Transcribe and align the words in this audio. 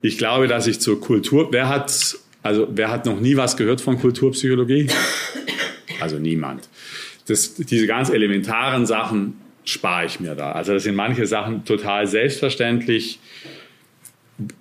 Ich 0.00 0.16
glaube, 0.16 0.46
dass 0.46 0.66
ich 0.68 0.78
zur 0.78 1.00
Kultur, 1.00 1.48
wer 1.50 1.68
hat, 1.68 2.16
also 2.42 2.68
wer 2.70 2.90
hat 2.90 3.04
noch 3.06 3.18
nie 3.18 3.36
was 3.36 3.56
gehört 3.56 3.80
von 3.80 3.98
Kulturpsychologie? 3.98 4.88
Also 6.00 6.18
niemand. 6.20 6.68
Das, 7.26 7.54
diese 7.56 7.88
ganz 7.88 8.08
elementaren 8.08 8.86
Sachen 8.86 9.40
spare 9.64 10.06
ich 10.06 10.20
mir 10.20 10.36
da. 10.36 10.52
Also 10.52 10.72
das 10.72 10.84
sind 10.84 10.94
manche 10.94 11.26
Sachen 11.26 11.64
total 11.64 12.06
selbstverständlich, 12.06 13.18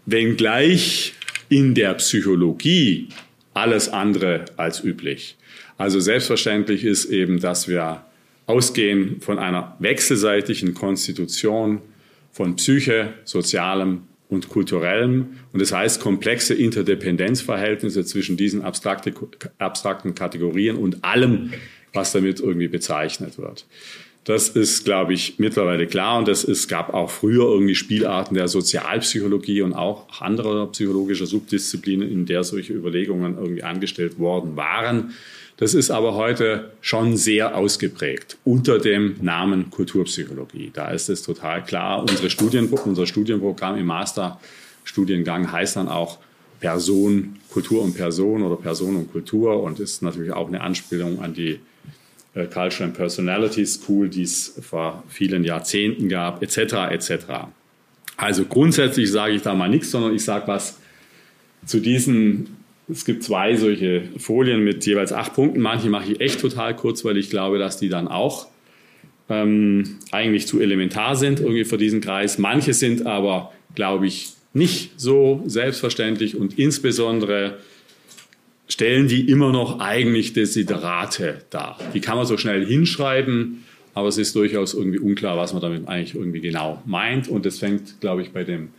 wenngleich 0.07 1.13
in 1.49 1.75
der 1.75 1.93
Psychologie 1.93 3.09
alles 3.53 3.89
andere 3.89 4.45
als 4.57 4.83
üblich. 4.83 5.37
Also 5.77 5.99
selbstverständlich 5.99 6.83
ist 6.83 7.05
eben, 7.05 7.39
dass 7.39 7.67
wir 7.67 8.03
ausgehen 8.47 9.21
von 9.21 9.37
einer 9.37 9.75
wechselseitigen 9.79 10.73
Konstitution 10.73 11.81
von 12.31 12.55
Psyche, 12.55 13.13
Sozialem 13.23 14.03
und 14.29 14.49
Kulturellem. 14.49 15.37
Und 15.53 15.61
das 15.61 15.71
heißt 15.71 16.01
komplexe 16.01 16.53
Interdependenzverhältnisse 16.53 18.05
zwischen 18.05 18.37
diesen 18.37 18.61
abstrakte, 18.61 19.13
abstrakten 19.57 20.15
Kategorien 20.15 20.75
und 20.75 21.03
allem, 21.03 21.53
was 21.93 22.11
damit 22.11 22.39
irgendwie 22.39 22.67
bezeichnet 22.67 23.37
wird. 23.37 23.65
Das 24.27 24.49
ist, 24.49 24.83
glaube 24.83 25.13
ich, 25.13 25.39
mittlerweile 25.39 25.87
klar. 25.87 26.17
Und 26.17 26.27
es 26.27 26.67
gab 26.67 26.93
auch 26.93 27.09
früher 27.09 27.45
irgendwie 27.45 27.75
Spielarten 27.75 28.35
der 28.35 28.49
Sozialpsychologie 28.49 29.61
und 29.61 29.73
auch 29.73 30.21
anderer 30.21 30.69
psychologischer 30.73 31.25
Subdisziplinen, 31.25 32.11
in 32.11 32.25
der 32.25 32.43
solche 32.43 32.73
Überlegungen 32.73 33.37
irgendwie 33.37 33.63
angestellt 33.63 34.19
worden 34.19 34.57
waren. 34.57 35.13
Das 35.57 35.73
ist 35.73 35.89
aber 35.89 36.13
heute 36.13 36.71
schon 36.81 37.17
sehr 37.17 37.55
ausgeprägt 37.55 38.37
unter 38.43 38.77
dem 38.77 39.15
Namen 39.21 39.71
Kulturpsychologie. 39.71 40.69
Da 40.71 40.89
ist 40.91 41.09
es 41.09 41.23
total 41.23 41.63
klar. 41.63 42.01
Unsere 42.01 42.29
Studien, 42.29 42.67
unser 42.67 43.07
Studienprogramm 43.07 43.75
im 43.77 43.87
Masterstudiengang 43.87 45.51
heißt 45.51 45.77
dann 45.77 45.87
auch 45.87 46.19
Person, 46.59 47.37
Kultur 47.49 47.83
und 47.83 47.95
Person 47.95 48.43
oder 48.43 48.55
Person 48.55 48.95
und 48.97 49.11
Kultur 49.11 49.63
und 49.63 49.79
ist 49.79 50.03
natürlich 50.03 50.31
auch 50.31 50.47
eine 50.47 50.61
Anspielung 50.61 51.21
an 51.21 51.33
die 51.33 51.59
äh, 52.35 52.45
Culture 52.45 52.83
and 52.83 52.95
Personality 52.95 53.65
School, 53.65 54.09
die 54.09 54.23
es 54.23 54.59
vor 54.61 55.03
vielen 55.07 55.43
Jahrzehnten 55.43 56.07
gab, 56.07 56.43
etc. 56.43 56.91
etc. 56.91 57.25
Also 58.15 58.45
grundsätzlich 58.45 59.11
sage 59.11 59.33
ich 59.33 59.41
da 59.41 59.55
mal 59.55 59.69
nichts, 59.69 59.89
sondern 59.89 60.13
ich 60.13 60.23
sage 60.23 60.47
was 60.47 60.77
zu 61.65 61.79
diesen. 61.79 62.56
Es 62.89 63.03
gibt 63.03 63.23
zwei 63.23 63.55
solche 63.55 64.03
Folien 64.17 64.63
mit 64.63 64.85
jeweils 64.85 65.11
acht 65.11 65.33
Punkten. 65.33 65.59
Manche 65.59 65.89
mache 65.89 66.11
ich 66.11 66.21
echt 66.21 66.39
total 66.39 66.75
kurz, 66.75 67.03
weil 67.03 67.17
ich 67.17 67.29
glaube, 67.29 67.57
dass 67.59 67.77
die 67.77 67.89
dann 67.89 68.07
auch 68.07 68.47
ähm, 69.29 69.97
eigentlich 70.11 70.47
zu 70.47 70.61
elementar 70.61 71.15
sind 71.15 71.39
irgendwie 71.39 71.65
für 71.65 71.77
diesen 71.77 71.99
Kreis. 71.99 72.37
Manche 72.37 72.73
sind 72.73 73.05
aber, 73.05 73.51
glaube 73.75 74.07
ich, 74.07 74.29
nicht 74.53 74.91
so 74.97 75.43
selbstverständlich 75.45 76.37
und 76.37 76.57
insbesondere 76.57 77.57
stellen 78.69 79.07
die 79.07 79.29
immer 79.29 79.51
noch 79.51 79.79
eigentlich 79.79 80.33
Desiderate 80.33 81.41
dar. 81.49 81.77
Die 81.93 82.01
kann 82.01 82.17
man 82.17 82.25
so 82.25 82.37
schnell 82.37 82.65
hinschreiben, 82.65 83.65
aber 83.93 84.07
es 84.07 84.17
ist 84.17 84.35
durchaus 84.35 84.73
irgendwie 84.73 84.99
unklar, 84.99 85.37
was 85.37 85.53
man 85.53 85.61
damit 85.61 85.87
eigentlich 85.87 86.15
irgendwie 86.15 86.41
genau 86.41 86.81
meint. 86.85 87.27
Und 87.27 87.45
das 87.45 87.59
fängt, 87.59 87.99
glaube 87.99 88.21
ich, 88.21 88.31
bei 88.31 88.43
dem 88.43 88.69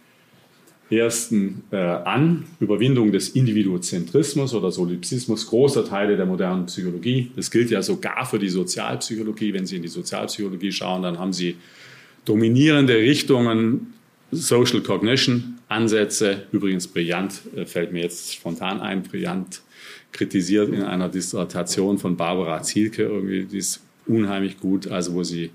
ersten 0.91 1.65
äh, 1.71 1.77
an, 1.77 2.45
Überwindung 2.61 3.13
des 3.13 3.31
Individuozentrismus 3.31 4.55
oder 4.55 4.71
Solipsismus 4.71 5.47
großer 5.47 5.85
Teile 5.85 6.17
der 6.17 6.25
modernen 6.25 6.67
Psychologie. 6.67 7.31
Das 7.37 7.51
gilt 7.51 7.71
ja 7.71 7.83
sogar 7.83 8.25
für 8.25 8.39
die 8.39 8.49
Sozialpsychologie. 8.49 9.53
Wenn 9.53 9.67
Sie 9.67 9.77
in 9.77 9.83
die 9.83 9.89
Sozialpsychologie 9.89 10.73
schauen, 10.73 11.03
dann 11.03 11.19
haben 11.19 11.33
Sie 11.33 11.57
dominierende 12.25 12.95
Richtungen, 12.95 13.95
Social 14.31 14.81
Cognition 14.81 15.59
Ansätze, 15.69 16.45
übrigens 16.53 16.87
brillant, 16.87 17.41
äh, 17.55 17.67
fällt 17.67 17.93
mir 17.93 18.03
jetzt 18.03 18.35
spontan 18.35 18.81
ein, 18.81 19.03
brillant 19.03 19.63
kritisiert 20.13 20.73
in 20.73 20.83
einer 20.83 21.09
Dissertation 21.09 21.99
von 21.99 22.17
Barbara 22.17 22.63
Zielke 22.63 23.03
irgendwie, 23.03 23.45
die 23.45 23.59
ist 23.59 23.81
unheimlich 24.07 24.59
gut, 24.59 24.89
also 24.89 25.13
wo 25.15 25.23
sie 25.23 25.51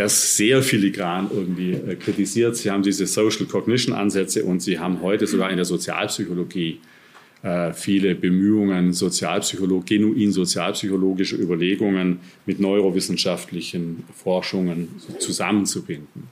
das 0.00 0.36
sehr 0.36 0.62
filigran 0.62 1.30
irgendwie 1.30 1.72
äh, 1.72 1.94
kritisiert. 1.94 2.56
Sie 2.56 2.70
haben 2.70 2.82
diese 2.82 3.06
Social 3.06 3.44
Cognition 3.44 3.94
Ansätze 3.94 4.44
und 4.44 4.62
sie 4.62 4.78
haben 4.78 5.02
heute 5.02 5.26
sogar 5.26 5.50
in 5.50 5.56
der 5.56 5.66
Sozialpsychologie 5.66 6.80
äh, 7.42 7.74
viele 7.74 8.14
Bemühungen, 8.14 8.94
Sozialpsycholog 8.94 9.84
genuin 9.84 10.32
sozialpsychologische 10.32 11.36
Überlegungen 11.36 12.20
mit 12.46 12.60
neurowissenschaftlichen 12.60 14.04
Forschungen 14.14 14.88
zusammenzubinden. 15.18 16.28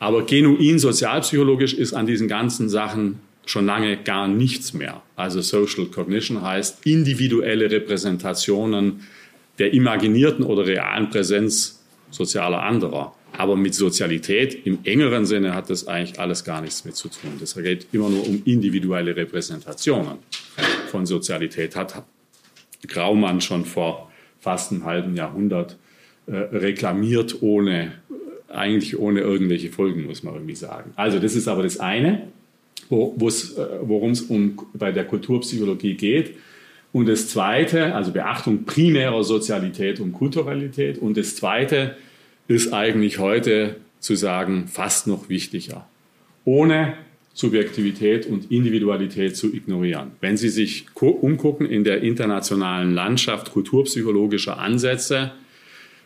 Aber 0.00 0.26
genuin 0.26 0.80
sozialpsychologisch 0.80 1.74
ist 1.74 1.92
an 1.92 2.06
diesen 2.06 2.26
ganzen 2.26 2.68
Sachen 2.68 3.20
schon 3.46 3.66
lange 3.66 3.96
gar 3.96 4.26
nichts 4.26 4.74
mehr. 4.74 5.02
Also 5.14 5.40
Social 5.40 5.86
Cognition 5.86 6.42
heißt 6.42 6.84
individuelle 6.84 7.70
Repräsentationen 7.70 9.02
der 9.60 9.72
imaginierten 9.72 10.44
oder 10.44 10.66
realen 10.66 11.10
Präsenz 11.10 11.83
sozialer 12.10 12.62
anderer. 12.62 13.14
Aber 13.36 13.56
mit 13.56 13.74
Sozialität 13.74 14.66
im 14.66 14.78
engeren 14.84 15.26
Sinne 15.26 15.54
hat 15.54 15.68
das 15.68 15.88
eigentlich 15.88 16.20
alles 16.20 16.44
gar 16.44 16.60
nichts 16.60 16.84
mit 16.84 16.94
zu 16.94 17.08
tun. 17.08 17.32
Das 17.40 17.54
geht 17.54 17.88
immer 17.92 18.08
nur 18.08 18.26
um 18.26 18.42
individuelle 18.44 19.16
Repräsentationen 19.16 20.18
von 20.88 21.04
Sozialität. 21.04 21.74
Hat 21.74 22.04
Graumann 22.86 23.40
schon 23.40 23.64
vor 23.64 24.12
fast 24.38 24.70
einem 24.70 24.84
halben 24.84 25.16
Jahrhundert 25.16 25.76
äh, 26.26 26.36
reklamiert, 26.36 27.42
ohne, 27.42 27.92
eigentlich 28.48 28.98
ohne 28.98 29.20
irgendwelche 29.20 29.70
Folgen, 29.70 30.04
muss 30.04 30.22
man 30.22 30.34
irgendwie 30.34 30.54
sagen. 30.54 30.92
Also 30.94 31.18
das 31.18 31.34
ist 31.34 31.48
aber 31.48 31.64
das 31.64 31.80
eine 31.80 32.28
worum 32.90 34.10
es 34.10 34.22
um, 34.22 34.58
bei 34.74 34.92
der 34.92 35.04
Kulturpsychologie 35.04 35.94
geht. 35.94 36.36
Und 36.94 37.08
das 37.08 37.28
Zweite, 37.28 37.92
also 37.92 38.12
Beachtung 38.12 38.66
primärer 38.66 39.24
Sozialität 39.24 39.98
und 39.98 40.12
Kulturalität. 40.12 40.96
Und 40.96 41.16
das 41.16 41.34
Zweite 41.34 41.96
ist 42.46 42.72
eigentlich 42.72 43.18
heute 43.18 43.74
zu 43.98 44.14
sagen, 44.14 44.68
fast 44.68 45.08
noch 45.08 45.28
wichtiger. 45.28 45.88
Ohne 46.44 46.94
Subjektivität 47.32 48.26
und 48.26 48.52
Individualität 48.52 49.36
zu 49.36 49.52
ignorieren. 49.52 50.12
Wenn 50.20 50.36
Sie 50.36 50.48
sich 50.48 50.86
umgucken 50.94 51.66
in 51.66 51.82
der 51.82 52.02
internationalen 52.02 52.94
Landschaft 52.94 53.50
kulturpsychologischer 53.50 54.58
Ansätze, 54.58 55.32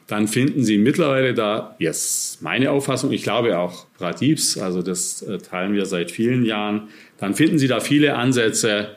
dann 0.06 0.26
finden 0.26 0.64
Sie 0.64 0.78
mittlerweile 0.78 1.34
da, 1.34 1.76
jetzt 1.78 2.40
meine 2.40 2.70
Auffassung, 2.70 3.12
ich 3.12 3.22
glaube 3.22 3.58
auch 3.58 3.84
Pradip's, 3.98 4.56
also 4.56 4.80
das 4.80 5.20
äh, 5.20 5.36
teilen 5.36 5.74
wir 5.74 5.84
seit 5.84 6.10
vielen 6.10 6.46
Jahren, 6.46 6.88
dann 7.18 7.34
finden 7.34 7.58
Sie 7.58 7.68
da 7.68 7.80
viele 7.80 8.14
Ansätze, 8.14 8.96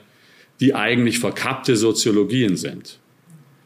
die 0.62 0.76
eigentlich 0.76 1.20
verkappte 1.20 1.76
Soziologien 1.76 2.56
sind, 2.56 3.00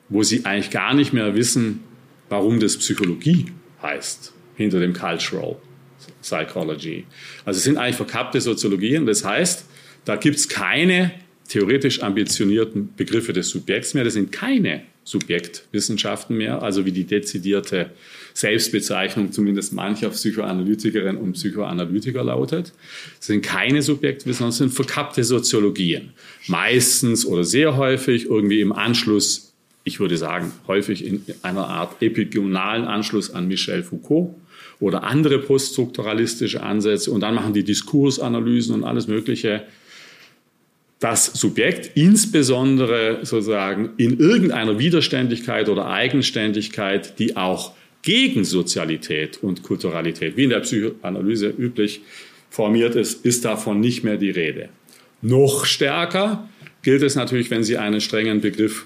wo 0.10 0.24
Sie 0.24 0.46
eigentlich 0.46 0.72
gar 0.72 0.94
nicht 0.94 1.14
mehr 1.14 1.36
wissen, 1.36 1.82
warum 2.30 2.60
das 2.60 2.78
Psychologie 2.78 3.48
heißt, 3.82 4.34
hinter 4.56 4.80
dem 4.80 4.94
Cultural 4.94 5.58
Psychology. 6.22 7.06
Also 7.44 7.58
es 7.58 7.64
sind 7.64 7.78
eigentlich 7.78 7.98
verkappte 7.98 8.42
Soziologien, 8.42 9.06
das 9.06 9.24
heißt, 9.24 9.66
da 10.06 10.16
gibt 10.16 10.38
es 10.38 10.48
keine 10.48 11.12
theoretisch 11.48 12.02
ambitionierten 12.02 12.96
Begriffe 12.96 13.34
des 13.34 13.50
Subjekts 13.50 13.94
mehr, 13.94 14.04
das 14.04 14.14
sind 14.14 14.32
keine 14.32 14.84
Subjektwissenschaften 15.06 16.36
mehr, 16.36 16.64
also 16.64 16.84
wie 16.86 16.92
die 16.92 17.04
dezidierte 17.04 17.92
Selbstbezeichnung 18.34 19.32
zumindest 19.32 19.72
mancher 19.72 20.10
Psychoanalytikerinnen 20.10 21.22
und 21.22 21.34
Psychoanalytiker 21.34 22.24
lautet. 22.24 22.74
Das 23.18 23.28
sind 23.28 23.44
keine 23.44 23.84
Subjektwissenschaften, 23.84 24.50
das 24.50 24.58
sind 24.58 24.74
verkappte 24.74 25.24
Soziologien. 25.24 26.10
Meistens 26.48 27.26
oder 27.26 27.44
sehr 27.44 27.78
häufig 27.78 28.26
irgendwie 28.26 28.62
im 28.62 28.74
Anschluss, 28.74 29.54
ich 29.84 30.00
würde 30.00 30.18
sagen, 30.18 30.52
häufig 30.68 31.06
in 31.06 31.24
einer 31.44 31.68
Art 31.68 32.02
epigonalen 32.02 32.86
Anschluss 32.86 33.30
an 33.30 33.48
Michel 33.48 33.84
Foucault 33.84 34.34
oder 34.80 35.04
andere 35.04 35.38
poststrukturalistische 35.38 36.64
Ansätze 36.64 37.12
und 37.12 37.22
dann 37.22 37.36
machen 37.36 37.54
die 37.54 37.64
Diskursanalysen 37.64 38.74
und 38.74 38.84
alles 38.84 39.08
Mögliche 39.08 39.64
das 41.00 41.26
Subjekt 41.26 41.92
insbesondere 41.96 43.20
sozusagen 43.24 43.92
in 43.98 44.18
irgendeiner 44.18 44.80
Widerständigkeit 44.80 45.70
oder 45.70 45.88
Eigenständigkeit, 45.88 47.20
die 47.20 47.36
auch 47.36 47.74
gegen 48.02 48.46
Sozialität 48.46 49.40
und 49.44 49.64
Kulturalität, 49.64 50.38
wie 50.38 50.46
in 50.46 50.52
der 50.52 50.62
Psychoanalyse 50.62 51.50
üblich 51.50 52.02
formiert 52.50 52.96
ist, 52.96 53.26
ist 53.26 53.44
davon 53.44 53.80
nicht 53.80 54.04
mehr 54.04 54.18
die 54.18 54.30
Rede. 54.30 54.70
Noch 55.22 55.66
stärker 55.66 56.48
gilt 56.84 57.02
es 57.02 57.16
natürlich, 57.16 57.50
wenn 57.50 57.64
Sie 57.64 57.78
einen 57.78 58.00
strengen 58.00 58.42
Begriff 58.42 58.86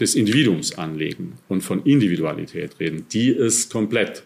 des 0.00 0.14
Individuums 0.14 0.76
anlegen 0.76 1.34
und 1.48 1.62
von 1.62 1.84
Individualität 1.84 2.78
reden. 2.80 3.06
Die 3.12 3.30
ist 3.30 3.72
komplett 3.72 4.24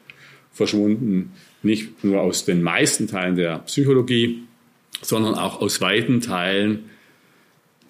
verschwunden, 0.53 1.33
nicht 1.63 2.03
nur 2.03 2.21
aus 2.21 2.45
den 2.45 2.63
meisten 2.63 3.07
Teilen 3.07 3.37
der 3.37 3.59
Psychologie, 3.61 4.43
sondern 5.03 5.35
auch 5.35 5.61
aus 5.61 5.81
weiten 5.81 6.21
Teilen 6.21 6.91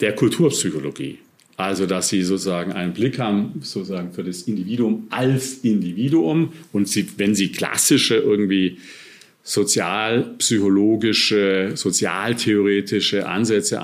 der 0.01 0.15
Kulturpsychologie. 0.15 1.19
Also, 1.57 1.87
dass 1.87 2.09
sie 2.09 2.23
sozusagen 2.23 2.73
einen 2.73 2.95
Blick 2.95 3.19
haben, 3.19 3.61
sozusagen 3.61 4.13
für 4.13 4.25
das 4.25 4.43
Individuum 4.43 5.07
als 5.11 5.59
Individuum. 5.59 6.53
Und 6.73 6.89
sie, 6.89 7.07
wenn 7.19 7.35
sie 7.35 7.53
klassische 7.53 8.17
irgendwie 8.17 8.79
sozialpsychologische, 9.43 11.73
sozialtheoretische 11.75 13.27
Ansätze 13.27 13.81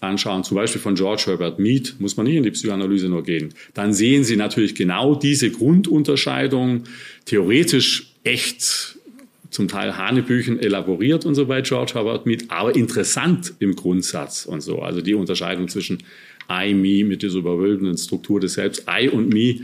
anschauen, 0.00 0.44
zum 0.44 0.56
Beispiel 0.56 0.80
von 0.80 0.94
George 0.94 1.24
Herbert 1.26 1.58
Mead, 1.58 1.96
muss 1.98 2.16
man 2.16 2.26
nicht 2.26 2.36
in 2.36 2.42
die 2.42 2.50
Psychoanalyse 2.50 3.08
nur 3.08 3.24
gehen, 3.24 3.54
dann 3.74 3.92
sehen 3.94 4.24
Sie 4.24 4.36
natürlich 4.36 4.74
genau 4.74 5.14
diese 5.14 5.50
Grundunterscheidung, 5.50 6.84
theoretisch 7.24 8.12
echt 8.24 8.98
zum 9.52 9.68
Teil 9.68 9.96
Hanebüchen 9.96 10.58
elaboriert 10.58 11.26
und 11.26 11.34
so 11.34 11.46
bei 11.46 11.60
George 11.60 11.92
Herbert 11.94 12.26
Mead, 12.26 12.46
aber 12.48 12.74
interessant 12.74 13.54
im 13.58 13.76
Grundsatz 13.76 14.46
und 14.46 14.62
so. 14.62 14.80
Also 14.80 15.02
die 15.02 15.14
Unterscheidung 15.14 15.68
zwischen 15.68 16.02
I, 16.50 16.74
Me 16.74 17.04
mit 17.04 17.22
dieser 17.22 17.38
überwölbenden 17.38 17.96
Struktur 17.98 18.40
des 18.40 18.54
Selbst, 18.54 18.86
I 18.88 19.08
und 19.08 19.28
Me, 19.32 19.60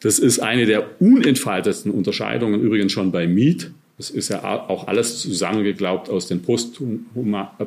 das 0.00 0.18
ist 0.18 0.40
eine 0.40 0.66
der 0.66 1.00
unentfaltetsten 1.00 1.90
Unterscheidungen 1.90 2.60
übrigens 2.60 2.92
schon 2.92 3.10
bei 3.10 3.26
Mead. 3.26 3.70
Das 3.96 4.10
ist 4.10 4.28
ja 4.28 4.42
auch 4.42 4.86
alles 4.86 5.20
zusammengeglaubt 5.20 6.10
aus 6.10 6.26
den 6.26 6.42
posthumen 6.42 7.06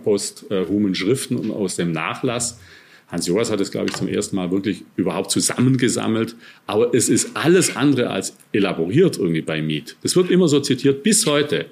Post, 0.03 0.45
Schriften 0.93 1.37
und 1.37 1.51
aus 1.51 1.77
dem 1.77 1.91
Nachlass. 1.91 2.59
Hans 3.07 3.27
Joas 3.27 3.51
hat 3.51 3.61
es, 3.61 3.71
glaube 3.71 3.87
ich, 3.89 3.95
zum 3.95 4.07
ersten 4.07 4.35
Mal 4.35 4.51
wirklich 4.51 4.83
überhaupt 4.95 5.31
zusammengesammelt. 5.31 6.35
Aber 6.65 6.93
es 6.93 7.07
ist 7.07 7.37
alles 7.37 7.75
andere 7.75 8.09
als 8.09 8.35
elaboriert 8.51 9.17
irgendwie 9.17 9.41
bei 9.41 9.61
Mead. 9.61 9.95
Das 10.01 10.15
wird 10.15 10.31
immer 10.31 10.47
so 10.47 10.59
zitiert 10.59 11.03
bis 11.03 11.25
heute. 11.25 11.67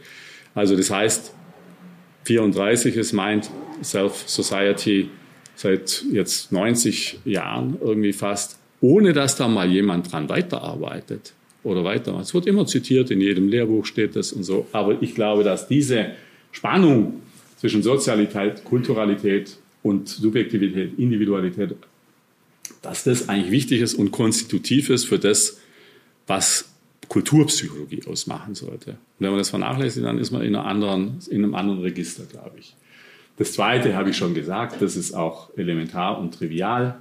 Also 0.53 0.75
das 0.75 0.91
heißt, 0.91 1.33
34 2.25 2.95
ist 2.95 3.13
Mind 3.13 3.49
Self 3.83 4.23
Society 4.27 5.09
seit 5.55 6.05
jetzt 6.11 6.51
90 6.51 7.19
Jahren 7.25 7.77
irgendwie 7.81 8.13
fast, 8.13 8.57
ohne 8.81 9.13
dass 9.13 9.35
da 9.35 9.47
mal 9.47 9.69
jemand 9.69 10.11
dran 10.11 10.29
weiterarbeitet 10.29 11.33
oder 11.63 11.83
weiter. 11.83 12.17
Es 12.19 12.33
wird 12.33 12.45
immer 12.45 12.65
zitiert, 12.65 13.11
in 13.11 13.21
jedem 13.21 13.47
Lehrbuch 13.47 13.85
steht 13.85 14.15
das 14.15 14.33
und 14.33 14.43
so. 14.43 14.67
Aber 14.71 15.01
ich 15.01 15.15
glaube, 15.15 15.43
dass 15.43 15.67
diese 15.67 16.11
Spannung 16.51 17.21
zwischen 17.57 17.81
Sozialität, 17.81 18.63
Kulturalität 18.63 19.57
und 19.83 20.07
Subjektivität, 20.09 20.97
Individualität, 20.97 21.75
dass 22.81 23.03
das 23.03 23.29
eigentlich 23.29 23.51
wichtig 23.51 23.81
ist 23.81 23.93
und 23.93 24.11
konstitutiv 24.11 24.89
ist 24.89 25.05
für 25.05 25.19
das, 25.19 25.59
was 26.25 26.69
Kulturpsychologie 27.09 28.01
ausmachen 28.07 28.55
sollte. 28.55 28.91
Und 28.91 28.97
wenn 29.19 29.29
man 29.29 29.39
das 29.39 29.49
vernachlässigt, 29.49 30.05
dann 30.05 30.17
ist 30.17 30.31
man 30.31 30.41
in, 30.41 30.55
anderen, 30.55 31.19
in 31.29 31.43
einem 31.43 31.53
anderen 31.53 31.81
Register, 31.81 32.23
glaube 32.23 32.57
ich. 32.59 32.75
Das 33.37 33.53
Zweite 33.53 33.95
habe 33.95 34.11
ich 34.11 34.17
schon 34.17 34.33
gesagt, 34.33 34.81
das 34.81 34.95
ist 34.95 35.13
auch 35.13 35.49
elementar 35.57 36.19
und 36.19 36.33
trivial. 36.33 36.97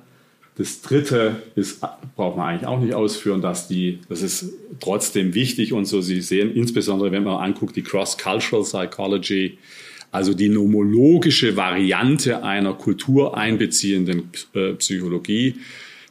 Das 0.57 0.83
Dritte 0.83 1.43
ist, 1.55 1.81
braucht 2.17 2.37
man 2.37 2.49
eigentlich 2.49 2.67
auch 2.67 2.81
nicht 2.81 2.95
ausführen, 2.95 3.41
dass 3.41 3.69
die, 3.69 4.01
das 4.09 4.23
ist 4.23 4.53
trotzdem 4.81 5.35
wichtig 5.35 5.73
und 5.73 5.87
so. 5.87 6.01
Sie 6.01 6.21
sehen 6.21 6.55
insbesondere, 6.55 7.11
wenn 7.13 7.25
man 7.25 7.43
anguckt, 7.43 7.77
die 7.77 7.83
Cross-Cultural 7.83 8.65
Psychology, 8.65 9.59
also 10.13 10.35
die 10.35 10.51
nomologische 10.51 11.57
Variante 11.57 12.45
einer 12.45 12.75
kultureinbeziehenden 12.75 14.31
äh, 14.55 14.75
Psychologie, 14.75 15.57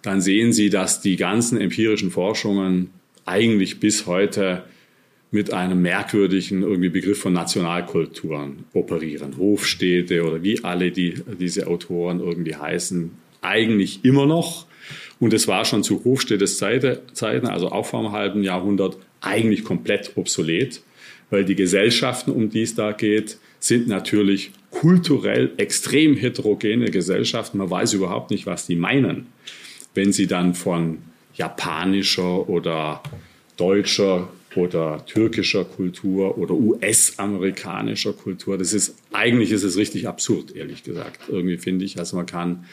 dann 0.01 0.19
sehen 0.19 0.51
Sie, 0.51 0.71
dass 0.71 1.01
die 1.01 1.15
ganzen 1.15 1.62
empirischen 1.62 2.09
Forschungen 2.09 2.89
eigentlich 3.25 3.80
bis 3.80 4.07
heute 4.07 4.63
mit 5.30 5.53
einem 5.53 5.81
merkwürdigen 5.81 6.63
irgendwie 6.63 6.89
Begriff 6.89 7.19
von 7.19 7.31
Nationalkulturen 7.31 8.65
operieren. 8.74 9.38
Hofstädte 9.38 10.25
oder 10.25 10.44
wie 10.44 10.63
alle 10.63 10.92
die, 10.92 11.13
diese 11.39 11.68
Autoren 11.68 12.19
irgendwie 12.19 12.56
heißen, 12.56 13.12
eigentlich 13.42 14.04
immer 14.04 14.25
noch. 14.25 14.65
Und 15.19 15.33
es 15.33 15.47
war 15.47 15.63
schon 15.63 15.83
zu 15.83 16.04
Hofstädtes 16.04 16.57
Zeiten, 16.57 17.47
also 17.47 17.71
auch 17.71 17.86
vor 17.86 18.00
einem 18.00 18.12
halben 18.12 18.44
Jahrhundert, 18.44 18.97
eigentlich 19.21 19.63
komplett 19.63 20.13
obsolet, 20.15 20.81
weil 21.30 21.45
die 21.45 21.56
Gesellschaften, 21.56 22.31
um 22.31 22.50
die 22.50 22.63
es 22.63 22.74
da 22.74 22.92
geht, 22.92 23.38
sind 23.61 23.87
natürlich 23.87 24.51
kulturell 24.71 25.51
extrem 25.57 26.17
heterogene 26.17 26.89
Gesellschaften. 26.89 27.59
Man 27.59 27.69
weiß 27.69 27.93
überhaupt 27.93 28.31
nicht, 28.31 28.45
was 28.45 28.65
die 28.65 28.75
meinen, 28.75 29.27
wenn 29.93 30.11
sie 30.11 30.27
dann 30.27 30.55
von 30.55 30.97
japanischer 31.35 32.49
oder 32.49 33.01
deutscher 33.55 34.29
oder 34.55 35.05
türkischer 35.05 35.63
Kultur 35.63 36.37
oder 36.37 36.55
US-amerikanischer 36.55 38.13
Kultur. 38.13 38.57
Das 38.57 38.73
ist, 38.73 38.95
eigentlich 39.13 39.51
ist 39.51 39.63
es 39.63 39.77
richtig 39.77 40.07
absurd, 40.07 40.55
ehrlich 40.55 40.83
gesagt. 40.83 41.21
Irgendwie 41.29 41.57
finde 41.57 41.85
ich, 41.85 41.99
also 41.99 42.17
man 42.17 42.25
kann 42.25 42.65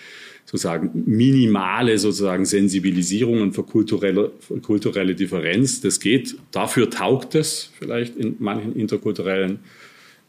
sozusagen 0.46 0.90
minimale 1.06 1.98
sozusagen 1.98 2.46
Sensibilisierungen 2.46 3.52
für 3.52 3.62
kulturelle, 3.62 4.32
für 4.40 4.58
kulturelle 4.60 5.14
Differenz. 5.14 5.82
Das 5.82 6.00
geht. 6.00 6.36
Dafür 6.50 6.88
taugt 6.88 7.34
es 7.34 7.70
vielleicht 7.78 8.16
in 8.16 8.36
manchen 8.38 8.74
interkulturellen 8.74 9.58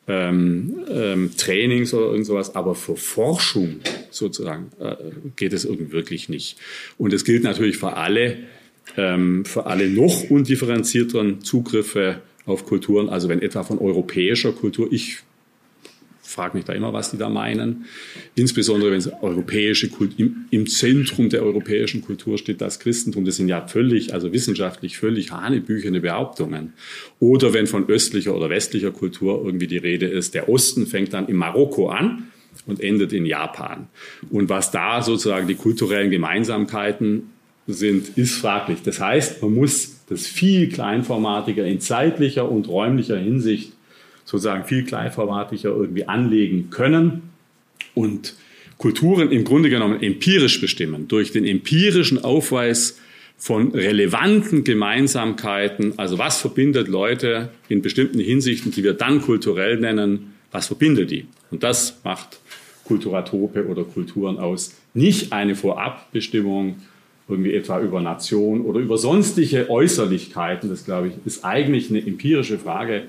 ähm, 0.10 0.80
ähm, 0.90 1.32
Trainings 1.38 1.94
oder 1.94 2.08
irgend 2.08 2.26
sowas, 2.26 2.56
aber 2.56 2.74
für 2.74 2.98
Forschung 2.98 3.80
sozusagen 4.10 4.72
äh, 4.80 4.96
geht 5.36 5.54
es 5.54 5.66
irgendwie 5.66 5.92
wirklich 5.92 6.28
nicht. 6.30 6.58
Und 6.98 7.14
es 7.14 7.24
gilt 7.24 7.44
natürlich 7.44 7.78
für 7.78 7.96
alle, 7.96 8.38
ähm, 8.98 9.46
für 9.46 9.68
alle 9.68 9.88
noch 9.88 10.30
undifferenzierteren 10.30 11.42
Zugriffe 11.42 12.22
auf 12.48 12.66
Kulturen. 12.66 13.08
Also 13.08 13.30
wenn 13.30 13.42
etwa 13.42 13.64
von 13.64 13.78
europäischer 13.78 14.52
Kultur, 14.52 14.88
ich 14.92 15.20
frage 16.30 16.58
mich 16.58 16.66
da 16.66 16.74
immer, 16.74 16.94
was 16.94 17.12
die 17.12 17.18
da 17.18 17.30
meinen. 17.30 17.86
Insbesondere 18.36 18.92
wenn 18.92 19.00
es 19.00 19.12
europäische 19.22 19.90
Kultur, 19.90 20.20
im, 20.20 20.46
im, 20.52 20.68
Zentrum 20.68 21.30
der 21.30 21.44
europäischen 21.44 22.02
Kultur 22.02 22.38
steht 22.38 22.62
das 22.62 22.80
Christentum. 22.80 23.26
Das 23.26 23.38
sind 23.38 23.48
ja 23.48 23.68
völlig, 23.68 24.14
also 24.14 24.32
wissenschaftlich 24.32 24.98
völlig 24.98 25.32
hanebüchene 25.32 26.02
Behauptungen. 26.02 26.74
Oder 27.20 27.54
wenn 27.54 27.68
von 27.68 27.90
östlicher 27.90 28.36
oder 28.36 28.50
westlicher 28.50 28.92
Kultur 28.92 29.44
irgendwie 29.44 29.68
die 29.68 29.78
Rede 29.78 30.08
ist, 30.08 30.36
der 30.36 30.50
Osten 30.50 30.88
fängt 30.88 31.14
dann 31.14 31.28
in 31.28 31.36
Marokko 31.36 31.90
an 31.90 32.28
und 32.66 32.80
endet 32.80 33.14
in 33.14 33.26
Japan. 33.26 33.88
Und 34.30 34.50
was 34.50 34.72
da 34.72 35.02
sozusagen 35.02 35.48
die 35.48 35.56
kulturellen 35.56 36.12
Gemeinsamkeiten 36.12 37.30
sind, 37.68 38.18
ist 38.18 38.36
fraglich. 38.36 38.80
Das 38.84 39.00
heißt, 39.00 39.42
man 39.42 39.54
muss 39.54 40.00
das 40.08 40.26
viel 40.28 40.70
kleinformatiger 40.70 41.66
in 41.66 41.80
zeitlicher 41.80 42.50
und 42.50 42.68
räumlicher 42.68 43.18
Hinsicht 43.18 43.74
sozusagen 44.30 44.66
viel 44.66 44.84
kleinformatiger 44.84 45.70
irgendwie 45.70 46.08
anlegen 46.08 46.70
können 46.70 47.24
und 47.96 48.36
Kulturen 48.78 49.32
im 49.32 49.44
Grunde 49.44 49.72
genommen 49.72 50.04
empirisch 50.04 50.62
bestimmen, 50.62 51.08
durch 51.08 51.32
den 51.32 51.46
empirischen 51.46 52.24
Aufweis 52.24 53.00
von 53.38 53.72
relevanten 53.72 54.64
Gemeinsamkeiten, 54.64 55.98
also 55.98 56.20
was 56.20 56.40
verbindet 56.40 56.88
Leute 56.88 57.50
in 57.70 57.82
bestimmten 57.82 58.20
Hinsichten, 58.20 58.72
die 58.72 58.84
wir 58.84 58.94
dann 58.94 59.22
kulturell 59.22 59.80
nennen, 59.80 60.36
was 60.52 60.68
verbindet 60.68 61.10
die? 61.10 61.26
Und 61.50 61.64
das 61.64 62.00
macht 62.04 62.40
Kulturatope 62.84 63.66
oder 63.66 63.84
Kulturen 63.84 64.38
aus. 64.38 64.76
Nicht 64.94 65.34
eine 65.34 65.56
Vorabbestimmung 65.56 66.76
irgendwie 67.28 67.56
etwa 67.56 67.80
über 67.80 68.00
Nation 68.00 68.62
oder 68.62 68.80
über 68.80 69.00
sonstige 69.00 69.72
Äußerlichkeiten. 69.72 70.70
Das, 70.70 70.86
glaube 70.86 71.08
ich, 71.08 71.14
ist 71.26 71.44
eigentlich 71.44 71.90
eine 71.90 72.06
empirische 72.06 72.60
Frage, 72.60 73.04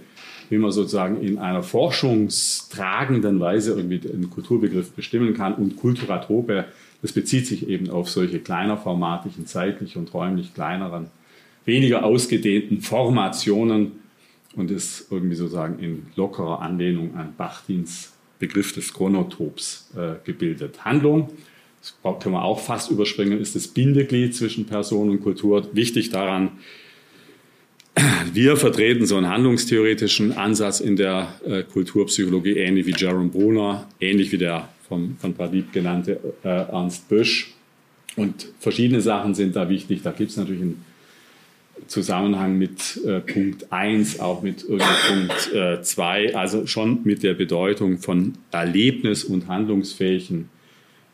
wie 0.51 0.59
man 0.59 0.73
sozusagen 0.73 1.23
in 1.23 1.39
einer 1.39 1.63
forschungstragenden 1.63 3.41
Weise 3.41 3.75
irgendwie 3.75 4.01
einen 4.13 4.29
Kulturbegriff 4.29 4.91
bestimmen 4.93 5.33
kann. 5.33 5.55
Und 5.55 5.77
Kulturatope, 5.77 6.67
das 7.01 7.13
bezieht 7.13 7.47
sich 7.47 7.69
eben 7.69 7.89
auf 7.89 8.11
solche 8.11 8.41
kleinerformatigen, 8.41 9.47
zeitlich 9.47 9.97
und 9.97 10.13
räumlich 10.13 10.53
kleineren, 10.53 11.07
weniger 11.65 12.05
ausgedehnten 12.05 12.81
Formationen 12.81 13.93
und 14.57 14.71
ist 14.73 15.07
irgendwie 15.11 15.37
sozusagen 15.37 15.79
in 15.79 16.07
lockerer 16.17 16.61
Anlehnung 16.61 17.15
an 17.15 17.33
Bachtins 17.37 18.13
Begriff 18.41 18.73
des 18.73 18.93
Chronotops 18.93 19.91
äh, 19.97 20.15
gebildet. 20.25 20.85
Handlung, 20.85 21.29
das 21.81 21.95
können 22.21 22.35
wir 22.35 22.43
auch 22.43 22.59
fast 22.59 22.91
überspringen, 22.91 23.39
ist 23.39 23.55
das 23.55 23.69
Bindeglied 23.69 24.35
zwischen 24.35 24.67
Person 24.67 25.11
und 25.11 25.21
Kultur. 25.21 25.69
Wichtig 25.75 26.11
daran, 26.11 26.53
wir 28.33 28.57
vertreten 28.57 29.07
so 29.07 29.17
einen 29.17 29.29
handlungstheoretischen 29.29 30.37
Ansatz 30.37 30.81
in 30.81 30.97
der 30.97 31.35
äh, 31.47 31.63
Kulturpsychologie, 31.63 32.57
ähnlich 32.57 32.87
wie 32.87 32.95
Jerome 32.97 33.29
Brunner, 33.29 33.89
ähnlich 34.01 34.33
wie 34.33 34.39
der 34.39 34.69
vom, 34.89 35.17
von 35.19 35.35
Pradip 35.35 35.73
genannte 35.73 36.21
äh, 36.45 36.49
Ernst 36.49 37.09
Bösch. 37.09 37.53
Und 38.17 38.49
verschiedene 38.59 39.01
Sachen 39.01 39.35
sind 39.35 39.57
da 39.57 39.69
wichtig. 39.69 40.03
Da 40.03 40.11
gibt 40.11 40.31
es 40.31 40.37
natürlich 40.37 40.63
einen 40.63 40.85
Zusammenhang 41.87 42.59
mit 42.59 43.01
äh, 43.05 43.21
Punkt 43.21 43.73
1, 43.73 44.21
auch 44.21 44.43
mit 44.43 44.67
Punkt 44.67 45.87
2, 45.87 46.25
äh, 46.25 46.33
also 46.35 46.67
schon 46.67 47.01
mit 47.05 47.23
der 47.23 47.35
Bedeutung 47.35 47.99
von 47.99 48.35
Erlebnis- 48.51 49.25
und 49.25 49.49
handlungsfähigen 49.49 50.49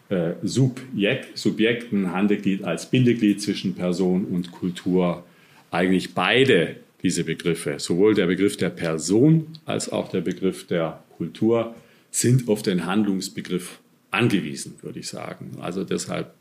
äh, 0.08 0.32
Subjekt, 0.42 1.36
Subjekten, 1.38 2.12
Handeglied 2.12 2.64
als 2.64 2.90
Bindeglied 2.90 3.42
zwischen 3.42 3.74
Person 3.74 4.24
und 4.24 4.52
Kultur 4.52 5.24
eigentlich 5.70 6.14
beide 6.14 6.76
diese 7.02 7.24
Begriffe, 7.24 7.78
sowohl 7.78 8.14
der 8.14 8.26
Begriff 8.26 8.56
der 8.56 8.70
Person 8.70 9.46
als 9.64 9.90
auch 9.90 10.08
der 10.08 10.22
Begriff 10.22 10.66
der 10.66 11.02
Kultur, 11.16 11.74
sind 12.10 12.48
auf 12.48 12.62
den 12.62 12.86
Handlungsbegriff 12.86 13.78
angewiesen, 14.10 14.74
würde 14.82 15.00
ich 15.00 15.08
sagen. 15.08 15.58
Also 15.60 15.84
deshalb 15.84 16.32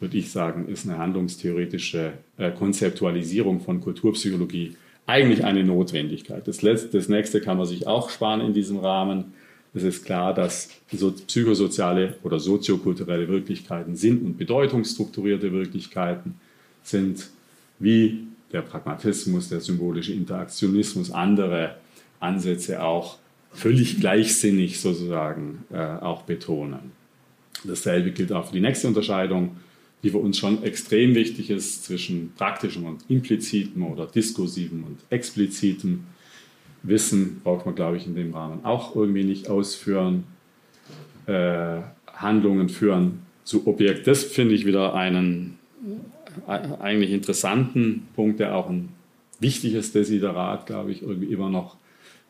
würde 0.00 0.16
ich 0.16 0.30
sagen, 0.30 0.68
ist 0.68 0.86
eine 0.88 0.98
handlungstheoretische 0.98 2.14
äh, 2.38 2.50
Konzeptualisierung 2.50 3.60
von 3.60 3.80
Kulturpsychologie 3.80 4.76
eigentlich 5.06 5.44
eine 5.44 5.64
Notwendigkeit. 5.64 6.46
Das, 6.48 6.62
letzte, 6.62 6.88
das 6.96 7.08
nächste 7.08 7.40
kann 7.40 7.56
man 7.56 7.66
sich 7.66 7.86
auch 7.86 8.10
sparen 8.10 8.40
in 8.40 8.54
diesem 8.54 8.78
Rahmen. 8.78 9.32
Es 9.74 9.82
ist 9.82 10.04
klar, 10.04 10.34
dass 10.34 10.70
so 10.92 11.12
psychosoziale 11.12 12.16
oder 12.22 12.38
soziokulturelle 12.38 13.28
Wirklichkeiten 13.28 13.96
sind 13.96 14.22
und 14.22 14.38
bedeutungsstrukturierte 14.38 15.52
Wirklichkeiten 15.52 16.34
sind, 16.82 17.30
wie 17.78 18.26
der 18.52 18.62
Pragmatismus, 18.62 19.48
der 19.48 19.60
symbolische 19.60 20.12
Interaktionismus, 20.12 21.10
andere 21.10 21.76
Ansätze 22.20 22.82
auch 22.82 23.18
völlig 23.52 24.00
gleichsinnig 24.00 24.80
sozusagen 24.80 25.64
äh, 25.72 25.78
auch 25.78 26.22
betonen. 26.22 26.92
Dasselbe 27.64 28.12
gilt 28.12 28.32
auch 28.32 28.46
für 28.46 28.54
die 28.54 28.60
nächste 28.60 28.88
Unterscheidung, 28.88 29.56
die 30.02 30.10
für 30.10 30.18
uns 30.18 30.38
schon 30.38 30.62
extrem 30.64 31.14
wichtig 31.14 31.50
ist 31.50 31.84
zwischen 31.84 32.32
praktischem 32.36 32.84
und 32.84 33.04
implizitem 33.08 33.84
oder 33.86 34.06
diskursivem 34.06 34.84
und 34.84 34.98
explizitem 35.10 36.04
Wissen. 36.82 37.40
Braucht 37.44 37.66
man, 37.66 37.74
glaube 37.74 37.96
ich, 37.96 38.06
in 38.06 38.14
dem 38.14 38.34
Rahmen 38.34 38.64
auch 38.64 38.96
irgendwie 38.96 39.24
nicht 39.24 39.48
ausführen. 39.48 40.24
Äh, 41.26 41.82
Handlungen 42.12 42.68
führen 42.68 43.20
zu 43.44 43.66
Objekt. 43.66 44.06
Das 44.06 44.24
finde 44.24 44.54
ich 44.54 44.66
wieder 44.66 44.94
einen 44.94 45.58
eigentlich 46.46 47.12
interessanten 47.12 48.08
Punkt, 48.14 48.40
der 48.40 48.54
auch 48.54 48.68
ein 48.68 48.90
wichtiges 49.40 49.92
Desiderat, 49.92 50.66
glaube 50.66 50.92
ich, 50.92 51.02
irgendwie 51.02 51.32
immer 51.32 51.50
noch 51.50 51.76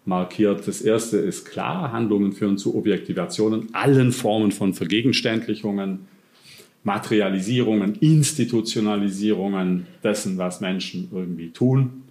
markiert. 0.04 0.66
Das 0.66 0.82
erste 0.82 1.18
ist 1.18 1.44
klar, 1.44 1.92
Handlungen 1.92 2.32
führen 2.32 2.59
zu 2.59 2.75
Objektivationen, 2.75 3.75
allen 3.75 4.12
Formen 4.12 4.50
von 4.50 4.75
Vergegenständlichungen, 4.75 6.00
Materialisierungen, 6.85 7.94
Institutionalisierungen 7.97 9.87
dessen, 10.02 10.38
was 10.38 10.61
Menschen 10.61 11.09
irgendwie 11.12 11.50
tun 11.50 12.02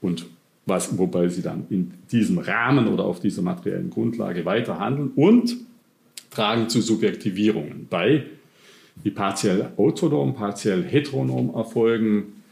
und 0.00 0.26
was, 0.64 0.96
wobei 0.96 1.28
sie 1.28 1.42
dann 1.42 1.66
in 1.70 1.92
diesem 2.12 2.38
Rahmen 2.38 2.86
oder 2.86 3.04
auf 3.04 3.18
dieser 3.18 3.42
materiellen 3.42 3.90
Grundlage 3.90 4.44
weiter 4.44 4.78
handeln 4.78 5.10
und 5.16 5.56
tragen 6.30 6.68
zu 6.68 6.80
Subjektivierungen 6.80 7.88
bei, 7.90 8.26
die 9.04 9.10
partiell 9.10 9.72
autonom, 9.76 10.34
partiell 10.34 10.82
heteronom 10.82 11.54
erfolgen. 11.54 12.42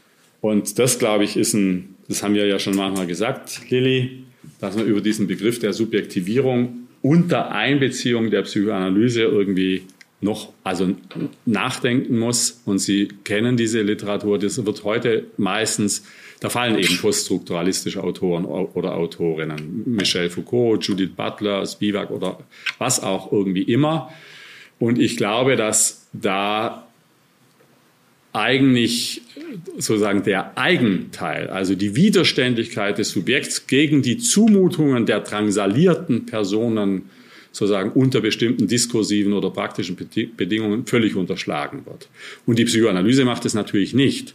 Und 0.41 0.79
das, 0.79 0.99
glaube 0.99 1.23
ich, 1.23 1.37
ist 1.37 1.53
ein, 1.53 1.95
das 2.07 2.23
haben 2.23 2.33
wir 2.33 2.47
ja 2.47 2.59
schon 2.59 2.75
manchmal 2.75 3.07
gesagt, 3.07 3.69
Lilly, 3.69 4.23
dass 4.59 4.75
man 4.75 4.85
über 4.85 5.01
diesen 5.01 5.27
Begriff 5.27 5.59
der 5.59 5.73
Subjektivierung 5.73 6.87
unter 7.01 7.51
Einbeziehung 7.51 8.29
der 8.29 8.43
Psychoanalyse 8.43 9.21
irgendwie 9.23 9.83
noch 10.21 10.53
also 10.63 10.95
nachdenken 11.45 12.17
muss. 12.17 12.61
Und 12.65 12.79
Sie 12.79 13.09
kennen 13.23 13.57
diese 13.57 13.81
Literatur, 13.81 14.37
das 14.37 14.63
wird 14.63 14.83
heute 14.83 15.25
meistens, 15.37 16.05
da 16.39 16.49
fallen 16.49 16.77
eben 16.77 16.97
poststrukturalistische 16.97 18.03
Autoren 18.03 18.45
oder 18.45 18.95
Autorinnen, 18.95 19.83
Michel 19.85 20.29
Foucault, 20.29 20.83
Judith 20.85 21.11
Butler, 21.15 21.65
Spivak 21.65 22.11
oder 22.11 22.39
was 22.77 23.01
auch 23.01 23.31
irgendwie 23.31 23.63
immer. 23.63 24.11
Und 24.81 24.97
ich 24.97 25.15
glaube, 25.15 25.57
dass 25.57 26.07
da 26.11 26.87
eigentlich 28.33 29.21
sozusagen 29.77 30.23
der 30.23 30.57
Eigenteil, 30.57 31.51
also 31.51 31.75
die 31.75 31.95
Widerständigkeit 31.95 32.97
des 32.97 33.11
Subjekts 33.11 33.67
gegen 33.67 34.01
die 34.01 34.17
Zumutungen 34.17 35.05
der 35.05 35.19
drangsalierten 35.19 36.25
Personen 36.25 37.11
sozusagen 37.51 37.91
unter 37.91 38.21
bestimmten 38.21 38.67
diskursiven 38.67 39.33
oder 39.33 39.51
praktischen 39.51 39.95
Bedingungen 40.35 40.87
völlig 40.87 41.15
unterschlagen 41.15 41.85
wird. 41.85 42.09
Und 42.47 42.57
die 42.57 42.65
Psychoanalyse 42.65 43.23
macht 43.23 43.45
es 43.45 43.53
natürlich 43.53 43.93
nicht. 43.93 44.33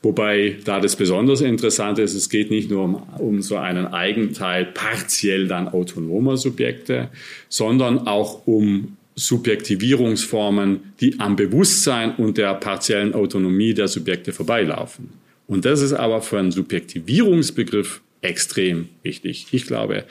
Wobei 0.00 0.58
da 0.64 0.78
das 0.78 0.94
besonders 0.94 1.40
Interessante 1.40 2.02
ist, 2.02 2.14
es 2.14 2.28
geht 2.28 2.52
nicht 2.52 2.70
nur 2.70 2.84
um, 2.84 3.02
um 3.18 3.42
so 3.42 3.56
einen 3.56 3.86
Eigenteil 3.88 4.64
partiell 4.64 5.48
dann 5.48 5.66
autonomer 5.66 6.36
Subjekte, 6.36 7.08
sondern 7.48 8.06
auch 8.06 8.46
um 8.46 8.96
Subjektivierungsformen, 9.14 10.94
die 11.00 11.20
am 11.20 11.36
Bewusstsein 11.36 12.14
und 12.16 12.38
der 12.38 12.54
partiellen 12.54 13.14
Autonomie 13.14 13.74
der 13.74 13.88
Subjekte 13.88 14.32
vorbeilaufen. 14.32 15.10
Und 15.46 15.64
das 15.64 15.82
ist 15.82 15.92
aber 15.92 16.22
für 16.22 16.38
einen 16.38 16.52
Subjektivierungsbegriff 16.52 18.00
extrem 18.22 18.88
wichtig. 19.02 19.48
Ich 19.50 19.66
glaube, 19.66 20.04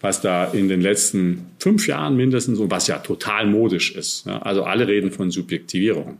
was 0.00 0.20
da 0.20 0.46
in 0.46 0.68
den 0.68 0.80
letzten 0.80 1.46
fünf 1.58 1.86
Jahren 1.86 2.16
mindestens 2.16 2.58
und 2.58 2.70
was 2.70 2.86
ja 2.86 2.98
total 2.98 3.46
modisch 3.46 3.94
ist, 3.94 4.26
also 4.26 4.62
alle 4.62 4.86
reden 4.86 5.10
von 5.10 5.30
Subjektivierung, 5.30 6.18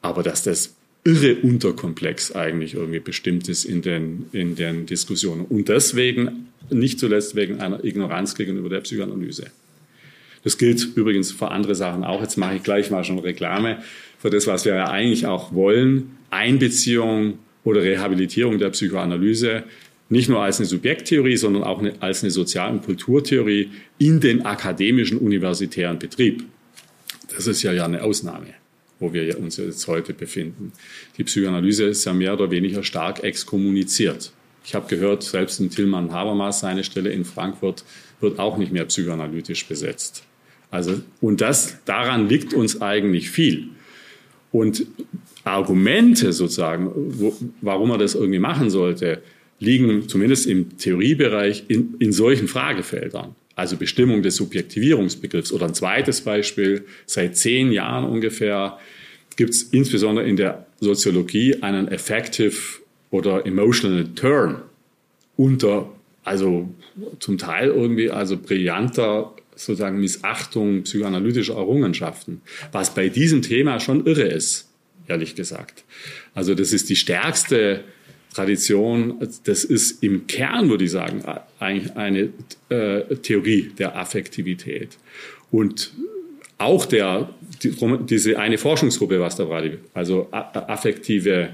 aber 0.00 0.22
dass 0.22 0.44
das 0.44 0.76
irre 1.04 1.36
unterkomplex 1.36 2.32
eigentlich 2.32 2.74
irgendwie 2.74 3.00
bestimmt 3.00 3.48
ist 3.48 3.64
in 3.64 3.82
den, 3.82 4.26
in 4.32 4.54
den 4.54 4.86
Diskussionen 4.86 5.44
und 5.44 5.68
deswegen, 5.68 6.46
nicht 6.70 7.00
zuletzt 7.00 7.34
wegen 7.34 7.60
einer 7.60 7.82
Ignoranz 7.84 8.34
gegenüber 8.34 8.68
der 8.68 8.80
Psychoanalyse. 8.80 9.50
Das 10.42 10.58
gilt 10.58 10.96
übrigens 10.96 11.32
für 11.32 11.50
andere 11.50 11.74
Sachen 11.74 12.04
auch. 12.04 12.20
Jetzt 12.20 12.36
mache 12.36 12.56
ich 12.56 12.62
gleich 12.62 12.90
mal 12.90 13.04
schon 13.04 13.18
Reklame 13.18 13.82
für 14.18 14.30
das, 14.30 14.46
was 14.46 14.64
wir 14.64 14.74
ja 14.74 14.88
eigentlich 14.88 15.26
auch 15.26 15.52
wollen. 15.52 16.16
Einbeziehung 16.30 17.38
oder 17.64 17.82
Rehabilitierung 17.82 18.58
der 18.58 18.70
Psychoanalyse 18.70 19.64
nicht 20.10 20.28
nur 20.28 20.42
als 20.42 20.58
eine 20.58 20.66
Subjekttheorie, 20.66 21.36
sondern 21.36 21.62
auch 21.62 21.82
als 22.00 22.22
eine 22.22 22.30
Sozial- 22.30 22.72
und 22.72 22.84
Kulturtheorie 22.84 23.70
in 23.98 24.20
den 24.20 24.44
akademischen 24.44 25.18
universitären 25.18 25.98
Betrieb. 25.98 26.44
Das 27.34 27.46
ist 27.46 27.62
ja, 27.62 27.72
ja 27.72 27.84
eine 27.84 28.02
Ausnahme, 28.02 28.48
wo 28.98 29.12
wir 29.12 29.38
uns 29.38 29.56
jetzt 29.56 29.86
heute 29.86 30.12
befinden. 30.12 30.72
Die 31.16 31.24
Psychoanalyse 31.24 31.84
ist 31.84 32.04
ja 32.04 32.12
mehr 32.12 32.34
oder 32.34 32.50
weniger 32.50 32.82
stark 32.82 33.22
exkommuniziert. 33.22 34.32
Ich 34.64 34.74
habe 34.74 34.88
gehört, 34.88 35.22
selbst 35.22 35.60
ein 35.60 35.70
Tillmann 35.70 36.12
Habermas, 36.12 36.60
seine 36.60 36.82
Stelle 36.82 37.10
in 37.10 37.24
Frankfurt, 37.24 37.84
wird 38.20 38.40
auch 38.40 38.58
nicht 38.58 38.72
mehr 38.72 38.84
psychoanalytisch 38.84 39.66
besetzt. 39.66 40.24
Also, 40.70 41.00
und 41.20 41.40
das, 41.40 41.78
daran 41.84 42.28
liegt 42.28 42.54
uns 42.54 42.80
eigentlich 42.80 43.30
viel. 43.30 43.68
Und 44.52 44.86
Argumente 45.44 46.32
sozusagen, 46.32 46.90
wo, 46.94 47.36
warum 47.60 47.88
man 47.88 47.98
das 47.98 48.14
irgendwie 48.14 48.38
machen 48.38 48.70
sollte, 48.70 49.22
liegen 49.58 50.08
zumindest 50.08 50.46
im 50.46 50.76
Theoriebereich 50.78 51.64
in, 51.68 51.94
in 51.98 52.12
solchen 52.12 52.48
Fragefeldern. 52.48 53.34
Also 53.54 53.76
Bestimmung 53.76 54.22
des 54.22 54.36
Subjektivierungsbegriffs. 54.36 55.52
Oder 55.52 55.66
ein 55.66 55.74
zweites 55.74 56.22
Beispiel, 56.22 56.86
seit 57.06 57.36
zehn 57.36 57.72
Jahren 57.72 58.04
ungefähr 58.04 58.78
gibt 59.36 59.50
es 59.50 59.62
insbesondere 59.64 60.26
in 60.26 60.36
der 60.36 60.66
Soziologie 60.80 61.62
einen 61.62 61.88
Effective 61.88 62.54
oder 63.10 63.46
Emotional 63.46 64.08
Turn 64.14 64.62
unter, 65.36 65.90
also 66.24 66.68
zum 67.18 67.38
Teil 67.38 67.68
irgendwie, 67.68 68.10
also 68.10 68.36
brillanter 68.36 69.34
sozusagen 69.66 70.00
Missachtung 70.00 70.82
psychoanalytischer 70.82 71.54
Errungenschaften, 71.54 72.40
was 72.72 72.94
bei 72.94 73.08
diesem 73.08 73.42
Thema 73.42 73.80
schon 73.80 74.06
irre 74.06 74.22
ist, 74.22 74.68
ehrlich 75.06 75.34
gesagt. 75.34 75.84
Also 76.34 76.54
das 76.54 76.72
ist 76.72 76.88
die 76.88 76.96
stärkste 76.96 77.84
Tradition, 78.34 79.18
das 79.44 79.64
ist 79.64 80.02
im 80.02 80.26
Kern, 80.26 80.68
würde 80.70 80.84
ich 80.84 80.92
sagen, 80.92 81.24
eine 81.58 82.30
äh, 82.68 83.16
Theorie 83.16 83.72
der 83.76 83.96
Affektivität. 83.96 84.98
Und 85.50 85.92
auch 86.58 86.86
der, 86.86 87.30
die, 87.62 87.74
diese 88.08 88.38
eine 88.38 88.58
Forschungsgruppe, 88.58 89.20
was 89.20 89.36
da 89.36 89.48
war, 89.48 89.62
also 89.94 90.28
affektive 90.30 91.50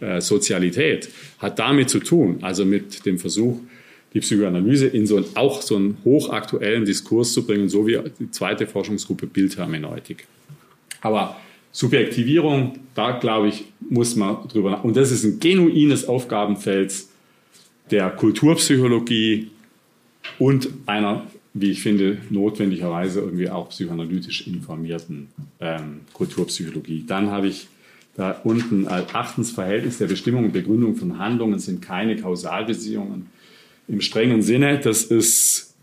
äh, 0.00 0.20
Sozialität, 0.20 1.08
hat 1.38 1.58
damit 1.58 1.90
zu 1.90 1.98
tun, 1.98 2.38
also 2.42 2.64
mit 2.64 3.04
dem 3.06 3.18
Versuch, 3.18 3.58
die 4.12 4.20
Psychoanalyse 4.20 4.86
in 4.86 5.06
so 5.06 5.16
ein, 5.16 5.24
auch 5.34 5.62
so 5.62 5.76
einen 5.76 5.98
hochaktuellen 6.04 6.84
Diskurs 6.84 7.32
zu 7.32 7.46
bringen, 7.46 7.68
so 7.68 7.86
wie 7.86 7.98
die 8.18 8.30
zweite 8.30 8.66
Forschungsgruppe 8.66 9.26
Bildhermeneutik. 9.26 10.26
Aber 11.00 11.36
Subjektivierung, 11.72 12.78
da 12.94 13.12
glaube 13.12 13.48
ich, 13.48 13.64
muss 13.88 14.16
man 14.16 14.48
drüber 14.48 14.70
nach. 14.70 14.84
Und 14.84 14.96
das 14.96 15.12
ist 15.12 15.24
ein 15.24 15.38
genuines 15.38 16.08
Aufgabenfeld 16.08 16.92
der 17.90 18.10
Kulturpsychologie 18.10 19.50
und 20.38 20.68
einer, 20.86 21.26
wie 21.54 21.70
ich 21.70 21.82
finde, 21.82 22.18
notwendigerweise 22.30 23.20
irgendwie 23.20 23.48
auch 23.48 23.68
psychoanalytisch 23.70 24.46
informierten 24.46 25.28
ähm, 25.60 26.00
Kulturpsychologie. 26.12 27.04
Dann 27.06 27.30
habe 27.30 27.48
ich 27.48 27.68
da 28.16 28.32
unten 28.44 28.88
achtens 28.88 29.52
Verhältnis 29.52 29.98
der 29.98 30.06
Bestimmung 30.06 30.46
und 30.46 30.52
Begründung 30.52 30.96
von 30.96 31.18
Handlungen 31.18 31.60
sind 31.60 31.80
keine 31.80 32.16
Kausalbeziehungen 32.16 33.26
im 33.90 34.00
strengen 34.00 34.42
Sinne. 34.42 34.78
Das 34.78 35.04
ist 35.04 35.74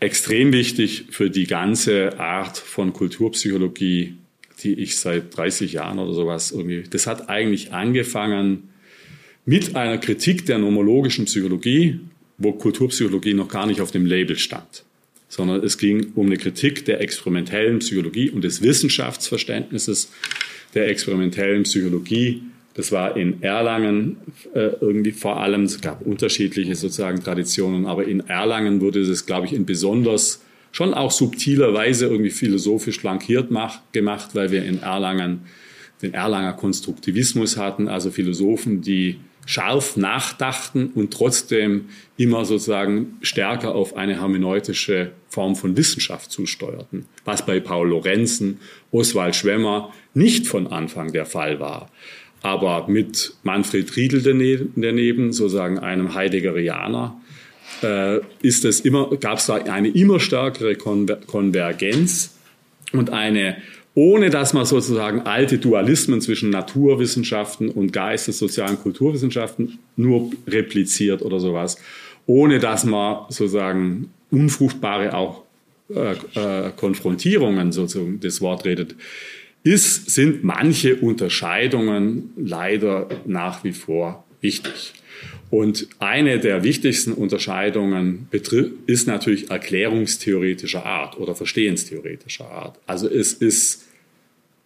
extrem 0.00 0.52
wichtig 0.52 1.06
für 1.10 1.30
die 1.30 1.46
ganze 1.46 2.18
Art 2.18 2.58
von 2.58 2.92
Kulturpsychologie, 2.92 4.16
die 4.62 4.74
ich 4.74 4.96
seit 4.96 5.36
30 5.36 5.72
Jahren 5.72 5.98
oder 5.98 6.12
sowas 6.12 6.52
irgendwie, 6.52 6.84
das 6.88 7.06
hat 7.06 7.28
eigentlich 7.28 7.72
angefangen 7.72 8.68
mit 9.46 9.76
einer 9.76 9.98
Kritik 9.98 10.46
der 10.46 10.58
nomologischen 10.58 11.26
Psychologie, 11.26 12.00
wo 12.38 12.52
Kulturpsychologie 12.52 13.34
noch 13.34 13.48
gar 13.48 13.66
nicht 13.66 13.80
auf 13.80 13.90
dem 13.90 14.06
Label 14.06 14.36
stand, 14.36 14.84
sondern 15.28 15.62
es 15.62 15.78
ging 15.78 16.12
um 16.14 16.26
eine 16.26 16.36
Kritik 16.36 16.84
der 16.84 17.00
experimentellen 17.00 17.78
Psychologie 17.78 18.30
und 18.30 18.42
des 18.42 18.62
Wissenschaftsverständnisses 18.62 20.10
der 20.74 20.88
experimentellen 20.88 21.62
Psychologie 21.62 22.42
Das 22.74 22.90
war 22.90 23.16
in 23.16 23.42
Erlangen 23.42 24.16
äh, 24.52 24.70
irgendwie 24.80 25.12
vor 25.12 25.40
allem, 25.40 25.62
es 25.62 25.80
gab 25.80 26.04
unterschiedliche 26.04 26.74
sozusagen 26.74 27.22
Traditionen, 27.22 27.86
aber 27.86 28.04
in 28.04 28.20
Erlangen 28.28 28.80
wurde 28.80 29.06
das, 29.06 29.26
glaube 29.26 29.46
ich, 29.46 29.52
in 29.52 29.64
besonders 29.64 30.42
schon 30.72 30.92
auch 30.92 31.12
subtiler 31.12 31.72
Weise 31.72 32.06
irgendwie 32.06 32.30
philosophisch 32.30 32.98
flankiert 32.98 33.52
mach, 33.52 33.78
gemacht, 33.92 34.30
weil 34.34 34.50
wir 34.50 34.64
in 34.64 34.82
Erlangen 34.82 35.42
den 36.02 36.14
Erlanger 36.14 36.52
Konstruktivismus 36.52 37.56
hatten, 37.56 37.86
also 37.86 38.10
Philosophen, 38.10 38.82
die 38.82 39.20
scharf 39.46 39.96
nachdachten 39.96 40.90
und 40.94 41.12
trotzdem 41.12 41.86
immer 42.16 42.44
sozusagen 42.44 43.18
stärker 43.20 43.74
auf 43.74 43.96
eine 43.96 44.20
hermeneutische 44.20 45.12
Form 45.28 45.54
von 45.54 45.76
Wissenschaft 45.76 46.30
zusteuerten, 46.30 47.06
was 47.24 47.44
bei 47.44 47.60
Paul 47.60 47.90
Lorenzen, 47.90 48.58
Oswald 48.90 49.36
Schwemmer 49.36 49.92
nicht 50.14 50.46
von 50.46 50.66
Anfang 50.66 51.12
der 51.12 51.26
Fall 51.26 51.60
war. 51.60 51.90
Aber 52.44 52.88
mit 52.88 53.32
Manfred 53.42 53.96
Riedel 53.96 54.22
daneben, 54.76 55.32
sozusagen 55.32 55.78
einem 55.78 56.14
Heideggerianer, 56.14 57.18
äh, 57.82 58.20
ist 58.42 58.66
es 58.66 58.80
immer, 58.80 59.16
gab 59.16 59.38
es 59.38 59.46
da 59.46 59.54
eine 59.54 59.88
immer 59.88 60.20
stärkere 60.20 60.74
Konvergenz 60.76 62.36
und 62.92 63.08
eine 63.08 63.56
ohne 63.94 64.28
dass 64.28 64.52
man 64.52 64.66
sozusagen 64.66 65.20
alte 65.22 65.56
Dualismen 65.56 66.20
zwischen 66.20 66.50
Naturwissenschaften 66.50 67.70
und 67.70 67.92
Geistes-, 67.94 68.38
sozialen 68.40 68.78
Kulturwissenschaften 68.78 69.78
nur 69.96 70.30
repliziert 70.46 71.22
oder 71.22 71.40
sowas, 71.40 71.78
ohne 72.26 72.58
dass 72.58 72.84
man 72.84 73.20
sozusagen 73.28 74.10
unfruchtbare 74.30 75.14
auch 75.14 75.44
äh, 75.88 76.12
äh, 76.34 76.72
Konfrontierungen 76.76 77.72
sozusagen 77.72 78.20
das 78.20 78.42
Wort 78.42 78.66
redet, 78.66 78.96
ist, 79.64 80.10
sind 80.10 80.44
manche 80.44 80.96
Unterscheidungen 80.96 82.30
leider 82.36 83.08
nach 83.26 83.64
wie 83.64 83.72
vor 83.72 84.24
wichtig. 84.40 84.92
Und 85.50 85.88
eine 86.00 86.38
der 86.38 86.62
wichtigsten 86.64 87.12
Unterscheidungen 87.12 88.28
ist 88.86 89.06
natürlich 89.06 89.50
erklärungstheoretischer 89.50 90.84
Art 90.84 91.18
oder 91.18 91.34
verstehenstheoretischer 91.34 92.48
Art. 92.48 92.78
Also 92.86 93.08
es 93.08 93.32
ist 93.32 93.84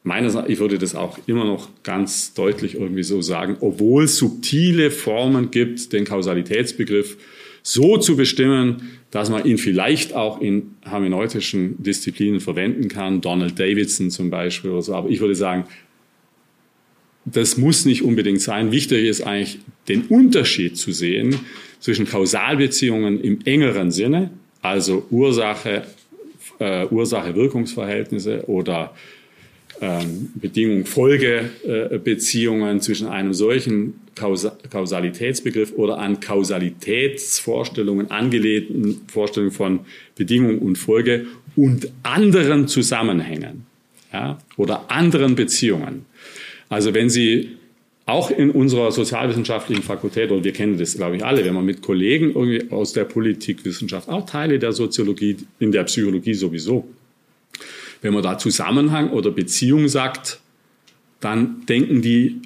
meines 0.03 0.37
ich 0.47 0.59
würde 0.59 0.79
das 0.79 0.95
auch 0.95 1.19
immer 1.27 1.45
noch 1.45 1.69
ganz 1.83 2.33
deutlich 2.35 2.75
irgendwie 2.75 3.03
so 3.03 3.21
sagen, 3.21 3.57
obwohl 3.61 4.05
es 4.05 4.17
subtile 4.17 4.91
Formen 4.91 5.51
gibt, 5.51 5.93
den 5.93 6.05
Kausalitätsbegriff 6.05 7.19
so 7.69 7.99
zu 7.99 8.17
bestimmen, 8.17 8.99
dass 9.11 9.29
man 9.29 9.45
ihn 9.45 9.59
vielleicht 9.59 10.15
auch 10.15 10.41
in 10.41 10.75
hermeneutischen 10.83 11.83
Disziplinen 11.83 12.41
verwenden 12.41 12.89
kann, 12.89 13.21
Donald 13.21 13.59
Davidson 13.59 14.11
zum 14.11 14.31
Beispiel 14.31 14.71
oder 14.71 14.81
so. 14.81 14.95
Aber 14.95 15.11
ich 15.11 15.21
würde 15.21 15.35
sagen, 15.35 15.65
das 17.27 17.59
muss 17.59 17.85
nicht 17.85 18.03
unbedingt 18.03 18.41
sein. 18.41 18.73
Wichtig 18.73 19.05
ist 19.05 19.21
eigentlich, 19.21 19.59
den 19.87 20.05
Unterschied 20.07 20.79
zu 20.79 20.93
sehen 20.93 21.41
zwischen 21.79 22.07
Kausalbeziehungen 22.07 23.21
im 23.21 23.41
engeren 23.45 23.91
Sinne, 23.91 24.31
also 24.63 25.07
Ursache, 25.11 25.83
äh, 26.61 26.87
Ursache-Wirkungsverhältnisse 26.87 28.49
oder 28.49 28.95
ähm, 29.83 30.31
Bedingung, 30.37 30.87
Folgebeziehungen 30.87 32.81
zwischen 32.81 33.09
einem 33.09 33.35
solchen 33.35 34.01
Kausalitätsbegriff 34.19 35.73
oder 35.75 35.99
an 35.99 36.21
Kausalitätsvorstellungen 36.21 38.11
angelehnten 38.11 39.03
Vorstellungen 39.09 39.53
von 39.53 39.81
Bedingung 40.17 40.59
und 40.59 40.77
Folge 40.77 41.27
und 41.57 41.91
anderen 42.03 42.69
Zusammenhängen 42.69 43.67
ja, 44.13 44.39
oder 44.57 44.91
anderen 44.91 45.35
Beziehungen. 45.35 46.07
Also 46.69 46.95
wenn 46.95 47.11
Sie 47.11 47.57
auch 48.07 48.31
in 48.31 48.51
unserer 48.51 48.91
sozialwissenschaftlichen 48.91 49.83
Fakultät, 49.83 50.31
und 50.31 50.43
wir 50.43 50.53
kennen 50.53 50.79
das, 50.79 50.97
glaube 50.97 51.17
ich, 51.17 51.25
alle, 51.25 51.45
wenn 51.45 51.53
man 51.53 51.67
mit 51.67 51.83
Kollegen 51.83 52.31
irgendwie 52.35 52.71
aus 52.71 52.95
der 52.95 53.05
Politikwissenschaft, 53.05 54.09
auch 54.09 54.25
Teile 54.25 54.59
der 54.59 54.73
Soziologie, 54.73 55.37
in 55.59 55.73
der 55.73 55.85
Psychologie 55.85 56.33
sowieso, 56.33 56.89
wenn 58.01 58.15
man 58.15 58.23
da 58.23 58.39
Zusammenhang 58.39 59.11
oder 59.11 59.31
Beziehung 59.31 59.89
sagt, 59.89 60.41
dann 61.21 61.67
denken 61.67 62.01
die, 62.01 62.41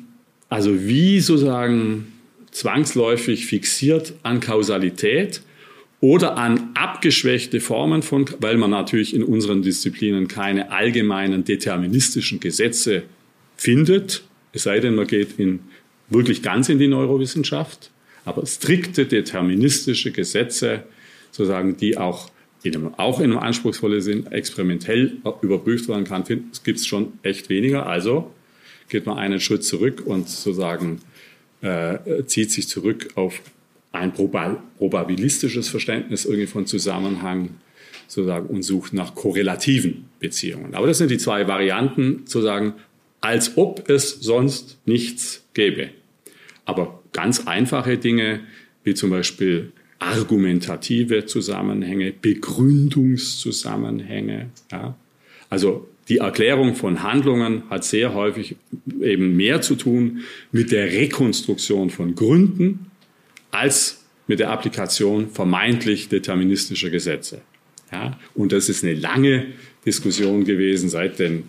also 0.53 0.87
wie 0.87 1.19
sozusagen 1.21 2.13
zwangsläufig 2.51 3.47
fixiert 3.47 4.13
an 4.23 4.41
Kausalität 4.41 5.41
oder 6.01 6.37
an 6.37 6.73
abgeschwächte 6.75 7.59
Formen 7.59 8.03
von, 8.03 8.27
weil 8.39 8.59
man 8.59 8.69
natürlich 8.69 9.15
in 9.15 9.23
unseren 9.23 9.63
Disziplinen 9.63 10.29
keine 10.29 10.71
allgemeinen 10.71 11.45
deterministischen 11.45 12.39
Gesetze 12.39 13.05
findet, 13.57 14.25
es 14.53 14.65
sei 14.65 14.81
denn, 14.81 14.95
man 14.95 15.07
geht 15.07 15.39
in, 15.39 15.61
wirklich 16.11 16.43
ganz 16.43 16.69
in 16.69 16.79
die 16.79 16.89
Neurowissenschaft, 16.89 17.91
aber 18.27 18.45
strikte 18.45 19.07
deterministische 19.07 20.13
Gesetze, 20.13 20.83
sozusagen, 21.31 21.79
die 21.79 21.97
auch 21.97 22.31
in 22.63 22.77
einem, 22.77 22.95
auch 22.99 23.21
in 23.21 23.31
einem 23.31 23.39
anspruchsvollen 23.39 24.03
Sinn 24.03 24.27
experimentell 24.27 25.17
überprüft 25.41 25.89
werden 25.89 26.05
kann, 26.05 26.25
gibt 26.25 26.79
es 26.79 26.87
schon 26.87 27.15
echt 27.23 27.49
weniger. 27.49 27.87
Also 27.87 28.31
geht 28.93 29.07
man 29.07 29.19
einen 29.19 29.41
Schritt 29.41 29.65
zurück 29.65 30.03
und 30.05 30.29
sozusagen 30.29 31.01
äh, 31.63 31.99
zieht 32.27 32.53
sich 32.53 32.69
zurück 32.69 33.09
auf 33.15 33.41
ein 33.91 34.13
probabilistisches 34.13 35.69
Verständnis 35.69 36.27
irgendwie 36.27 36.47
von 36.47 36.67
Zusammenhang 36.67 37.57
sozusagen 38.07 38.49
und 38.49 38.63
sucht 38.63 38.93
nach 38.93 39.15
korrelativen 39.15 40.11
Beziehungen. 40.21 40.75
Aber 40.75 40.87
das 40.87 40.99
sind 40.99 41.11
die 41.11 41.17
zwei 41.17 41.49
Varianten, 41.49 42.25
sozusagen, 42.27 42.75
als 43.23 43.57
ob 43.57 43.89
es 43.89 44.11
sonst 44.21 44.77
nichts 44.85 45.43
gäbe. 45.55 45.89
Aber 46.67 47.03
ganz 47.13 47.47
einfache 47.47 47.97
Dinge, 47.97 48.41
wie 48.85 48.93
zum 48.95 49.09
Beispiel 49.11 49.73
argumentative 50.01 51.25
Zusammenhänge, 51.27 52.13
Begründungszusammenhänge. 52.13 54.51
Ja. 54.71 54.97
Also 55.49 55.89
die 56.09 56.19
Erklärung 56.19 56.75
von 56.75 57.03
Handlungen 57.03 57.63
hat 57.71 57.85
sehr 57.85 58.15
häufig 58.15 58.57
eben 59.01 59.37
mehr 59.37 59.61
zu 59.61 59.77
tun 59.77 60.21
mit 60.51 60.73
der 60.73 60.87
Rekonstruktion 60.87 61.91
von 61.91 62.15
Gründen 62.15 62.87
als 63.51 64.05
mit 64.27 64.41
der 64.41 64.51
Applikation 64.51 65.31
vermeintlich 65.31 66.09
deterministischer 66.09 66.91
Gesetze. 66.91 67.43
Ja. 67.93 68.19
Und 68.35 68.53
das 68.53 68.69
ist 68.69 68.83
eine 68.83 68.95
lange 68.95 69.47
Diskussion 69.85 70.45
gewesen 70.45 70.89
seit 70.89 71.19
den 71.19 71.45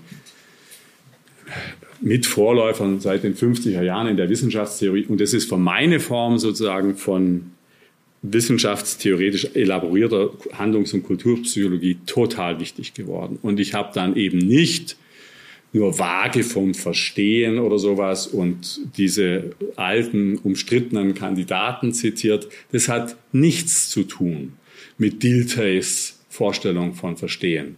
mit 2.01 2.25
Vorläufern 2.25 2.99
seit 2.99 3.23
den 3.23 3.33
50er 3.33 3.81
Jahren 3.81 4.07
in 4.07 4.17
der 4.17 4.29
Wissenschaftstheorie. 4.29 5.05
Und 5.05 5.21
das 5.21 5.33
ist 5.33 5.47
für 5.47 5.57
meine 5.57 6.01
Form 6.01 6.37
sozusagen 6.37 6.97
von 6.97 7.52
wissenschaftstheoretisch 8.23 9.49
elaborierter 9.53 10.31
Handlungs- 10.53 10.93
und 10.93 11.03
Kulturpsychologie 11.03 11.97
total 12.05 12.59
wichtig 12.59 12.93
geworden. 12.93 13.38
Und 13.41 13.59
ich 13.59 13.73
habe 13.73 13.91
dann 13.93 14.15
eben 14.15 14.39
nicht 14.39 14.97
nur 15.73 15.97
vage 15.99 16.43
vom 16.43 16.73
Verstehen 16.73 17.59
oder 17.59 17.79
sowas 17.79 18.27
und 18.27 18.81
diese 18.97 19.55
alten, 19.75 20.38
umstrittenen 20.38 21.15
Kandidaten 21.15 21.93
zitiert. 21.93 22.47
Das 22.71 22.88
hat 22.88 23.17
nichts 23.31 23.89
zu 23.89 24.03
tun 24.03 24.53
mit 24.97 25.23
Diltheys 25.23 26.19
Vorstellung 26.29 26.93
von 26.93 27.17
Verstehen. 27.17 27.77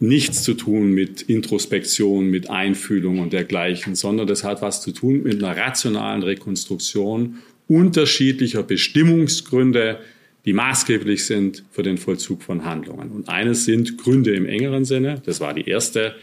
Nichts 0.00 0.42
zu 0.42 0.54
tun 0.54 0.92
mit 0.92 1.22
Introspektion, 1.22 2.26
mit 2.28 2.50
Einfühlung 2.50 3.20
und 3.20 3.32
dergleichen, 3.32 3.94
sondern 3.94 4.26
das 4.26 4.42
hat 4.42 4.60
was 4.60 4.82
zu 4.82 4.90
tun 4.90 5.22
mit 5.22 5.42
einer 5.42 5.56
rationalen 5.56 6.24
Rekonstruktion 6.24 7.38
unterschiedlicher 7.72 8.62
Bestimmungsgründe, 8.62 9.98
die 10.44 10.52
maßgeblich 10.52 11.24
sind 11.24 11.64
für 11.70 11.82
den 11.82 11.96
Vollzug 11.96 12.42
von 12.42 12.64
Handlungen. 12.64 13.10
Und 13.10 13.28
eines 13.28 13.64
sind 13.64 13.96
Gründe 13.96 14.34
im 14.34 14.46
engeren 14.46 14.84
Sinne. 14.84 15.22
Das 15.24 15.40
war 15.40 15.54
die 15.54 15.68
erste, 15.68 16.14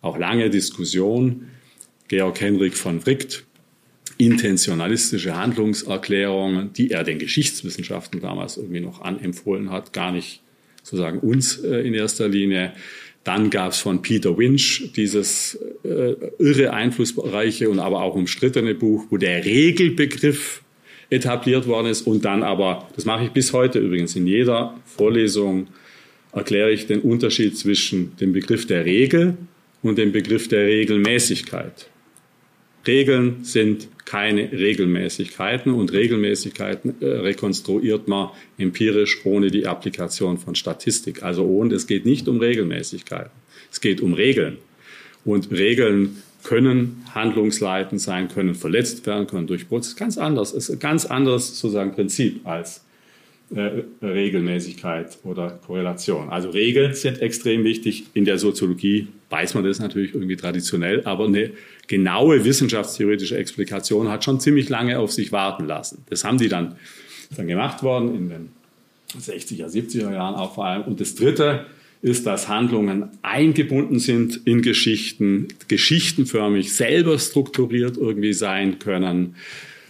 auch 0.00 0.18
lange 0.18 0.48
Diskussion. 0.48 1.48
Georg 2.08 2.40
Henrik 2.40 2.74
von 2.74 3.04
Wright, 3.06 3.44
intentionalistische 4.18 5.36
Handlungserklärungen, 5.36 6.72
die 6.72 6.90
er 6.90 7.02
den 7.02 7.18
Geschichtswissenschaften 7.18 8.20
damals 8.20 8.56
irgendwie 8.56 8.80
noch 8.80 9.02
anempfohlen 9.02 9.70
hat, 9.70 9.92
gar 9.92 10.12
nicht 10.12 10.40
sozusagen 10.82 11.18
uns 11.18 11.58
äh, 11.58 11.86
in 11.86 11.94
erster 11.94 12.28
Linie. 12.28 12.72
Dann 13.24 13.48
gab 13.48 13.72
es 13.72 13.78
von 13.78 14.02
Peter 14.02 14.36
Winch 14.36 14.92
dieses 14.96 15.58
äh, 15.82 16.14
irre 16.38 16.72
einflussreiche 16.74 17.70
und 17.70 17.78
aber 17.78 18.02
auch 18.02 18.14
umstrittene 18.14 18.74
Buch, 18.74 19.06
wo 19.08 19.16
der 19.16 19.44
Regelbegriff 19.44 20.63
etabliert 21.14 21.66
worden 21.66 21.86
ist 21.86 22.06
und 22.06 22.24
dann 22.24 22.42
aber, 22.42 22.88
das 22.94 23.04
mache 23.04 23.24
ich 23.24 23.30
bis 23.30 23.52
heute 23.52 23.78
übrigens, 23.78 24.16
in 24.16 24.26
jeder 24.26 24.74
Vorlesung 24.84 25.68
erkläre 26.32 26.72
ich 26.72 26.86
den 26.86 27.00
Unterschied 27.00 27.56
zwischen 27.56 28.16
dem 28.16 28.32
Begriff 28.32 28.66
der 28.66 28.84
Regel 28.84 29.36
und 29.82 29.98
dem 29.98 30.12
Begriff 30.12 30.48
der 30.48 30.66
Regelmäßigkeit. 30.66 31.88
Regeln 32.86 33.44
sind 33.44 33.88
keine 34.04 34.52
Regelmäßigkeiten 34.52 35.72
und 35.72 35.92
Regelmäßigkeiten 35.92 36.96
äh, 37.00 37.06
rekonstruiert 37.06 38.06
man 38.08 38.30
empirisch 38.58 39.24
ohne 39.24 39.50
die 39.50 39.66
Applikation 39.66 40.36
von 40.38 40.54
Statistik. 40.54 41.22
Also 41.22 41.44
ohne, 41.44 41.74
es 41.74 41.86
geht 41.86 42.04
nicht 42.04 42.28
um 42.28 42.38
Regelmäßigkeiten. 42.38 43.30
Es 43.72 43.80
geht 43.80 44.02
um 44.02 44.12
Regeln. 44.12 44.58
Und 45.24 45.50
Regeln 45.50 46.22
können 46.44 47.04
handlungsleitend 47.14 48.00
sein, 48.00 48.28
können 48.28 48.54
verletzt 48.54 49.06
werden, 49.06 49.26
können 49.26 49.46
durchbrutzen. 49.46 49.96
Ganz 49.96 50.18
anders. 50.18 50.52
Ist 50.52 50.70
ein 50.70 50.78
ganz 50.78 51.06
anderes 51.06 51.58
sozusagen 51.58 51.92
Prinzip 51.92 52.46
als 52.46 52.84
äh, 53.54 53.82
Regelmäßigkeit 54.02 55.18
oder 55.24 55.58
Korrelation. 55.66 56.28
Also 56.28 56.50
Regeln 56.50 56.94
sind 56.94 57.20
extrem 57.20 57.64
wichtig. 57.64 58.04
In 58.14 58.24
der 58.24 58.38
Soziologie 58.38 59.08
weiß 59.30 59.54
man 59.54 59.64
das 59.64 59.80
natürlich 59.80 60.14
irgendwie 60.14 60.36
traditionell, 60.36 61.02
aber 61.04 61.26
eine 61.26 61.50
genaue 61.86 62.44
wissenschaftstheoretische 62.44 63.36
Explikation 63.36 64.08
hat 64.08 64.24
schon 64.24 64.38
ziemlich 64.38 64.68
lange 64.68 64.98
auf 64.98 65.12
sich 65.12 65.32
warten 65.32 65.66
lassen. 65.66 66.04
Das 66.10 66.24
haben 66.24 66.38
die 66.38 66.48
dann, 66.48 66.76
dann 67.36 67.46
gemacht 67.46 67.82
worden 67.82 68.14
in 68.14 68.28
den 68.28 68.48
60er, 69.18 69.66
70er 69.66 70.12
Jahren 70.12 70.34
auch 70.34 70.54
vor 70.54 70.66
allem. 70.66 70.82
Und 70.82 71.00
das 71.00 71.14
Dritte 71.14 71.66
ist, 72.04 72.26
dass 72.26 72.48
Handlungen 72.48 73.08
eingebunden 73.22 73.98
sind 73.98 74.42
in 74.44 74.60
Geschichten, 74.60 75.48
geschichtenförmig 75.68 76.74
selber 76.74 77.18
strukturiert 77.18 77.96
irgendwie 77.96 78.34
sein 78.34 78.78
können. 78.78 79.36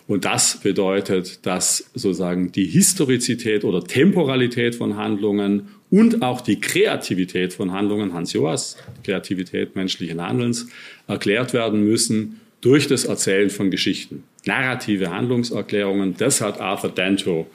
Und 0.07 0.25
das 0.25 0.61
bedeutet, 0.61 1.45
dass 1.45 1.91
sozusagen 1.93 2.53
die 2.53 2.67
Historizität 2.67 3.65
oder 3.65 3.83
Temporalität 3.83 4.77
von 4.77 4.97
Handlungen 4.97 5.67
und 5.91 6.23
auch 6.23 6.41
die 6.41 6.61
Kreativität 6.61 7.53
von 7.53 7.73
Handlungen, 7.73 8.15
Hans 8.15 8.33
Joas, 8.33 8.77
Kreativität 9.03 9.75
menschlichen 9.75 10.23
Handelns, 10.23 10.69
erklärt 11.09 11.53
werden 11.53 11.83
müssen 11.83 12.39
durch 12.61 12.87
das 12.87 13.07
Erzählen 13.07 13.51
von 13.51 13.73
Geschichten. 13.73 14.23
Narrative 14.47 15.11
Handlungserklärungen, 15.11 16.15
das 16.17 16.41
hat 16.41 16.61
Arthur 16.61 16.91
Danto 16.91 17.49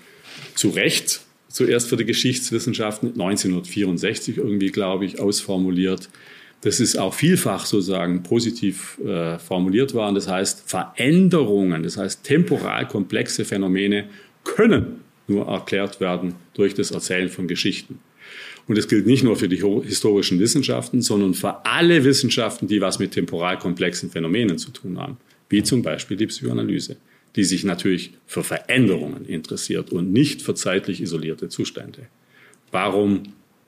zu 0.54 0.68
Recht 0.68 1.22
zuerst 1.60 1.90
für 1.90 1.98
die 1.98 2.06
Geschichtswissenschaften 2.06 3.10
1964 3.10 4.38
irgendwie, 4.38 4.72
glaube 4.72 5.04
ich, 5.04 5.20
ausformuliert. 5.20 6.08
Das 6.62 6.80
ist 6.80 6.98
auch 6.98 7.14
vielfach 7.14 7.66
sozusagen 7.66 8.24
positiv 8.24 8.98
äh, 9.00 9.38
formuliert 9.40 9.94
worden. 9.94 10.16
Das 10.16 10.30
heißt, 10.30 10.70
Veränderungen, 10.70 11.84
das 11.84 11.98
heißt 11.98 12.24
temporal 12.24 12.88
komplexe 12.88 13.44
Phänomene 13.44 14.06
können 14.46 15.02
nur 15.28 15.48
erklärt 15.48 16.00
werden 16.00 16.36
durch 16.54 16.76
das 16.76 16.92
Erzählen 16.92 17.28
von 17.28 17.50
Geschichten. 17.50 18.00
Und 18.70 18.78
das 18.78 18.88
gilt 18.88 19.06
nicht 19.06 19.26
nur 19.26 19.36
für 19.36 19.50
die 19.50 19.62
historischen 19.84 20.40
Wissenschaften, 20.40 21.02
sondern 21.02 21.34
für 21.34 21.66
alle 21.66 22.06
Wissenschaften, 22.06 22.70
die 22.70 22.80
was 22.80 23.00
mit 23.00 23.12
temporal 23.12 23.60
komplexen 23.60 24.10
Phänomenen 24.10 24.58
zu 24.58 24.72
tun 24.72 24.98
haben, 24.98 25.18
wie 25.50 25.62
zum 25.62 25.82
Beispiel 25.82 26.16
die 26.16 26.28
Psychoanalyse, 26.28 26.96
die 27.36 27.44
sich 27.44 27.64
natürlich 27.64 28.12
für 28.26 28.44
Veränderungen 28.44 29.26
interessiert 29.26 29.92
und 29.92 30.12
nicht 30.12 30.42
für 30.42 30.56
zeitlich 30.56 31.02
isolierte 31.02 31.50
Zustände. 31.50 32.08
Warum 32.72 33.24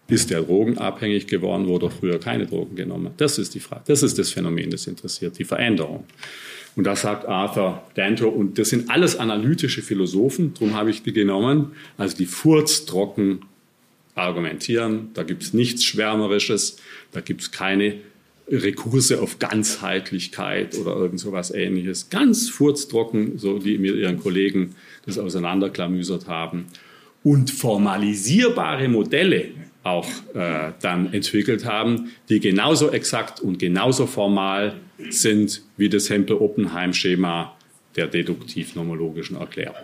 ist 0.08 0.30
der 0.30 0.42
drogenabhängig 0.42 1.28
geworden, 1.28 1.68
wo 1.68 1.78
er 1.78 1.90
früher 1.90 2.20
keine 2.20 2.46
Drogen 2.46 2.76
genommen? 2.76 3.12
Das 3.18 3.38
ist 3.38 3.56
die 3.56 3.60
Frage. 3.60 3.84
Das 3.88 4.04
ist 4.04 4.20
das 4.20 4.32
Phänomen, 4.32 4.70
das 4.70 4.88
interessiert, 4.88 5.38
die 5.40 5.46
Veränderung. 5.46 6.06
Und 6.76 6.86
das 6.86 7.02
sagt 7.02 7.28
Arthur 7.28 7.84
Danto. 7.96 8.30
Und 8.30 8.58
das 8.58 8.70
sind 8.70 8.90
alles 8.90 9.16
analytische 9.18 9.82
Philosophen. 9.82 10.54
Darum 10.54 10.74
habe 10.74 10.90
ich 10.90 11.04
die 11.04 11.14
genommen. 11.14 11.72
Also 11.98 12.18
die 12.18 12.26
furztrocken 12.26 13.42
argumentieren. 14.16 15.10
Da 15.14 15.24
gibt 15.24 15.44
es 15.44 15.54
nichts 15.54 15.84
Schwärmerisches. 15.84 16.78
Da 17.12 17.22
gibt 17.22 17.42
es 17.42 17.52
keine 17.52 17.96
Rekurse 18.52 19.22
auf 19.22 19.40
Ganzheitlichkeit 19.40 20.78
oder 20.78 20.96
irgend 20.96 21.20
so 21.20 21.32
was 21.32 21.52
ähnliches. 21.52 22.10
Ganz 22.10 22.50
furztrocken, 22.50 23.38
so 23.38 23.64
wie 23.64 23.78
mir 23.78 23.96
ihren 23.96 24.20
Kollegen 24.20 24.76
das 25.06 25.18
auseinanderklamüsert 25.18 26.28
haben. 26.28 26.66
Und 27.24 27.52
formalisierbare 27.52 28.88
Modelle 28.88 29.46
auch 29.84 30.08
äh, 30.34 30.72
dann 30.82 31.14
entwickelt 31.14 31.66
haben, 31.66 32.12
die 32.30 32.40
genauso 32.40 32.92
exakt 32.92 33.40
und 33.40 33.58
genauso 33.58 34.06
formal 34.06 34.76
sind 35.10 35.64
wie 35.78 35.90
das 35.90 36.10
Hempel-Oppenheim-Schema 36.10 37.56
der 37.96 38.08
deduktiv-nomologischen 38.08 39.38
Erklärung. 39.38 39.76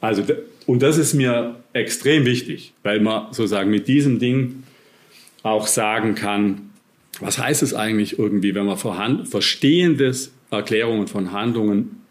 Also, 0.00 0.24
und 0.66 0.82
das 0.82 0.98
ist 0.98 1.14
mir 1.14 1.62
extrem 1.72 2.26
wichtig, 2.26 2.72
weil 2.82 3.00
man 3.00 3.32
sozusagen 3.32 3.70
mit 3.70 3.88
diesem 3.88 4.18
Ding 4.18 4.64
auch 5.42 5.66
sagen 5.66 6.14
kann, 6.14 6.70
was 7.20 7.38
heißt 7.38 7.62
es 7.62 7.74
eigentlich 7.74 8.18
irgendwie, 8.18 8.54
wenn 8.54 8.66
man 8.66 8.76
verstehendes 9.26 10.32
Erklärungen 10.50 11.06
von 11.06 11.32
Handlungen, 11.32 12.02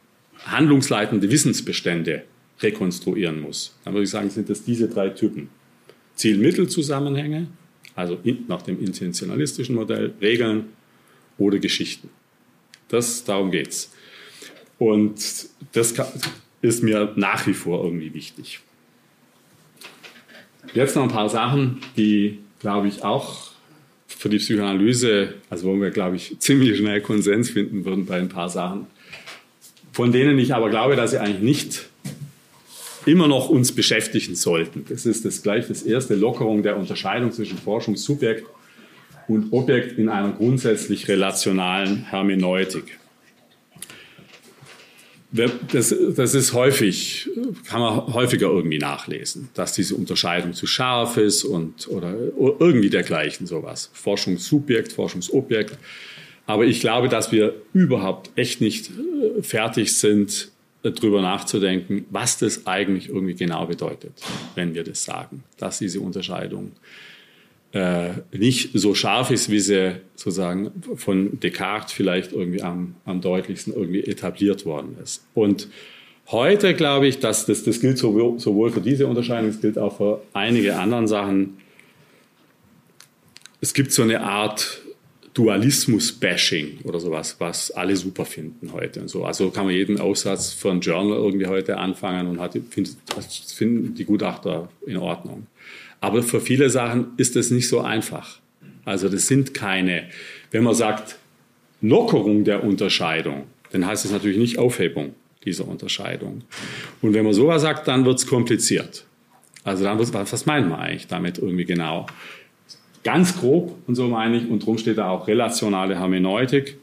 handlungsleitende 0.46 1.30
Wissensbestände 1.30 2.24
rekonstruieren 2.62 3.42
muss? 3.42 3.78
Dann 3.84 3.94
würde 3.94 4.06
ich 4.06 4.10
sagen, 4.10 4.30
sind 4.30 4.50
das 4.50 4.64
diese 4.64 4.88
drei 4.88 5.10
Typen. 5.10 5.50
Ziel-Mittel-Zusammenhänge, 6.16 7.48
also 7.96 8.20
nach 8.48 8.62
dem 8.62 8.80
intentionalistischen 8.80 9.76
Modell, 9.76 10.14
Regeln 10.22 10.66
oder 11.38 11.60
Geschichten. 11.60 12.10
Das, 12.88 13.24
darum 13.24 13.52
geht's. 13.52 13.92
Und 14.78 15.48
das 15.72 15.94
ist 16.62 16.84
mir 16.84 17.14
nach 17.16 17.48
wie 17.48 17.54
vor 17.54 17.84
irgendwie 17.84 18.14
wichtig. 18.14 18.60
Jetzt 20.74 20.96
noch 20.96 21.04
ein 21.04 21.10
paar 21.10 21.30
Sachen, 21.30 21.80
die, 21.98 22.40
glaube 22.60 22.88
ich, 22.88 23.04
auch 23.04 23.53
für 24.18 24.30
die 24.30 24.38
Psychoanalyse, 24.38 25.34
also 25.50 25.68
wo 25.68 25.82
wir, 25.82 25.92
glaube 25.92 26.16
ich, 26.16 26.40
ziemlich 26.40 26.78
schnell 26.78 27.02
Konsens 27.02 27.50
finden 27.50 27.86
würden 27.86 28.06
bei 28.06 28.18
ein 28.18 28.30
paar 28.30 28.50
Sachen, 28.50 28.88
von 29.92 30.12
denen 30.12 30.40
ich 30.40 30.54
aber 30.54 30.70
glaube, 30.70 30.96
dass 30.96 31.12
sie 31.12 31.20
eigentlich 31.20 31.42
nicht 31.42 31.90
immer 33.06 33.28
noch 33.28 33.50
uns 33.50 33.72
beschäftigen 33.72 34.36
sollten. 34.36 34.86
Das 34.88 35.06
ist 35.06 35.26
das 35.26 35.44
gleich 35.44 35.68
das 35.68 35.84
erste 35.84 36.16
Lockerung 36.16 36.64
der 36.64 36.78
Unterscheidung 36.78 37.32
zwischen 37.32 37.58
Forschungssubjekt 37.58 38.46
und 39.28 39.52
Objekt 39.52 39.98
in 39.98 40.10
einer 40.10 40.32
grundsätzlich 40.32 41.08
relationalen 41.08 42.06
Hermeneutik. 42.06 42.98
Das, 45.36 45.96
das 46.16 46.36
ist 46.36 46.54
häufig, 46.54 47.28
kann 47.68 47.82
man 47.82 48.14
häufiger 48.14 48.48
irgendwie 48.48 48.78
nachlesen, 48.78 49.50
dass 49.56 49.74
diese 49.74 49.96
Unterscheidung 49.96 50.54
zu 50.54 50.68
scharf 50.68 51.18
ist 51.18 51.44
und 51.44 51.88
oder 51.88 52.14
irgendwie 52.38 52.92
dergleichen 52.92 53.48
sowas. 53.48 53.90
Forschungssubjekt, 53.94 54.94
Forschungsobjekt. 54.94 55.78
Aber 56.46 56.66
ich 56.66 56.82
glaube, 56.82 57.10
dass 57.10 57.32
wir 57.32 57.56
überhaupt 57.74 58.30
echt 58.36 58.62
nicht 58.62 58.92
äh, 58.92 59.42
fertig 59.42 59.98
sind, 59.98 60.52
darüber 60.84 61.22
nachzudenken, 61.22 62.06
was 62.10 62.38
das 62.38 62.68
eigentlich 62.68 63.10
irgendwie 63.10 63.36
genau 63.36 63.66
bedeutet, 63.66 64.22
wenn 64.56 64.76
wir 64.76 64.84
das 64.84 65.04
sagen, 65.04 65.44
dass 65.58 65.80
diese 65.80 66.02
Unterscheidung 66.02 66.74
äh, 67.74 68.12
nicht 68.32 68.70
so 68.74 68.94
scharf 68.94 69.32
ist, 69.32 69.50
wie 69.50 69.60
sie 69.60 69.96
sozusagen 70.16 70.72
von 70.96 71.40
Descartes 71.40 71.92
vielleicht 71.92 72.32
irgendwie 72.32 72.62
am, 72.62 72.96
am 73.04 73.20
deutlichsten 73.20 73.74
irgendwie 73.74 74.04
etabliert 74.04 74.66
worden 74.66 74.96
ist. 75.02 75.26
Und 75.34 75.68
heute 76.28 76.76
glaube 76.76 77.08
ich, 77.08 77.20
dass 77.20 77.48
das, 77.48 77.64
das 77.64 77.82
gilt 77.82 77.98
sowohl, 77.98 78.40
sowohl 78.40 78.72
für 78.72 78.82
diese 78.82 79.08
Unterscheidung, 79.08 79.50
es 79.50 79.60
gilt 79.60 79.80
auch 79.80 79.98
für 79.98 80.22
einige 80.34 80.78
anderen 80.78 81.08
Sachen. 81.08 81.58
Es 83.60 83.74
gibt 83.74 83.92
so 83.92 84.04
eine 84.04 84.22
Art 84.22 84.82
Dualismus-Bashing 85.34 86.82
oder 86.84 87.00
sowas, 87.00 87.38
was 87.40 87.72
alle 87.72 87.96
super 87.96 88.26
finden 88.26 88.72
heute 88.72 89.02
und 89.02 89.08
so. 89.08 89.26
Also 89.26 89.50
kann 89.50 89.66
man 89.66 89.74
jeden 89.74 90.00
Aussatz 90.00 90.54
von 90.54 90.80
Journal 90.80 91.18
irgendwie 91.18 91.48
heute 91.48 91.78
anfangen 91.78 92.28
und 92.28 92.40
hat, 92.40 92.56
findet, 92.70 92.98
finden 93.48 93.96
die 93.96 94.06
Gutachter 94.06 94.70
in 94.86 94.98
Ordnung. 94.98 95.48
Aber 96.04 96.22
für 96.22 96.42
viele 96.42 96.70
Sachen 96.70 97.14
ist 97.16 97.38
es 97.38 97.50
nicht 97.50 97.70
so 97.70 97.80
einfach. 97.80 98.40
Also 98.84 99.08
das 99.08 99.28
sind 99.28 99.54
keine, 99.54 100.10
wenn 100.52 100.62
man 100.62 100.76
sagt 100.76 101.16
Lockerung 101.80 102.44
der 102.44 102.66
Unterscheidung, 102.66 103.46
dann 103.72 103.88
heißt 103.88 104.04
es 104.04 104.12
natürlich 104.12 104.38
nicht 104.38 104.60
Aufhebung 104.60 105.16
dieser 105.46 105.66
Unterscheidung. 105.66 106.44
Und 107.02 107.14
wenn 107.14 107.24
man 107.24 107.34
sowas 107.34 107.62
sagt, 107.62 107.88
dann 107.88 108.04
wird 108.04 108.20
es 108.20 108.28
kompliziert. 108.28 109.06
Also 109.64 109.86
dann 109.86 109.98
wird, 109.98 110.14
was 110.14 110.46
meint 110.46 110.68
man 110.68 110.82
eigentlich 110.82 111.08
damit 111.08 111.38
irgendwie 111.38 111.64
genau? 111.64 112.06
Ganz 113.06 113.40
grob, 113.40 113.74
und 113.88 113.96
so 113.96 114.10
meine 114.10 114.36
ich, 114.36 114.50
und 114.50 114.62
darum 114.62 114.78
steht 114.78 114.98
da 114.98 115.08
auch 115.08 115.30
relationale 115.30 115.98
Hermeneutik. 115.98 116.80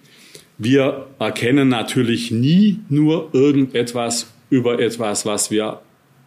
Wir 0.57 1.09
erkennen 1.19 1.69
natürlich 1.69 2.31
nie 2.31 2.79
nur 2.89 3.29
irgendetwas 3.35 4.33
über 4.49 4.81
etwas, 4.81 5.27
was 5.27 5.51
wir 5.51 5.83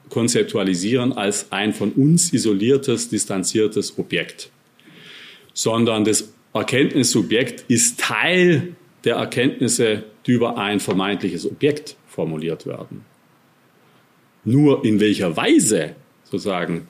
konzeptualisieren 0.09 1.13
als 1.13 1.51
ein 1.51 1.73
von 1.73 1.91
uns 1.91 2.33
isoliertes, 2.33 3.09
distanziertes 3.09 3.97
Objekt, 3.97 4.51
sondern 5.53 6.03
das 6.03 6.33
Erkenntnissubjekt 6.53 7.65
ist 7.67 7.99
Teil 7.99 8.75
der 9.03 9.15
Erkenntnisse, 9.15 10.03
die 10.25 10.31
über 10.31 10.57
ein 10.57 10.79
vermeintliches 10.79 11.45
Objekt 11.45 11.97
formuliert 12.07 12.65
werden. 12.65 13.03
Nur 14.45 14.85
in 14.85 14.99
welcher 14.99 15.35
Weise 15.35 15.95
sozusagen 16.23 16.87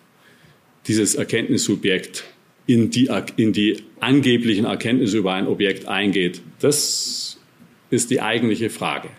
dieses 0.88 1.16
Erkenntnissubjekt 1.16 2.24
in 2.66 2.90
die, 2.90 3.10
in 3.38 3.54
die 3.54 3.84
angeblichen 4.00 4.66
Erkenntnisse 4.66 5.18
über 5.18 5.34
ein 5.34 5.48
Objekt 5.48 5.88
eingeht, 5.88 6.42
das 6.60 7.40
ist 7.90 8.10
die 8.10 8.22
eigentliche 8.22 8.70
Frage. 8.70 9.10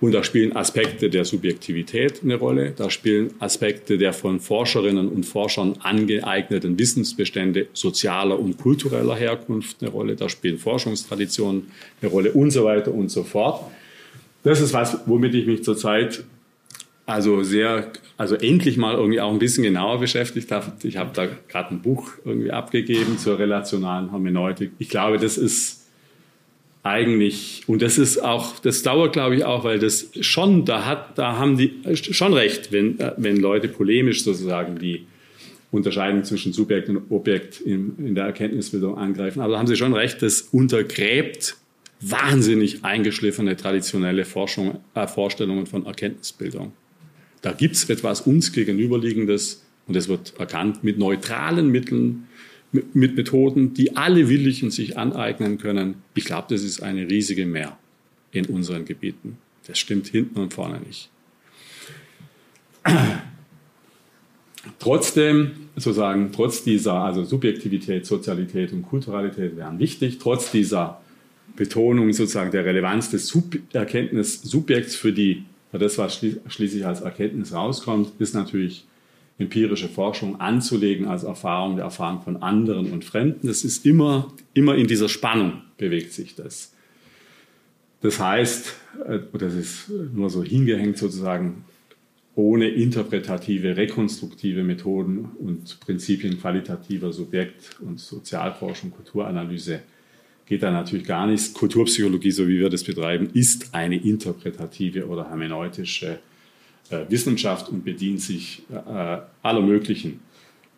Und 0.00 0.12
da 0.12 0.24
spielen 0.24 0.56
Aspekte 0.56 1.10
der 1.10 1.26
Subjektivität 1.26 2.22
eine 2.22 2.36
Rolle, 2.36 2.72
da 2.74 2.88
spielen 2.88 3.34
Aspekte 3.38 3.98
der 3.98 4.14
von 4.14 4.40
Forscherinnen 4.40 5.08
und 5.08 5.24
Forschern 5.24 5.76
angeeigneten 5.80 6.78
Wissensbestände 6.78 7.66
sozialer 7.74 8.38
und 8.38 8.56
kultureller 8.56 9.14
Herkunft 9.14 9.82
eine 9.82 9.90
Rolle, 9.90 10.16
da 10.16 10.30
spielen 10.30 10.56
Forschungstraditionen 10.56 11.70
eine 12.00 12.10
Rolle 12.10 12.32
und 12.32 12.50
so 12.50 12.64
weiter 12.64 12.94
und 12.94 13.10
so 13.10 13.24
fort. 13.24 13.70
Das 14.42 14.60
ist 14.60 14.72
was, 14.72 15.00
womit 15.04 15.34
ich 15.34 15.46
mich 15.46 15.64
zurzeit 15.64 16.24
also 17.04 17.42
sehr, 17.42 17.90
also 18.16 18.36
endlich 18.36 18.76
mal 18.76 18.94
irgendwie 18.94 19.20
auch 19.20 19.32
ein 19.32 19.38
bisschen 19.40 19.64
genauer 19.64 19.98
beschäftigt 19.98 20.50
habe. 20.52 20.72
Ich 20.84 20.96
habe 20.96 21.10
da 21.12 21.26
gerade 21.48 21.74
ein 21.74 21.82
Buch 21.82 22.12
irgendwie 22.24 22.52
abgegeben 22.52 23.18
zur 23.18 23.38
relationalen 23.38 24.10
Hermeneutik. 24.10 24.72
Ich 24.78 24.88
glaube, 24.88 25.18
das 25.18 25.36
ist 25.36 25.79
eigentlich, 26.82 27.62
und 27.66 27.82
das 27.82 27.98
ist 27.98 28.22
auch, 28.22 28.58
das 28.58 28.82
dauert, 28.82 29.12
glaube 29.12 29.36
ich, 29.36 29.44
auch, 29.44 29.64
weil 29.64 29.78
das 29.78 30.08
schon, 30.20 30.64
da 30.64 30.86
hat, 30.86 31.18
da 31.18 31.36
haben 31.36 31.58
die 31.58 31.74
schon 31.94 32.32
recht, 32.32 32.72
wenn, 32.72 32.98
äh, 32.98 33.12
wenn 33.16 33.36
Leute 33.36 33.68
polemisch 33.68 34.24
sozusagen 34.24 34.78
die 34.78 35.06
Unterscheidung 35.70 36.24
zwischen 36.24 36.52
Subjekt 36.52 36.88
und 36.88 37.10
Objekt 37.10 37.60
in, 37.60 37.96
in 37.98 38.14
der 38.14 38.24
Erkenntnisbildung 38.24 38.96
angreifen. 38.96 39.40
Aber 39.40 39.52
da 39.52 39.58
haben 39.58 39.66
sie 39.66 39.76
schon 39.76 39.92
recht, 39.92 40.22
das 40.22 40.40
untergräbt 40.40 41.56
wahnsinnig 42.00 42.82
eingeschliffene 42.82 43.56
traditionelle 43.56 44.24
Forschung, 44.24 44.80
äh, 44.94 45.06
Vorstellungen 45.06 45.66
von 45.66 45.84
Erkenntnisbildung. 45.84 46.72
Da 47.42 47.52
gibt 47.52 47.76
es 47.76 47.88
etwas 47.88 48.22
uns 48.22 48.52
gegenüberliegendes 48.52 49.64
und 49.86 49.96
es 49.96 50.08
wird 50.08 50.34
erkannt 50.38 50.82
mit 50.82 50.98
neutralen 50.98 51.68
Mitteln, 51.68 52.26
mit 52.72 53.16
Methoden, 53.16 53.74
die 53.74 53.96
alle 53.96 54.28
Willigen 54.28 54.70
sich 54.70 54.96
aneignen 54.96 55.58
können. 55.58 55.96
Ich 56.14 56.24
glaube, 56.24 56.46
das 56.50 56.62
ist 56.62 56.82
eine 56.82 57.08
riesige 57.08 57.46
Mehr 57.46 57.76
in 58.32 58.46
unseren 58.46 58.84
Gebieten. 58.84 59.38
Das 59.66 59.78
stimmt 59.78 60.08
hinten 60.08 60.38
und 60.38 60.54
vorne 60.54 60.80
nicht. 60.80 61.10
Trotzdem, 64.78 65.52
sozusagen, 65.76 66.32
trotz 66.32 66.62
dieser, 66.64 66.94
also 66.94 67.24
Subjektivität, 67.24 68.06
Sozialität 68.06 68.72
und 68.72 68.82
Kulturalität 68.82 69.56
wären 69.56 69.78
wichtig, 69.78 70.18
trotz 70.18 70.50
dieser 70.50 71.00
Betonung 71.56 72.12
sozusagen 72.12 72.50
der 72.50 72.64
Relevanz 72.64 73.10
des 73.10 73.26
Sub 73.26 73.56
Erkenntnissubjekts 73.72 74.94
für 74.94 75.12
die, 75.12 75.44
für 75.70 75.78
das, 75.78 75.98
was 75.98 76.24
schließlich 76.48 76.86
als 76.86 77.00
Erkenntnis 77.00 77.52
rauskommt, 77.52 78.12
ist 78.18 78.34
natürlich 78.34 78.86
empirische 79.40 79.88
Forschung 79.88 80.38
anzulegen 80.40 81.06
als 81.06 81.24
Erfahrung, 81.24 81.76
der 81.76 81.86
Erfahrung 81.86 82.22
von 82.22 82.42
anderen 82.42 82.92
und 82.92 83.04
Fremden. 83.04 83.46
Das 83.46 83.64
ist 83.64 83.86
immer, 83.86 84.32
immer 84.52 84.76
in 84.76 84.86
dieser 84.86 85.08
Spannung 85.08 85.62
bewegt 85.78 86.12
sich 86.12 86.34
das. 86.36 86.74
Das 88.02 88.20
heißt, 88.20 88.74
äh, 89.06 89.18
das 89.32 89.54
ist 89.54 89.90
nur 90.14 90.30
so 90.30 90.44
hingehängt 90.44 90.98
sozusagen, 90.98 91.64
ohne 92.36 92.68
interpretative, 92.68 93.76
rekonstruktive 93.76 94.62
Methoden 94.62 95.30
und 95.38 95.80
Prinzipien 95.80 96.38
qualitativer 96.38 97.12
Subjekt- 97.12 97.80
und 97.80 97.98
Sozialforschung, 97.98 98.92
Kulturanalyse 98.92 99.80
geht 100.46 100.62
da 100.62 100.70
natürlich 100.70 101.06
gar 101.06 101.26
nichts. 101.26 101.52
Kulturpsychologie, 101.54 102.30
so 102.30 102.46
wie 102.48 102.58
wir 102.58 102.70
das 102.70 102.84
betreiben, 102.84 103.30
ist 103.34 103.74
eine 103.74 103.96
interpretative 103.96 105.06
oder 105.06 105.28
hermeneutische 105.28 106.18
Wissenschaft 107.08 107.68
und 107.68 107.84
bedient 107.84 108.20
sich 108.20 108.62
äh, 108.70 109.18
aller 109.42 109.60
möglichen 109.60 110.20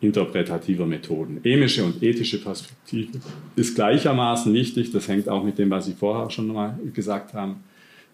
interpretativer 0.01 0.85
Methoden. 0.85 1.39
Emische 1.43 1.83
und 1.83 2.03
ethische 2.03 2.41
Perspektive 2.41 3.19
ist 3.55 3.75
gleichermaßen 3.75 4.53
wichtig. 4.53 4.91
Das 4.91 5.07
hängt 5.07 5.29
auch 5.29 5.43
mit 5.43 5.57
dem, 5.57 5.69
was 5.69 5.85
Sie 5.85 5.93
vorher 5.93 6.29
schon 6.29 6.47
mal 6.47 6.77
gesagt 6.93 7.33
haben. 7.33 7.63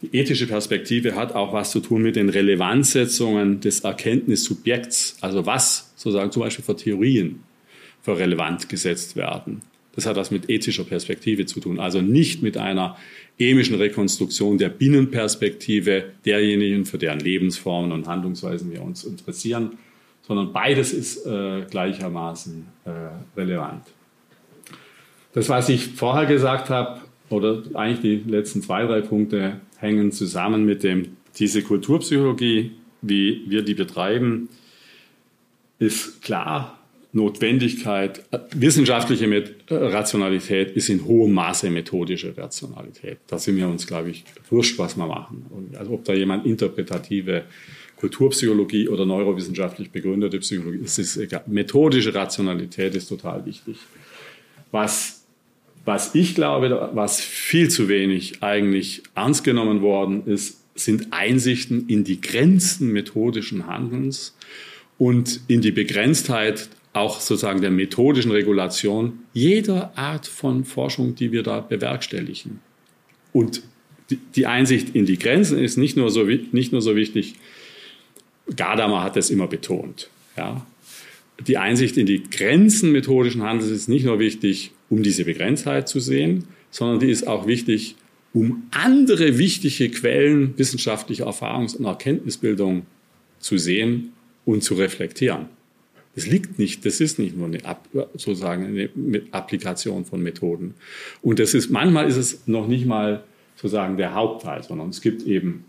Die 0.02 0.16
ethische 0.16 0.48
Perspektive 0.48 1.16
hat 1.16 1.36
auch 1.36 1.52
was 1.52 1.72
zu 1.72 1.82
tun 1.82 2.02
mit 2.02 2.16
den 2.16 2.30
Relevanzsetzungen 2.30 3.60
des 3.60 3.82
Erkenntnissubjekts. 3.82 5.18
Also 5.20 5.46
was 5.46 5.92
sozusagen 5.96 6.32
zum 6.32 6.44
Beispiel 6.44 6.64
für 6.64 6.76
Theorien 6.76 7.44
für 8.02 8.18
relevant 8.18 8.70
gesetzt 8.70 9.16
werden. 9.16 9.62
Das 9.96 10.06
hat 10.06 10.16
was 10.16 10.32
mit 10.32 10.50
ethischer 10.50 10.84
Perspektive 10.84 11.46
zu 11.46 11.60
tun. 11.60 11.80
Also 11.80 12.02
nicht 12.02 12.42
mit 12.42 12.58
einer 12.58 12.98
emischen 13.38 13.76
Rekonstruktion 13.76 14.58
der 14.58 14.70
Binnenperspektive 14.70 16.06
derjenigen, 16.26 16.86
für 16.86 16.98
deren 16.98 17.20
Lebensformen 17.20 17.92
und 17.92 18.08
Handlungsweisen 18.08 18.72
wir 18.72 18.82
uns 18.82 19.04
interessieren, 19.04 19.78
sondern 20.22 20.54
beides 20.54 20.94
ist 20.94 21.26
äh, 21.26 21.66
gleichermaßen 21.70 22.66
äh, 22.86 22.92
relevant. 23.38 23.84
Das, 25.34 25.50
was 25.50 25.70
ich 25.70 25.88
vorher 25.88 26.26
gesagt 26.26 26.70
habe, 26.70 27.02
oder 27.30 27.64
eigentlich 27.76 28.02
die 28.02 28.30
letzten 28.30 28.62
zwei, 28.62 28.86
drei 28.86 29.02
Punkte 29.02 29.62
hängen 29.78 30.12
zusammen 30.12 30.66
mit 30.66 30.84
dem, 30.84 31.18
diese 31.38 31.62
Kulturpsychologie, 31.62 32.72
wie 33.02 33.44
wir 33.48 33.62
die 33.64 33.76
betreiben, 33.76 34.50
ist 35.78 36.22
klar, 36.22 36.79
Notwendigkeit, 37.12 38.24
wissenschaftliche 38.52 39.28
Rationalität 39.70 40.72
ist 40.72 40.90
in 40.90 41.06
hohem 41.06 41.34
Maße 41.34 41.72
methodische 41.72 42.38
Rationalität. 42.38 43.18
Da 43.26 43.40
sind 43.40 43.58
wir 43.58 43.68
uns, 43.68 43.88
glaube 43.88 44.12
ich, 44.12 44.24
wurscht, 44.52 44.78
was 44.78 44.96
wir 44.96 45.08
machen. 45.08 45.46
Und 45.50 45.76
also 45.76 45.94
ob 45.94 46.06
da 46.06 46.14
jemand 46.14 46.46
interpretative 46.46 47.46
Kulturpsychologie 47.96 48.90
oder 48.90 49.08
neurowissenschaftlich 49.08 49.90
begründete 49.90 50.38
Psychologie, 50.40 50.82
das 50.84 51.00
ist 51.00 51.18
egal. 51.18 51.44
Methodische 51.48 52.14
Rationalität 52.14 52.94
ist 52.94 53.08
total 53.08 53.44
wichtig. 53.46 53.78
Was, 54.72 55.26
was 55.86 56.14
ich 56.14 56.36
glaube, 56.36 56.92
was 56.94 57.20
viel 57.20 57.70
zu 57.70 57.90
wenig 57.90 58.44
eigentlich 58.44 59.02
ernst 59.16 59.44
genommen 59.44 59.82
worden 59.82 60.28
ist, 60.28 60.60
sind 60.76 61.12
Einsichten 61.12 61.90
in 61.90 62.04
die 62.04 62.22
Grenzen 62.22 62.92
methodischen 62.92 63.66
Handelns 63.66 64.38
und 65.00 65.42
in 65.48 65.62
die 65.62 65.72
Begrenztheit 65.72 66.70
auch 66.94 67.20
sozusagen 67.20 67.62
der 67.62 67.72
methodischen 67.72 68.32
Regulation 68.32 69.20
jeder 69.34 69.98
Art 69.98 70.26
von 70.28 70.66
Forschung, 70.66 71.16
die 71.16 71.32
wir 71.32 71.44
da 71.44 71.60
bewerkstelligen. 71.60 72.60
Und 73.32 73.62
die 74.36 74.48
Einsicht 74.48 74.96
in 74.96 75.06
die 75.06 75.20
Grenzen 75.20 75.60
ist 75.60 75.78
nicht 75.78 75.96
nur 75.96 76.10
so, 76.10 76.24
nicht 76.24 76.72
nur 76.72 76.82
so 76.82 76.96
wichtig, 76.96 77.36
Gadamer 78.56 79.04
hat 79.04 79.16
das 79.16 79.30
immer 79.30 79.48
betont. 79.48 80.10
Ja. 80.36 80.66
Die 81.48 81.58
Einsicht 81.58 81.96
in 81.98 82.06
die 82.06 82.24
Grenzen 82.24 82.92
methodischen 82.92 83.44
Handels 83.44 83.70
ist 83.70 83.88
nicht 83.88 84.06
nur 84.06 84.20
wichtig, 84.20 84.72
um 84.90 85.04
diese 85.04 85.26
Begrenztheit 85.26 85.88
zu 85.88 86.00
sehen, 86.00 86.46
sondern 86.72 87.00
die 87.00 87.12
ist 87.12 87.28
auch 87.28 87.48
wichtig, 87.48 87.96
um 88.34 88.64
andere 88.72 89.38
wichtige 89.38 89.90
Quellen 89.90 90.58
wissenschaftlicher 90.58 91.28
Erfahrungs- 91.28 91.76
und 91.76 91.86
Erkenntnisbildung 91.86 92.86
zu 93.40 93.58
sehen 93.58 94.14
und 94.46 94.64
zu 94.64 94.76
reflektieren. 94.76 95.48
Es 96.16 96.28
liegt 96.28 96.60
nicht, 96.60 96.86
das 96.86 97.00
ist 97.00 97.20
nicht 97.20 97.38
nur 97.38 97.48
eine, 97.48 97.60
sozusagen 98.14 98.66
eine 98.66 98.90
Applikation 99.32 100.06
von 100.06 100.22
Methoden. 100.22 100.74
Und 101.22 101.40
das 101.40 101.54
ist, 101.54 101.70
manchmal 101.70 102.08
ist 102.08 102.18
es 102.18 102.48
noch 102.48 102.68
nicht 102.68 102.86
mal 102.86 103.24
sozusagen 103.56 103.98
der 103.98 104.14
Hauptteil, 104.14 104.64
sondern 104.64 104.90
es 104.90 105.02
gibt 105.02 105.24
eben 105.24 105.66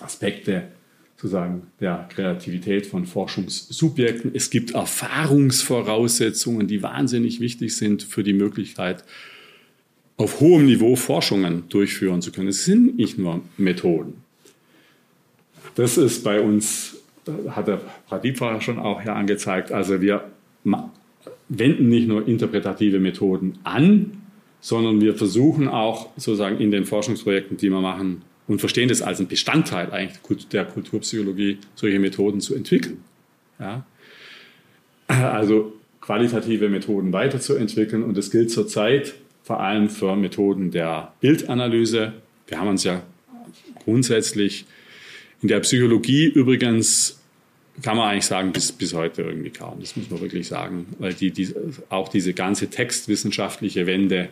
Aspekte 0.00 0.68
sozusagen 1.16 1.62
der 1.80 2.08
Kreativität 2.12 2.86
von 2.86 3.06
Forschungssubjekten. 3.06 4.32
Es 4.34 4.50
gibt 4.50 4.72
Erfahrungsvoraussetzungen, 4.72 6.66
die 6.66 6.82
wahnsinnig 6.82 7.40
wichtig 7.40 7.76
sind 7.76 8.02
für 8.02 8.22
die 8.22 8.34
Möglichkeit, 8.34 9.04
auf 10.16 10.40
hohem 10.40 10.66
Niveau 10.66 10.96
Forschungen 10.96 11.68
durchführen 11.68 12.22
zu 12.22 12.30
können. 12.30 12.48
Es 12.48 12.64
sind 12.64 12.96
nicht 12.96 13.18
nur 13.18 13.42
Methoden. 13.56 14.14
Das 15.74 15.96
ist 15.96 16.22
bei 16.22 16.40
uns 16.40 16.96
hat 17.50 17.68
der 17.68 17.80
Pradip 18.06 18.38
vorher 18.38 18.60
schon 18.60 18.78
auch 18.78 19.02
hier 19.02 19.14
angezeigt. 19.14 19.72
Also 19.72 20.00
wir 20.00 20.24
wenden 21.48 21.88
nicht 21.88 22.08
nur 22.08 22.26
interpretative 22.26 22.98
Methoden 22.98 23.58
an, 23.64 24.22
sondern 24.60 25.00
wir 25.00 25.14
versuchen 25.14 25.68
auch 25.68 26.10
sozusagen 26.16 26.58
in 26.58 26.70
den 26.70 26.84
Forschungsprojekten, 26.84 27.56
die 27.56 27.70
wir 27.70 27.80
machen, 27.80 28.22
und 28.46 28.58
verstehen 28.58 28.88
das 28.88 29.00
als 29.00 29.20
ein 29.20 29.26
Bestandteil 29.26 29.90
eigentlich 29.90 30.48
der 30.48 30.66
Kulturpsychologie, 30.66 31.58
solche 31.74 31.98
Methoden 31.98 32.40
zu 32.40 32.54
entwickeln. 32.54 32.98
Ja? 33.58 33.86
Also 35.08 35.72
qualitative 36.00 36.68
Methoden 36.68 37.12
weiterzuentwickeln 37.12 38.02
und 38.02 38.16
das 38.16 38.30
gilt 38.30 38.50
zurzeit 38.50 39.14
vor 39.42 39.60
allem 39.60 39.88
für 39.88 40.16
Methoden 40.16 40.70
der 40.70 41.12
Bildanalyse. 41.20 42.12
Wir 42.46 42.60
haben 42.60 42.68
uns 42.68 42.84
ja 42.84 43.02
grundsätzlich 43.84 44.66
in 45.44 45.48
der 45.48 45.60
Psychologie 45.60 46.24
übrigens 46.24 47.20
kann 47.82 47.98
man 47.98 48.08
eigentlich 48.08 48.24
sagen, 48.24 48.50
bis, 48.52 48.72
bis 48.72 48.94
heute 48.94 49.20
irgendwie 49.20 49.50
kaum. 49.50 49.78
Das 49.78 49.94
muss 49.94 50.08
man 50.08 50.22
wirklich 50.22 50.48
sagen, 50.48 50.86
weil 50.98 51.12
die, 51.12 51.32
die, 51.32 51.52
auch 51.90 52.08
diese 52.08 52.32
ganze 52.32 52.70
textwissenschaftliche 52.70 53.86
Wende 53.86 54.30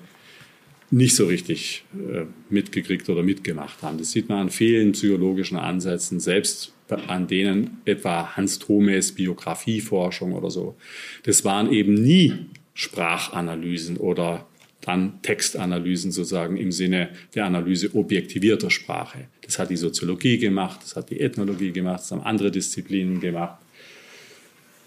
nicht 0.90 1.14
so 1.14 1.26
richtig 1.26 1.84
äh, 1.92 2.22
mitgekriegt 2.48 3.10
oder 3.10 3.22
mitgemacht 3.22 3.82
haben. 3.82 3.98
Das 3.98 4.12
sieht 4.12 4.30
man 4.30 4.38
an 4.38 4.50
vielen 4.50 4.92
psychologischen 4.92 5.58
Ansätzen, 5.58 6.18
selbst 6.18 6.72
an 6.88 7.26
denen 7.26 7.82
etwa 7.84 8.34
Hans 8.34 8.58
Thomes 8.58 9.12
Biografieforschung 9.12 10.32
oder 10.32 10.50
so. 10.50 10.76
Das 11.24 11.44
waren 11.44 11.70
eben 11.70 11.92
nie 11.92 12.32
Sprachanalysen 12.72 13.98
oder 13.98 14.46
dann 14.82 15.22
Textanalysen 15.22 16.12
sozusagen 16.12 16.56
im 16.56 16.72
Sinne 16.72 17.08
der 17.34 17.46
Analyse 17.46 17.94
objektivierter 17.94 18.70
Sprache. 18.70 19.26
Das 19.42 19.58
hat 19.58 19.70
die 19.70 19.76
Soziologie 19.76 20.38
gemacht, 20.38 20.80
das 20.82 20.96
hat 20.96 21.10
die 21.10 21.20
Ethnologie 21.20 21.72
gemacht, 21.72 22.00
das 22.00 22.10
haben 22.10 22.22
andere 22.22 22.50
Disziplinen 22.50 23.20
gemacht. 23.20 23.58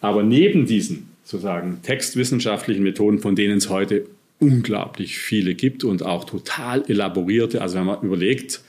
Aber 0.01 0.21
neben 0.21 0.65
diesen 0.65 1.09
sozusagen 1.23 1.81
textwissenschaftlichen 1.81 2.83
Methoden, 2.83 3.19
von 3.19 3.35
denen 3.35 3.57
es 3.57 3.69
heute 3.69 4.05
unglaublich 4.39 5.17
viele 5.17 5.55
gibt 5.55 5.83
und 5.83 6.03
auch 6.03 6.25
total 6.25 6.83
elaborierte, 6.87 7.61
also 7.61 7.77
wenn 7.77 7.85
man 7.85 8.01
überlegt, 8.01 8.61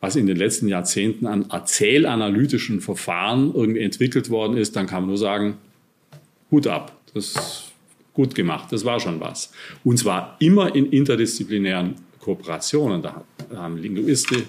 was 0.00 0.16
in 0.16 0.26
den 0.26 0.36
letzten 0.36 0.68
Jahrzehnten 0.68 1.26
an 1.26 1.46
erzählanalytischen 1.50 2.82
Verfahren 2.82 3.52
irgendwie 3.54 3.80
entwickelt 3.80 4.28
worden 4.28 4.58
ist, 4.58 4.76
dann 4.76 4.86
kann 4.86 5.02
man 5.02 5.08
nur 5.08 5.18
sagen, 5.18 5.56
Hut 6.50 6.66
ab. 6.66 7.00
Das 7.14 7.72
gut 8.14 8.34
gemacht. 8.34 8.72
Das 8.72 8.84
war 8.84 9.00
schon 9.00 9.20
was. 9.20 9.52
Und 9.82 9.98
zwar 9.98 10.36
immer 10.38 10.74
in 10.74 10.86
interdisziplinären 10.86 11.96
Kooperationen. 12.20 13.02
Da 13.02 13.24
haben 13.54 13.76
Linguistik, 13.76 14.46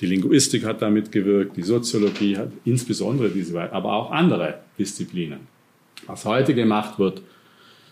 die 0.00 0.06
Linguistik 0.06 0.64
hat 0.64 0.82
da 0.82 0.90
mitgewirkt, 0.90 1.56
die 1.56 1.62
Soziologie 1.62 2.36
hat 2.36 2.50
insbesondere 2.64 3.28
diese, 3.28 3.72
aber 3.72 3.92
auch 3.92 4.10
andere 4.10 4.60
Disziplinen. 4.78 5.40
Was 6.06 6.24
heute 6.24 6.54
gemacht 6.54 6.98
wird, 6.98 7.22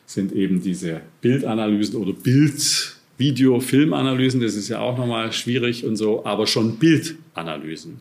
sind 0.05 0.33
eben 0.33 0.61
diese 0.61 1.03
Bildanalysen 1.20 1.96
oder 1.96 2.12
Bild, 2.12 2.96
Video, 3.16 3.61
Filmanalysen. 3.61 4.40
Das 4.40 4.57
ist 4.57 4.68
ja 4.68 4.81
auch 4.81 4.98
nochmal 4.98 5.33
schwierig 5.33 5.85
und 5.85 5.96
so, 5.96 6.25
aber 6.27 6.46
schon 6.46 6.77
Bildanalysen. 6.77 8.01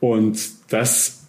Und 0.00 0.38
das 0.70 1.23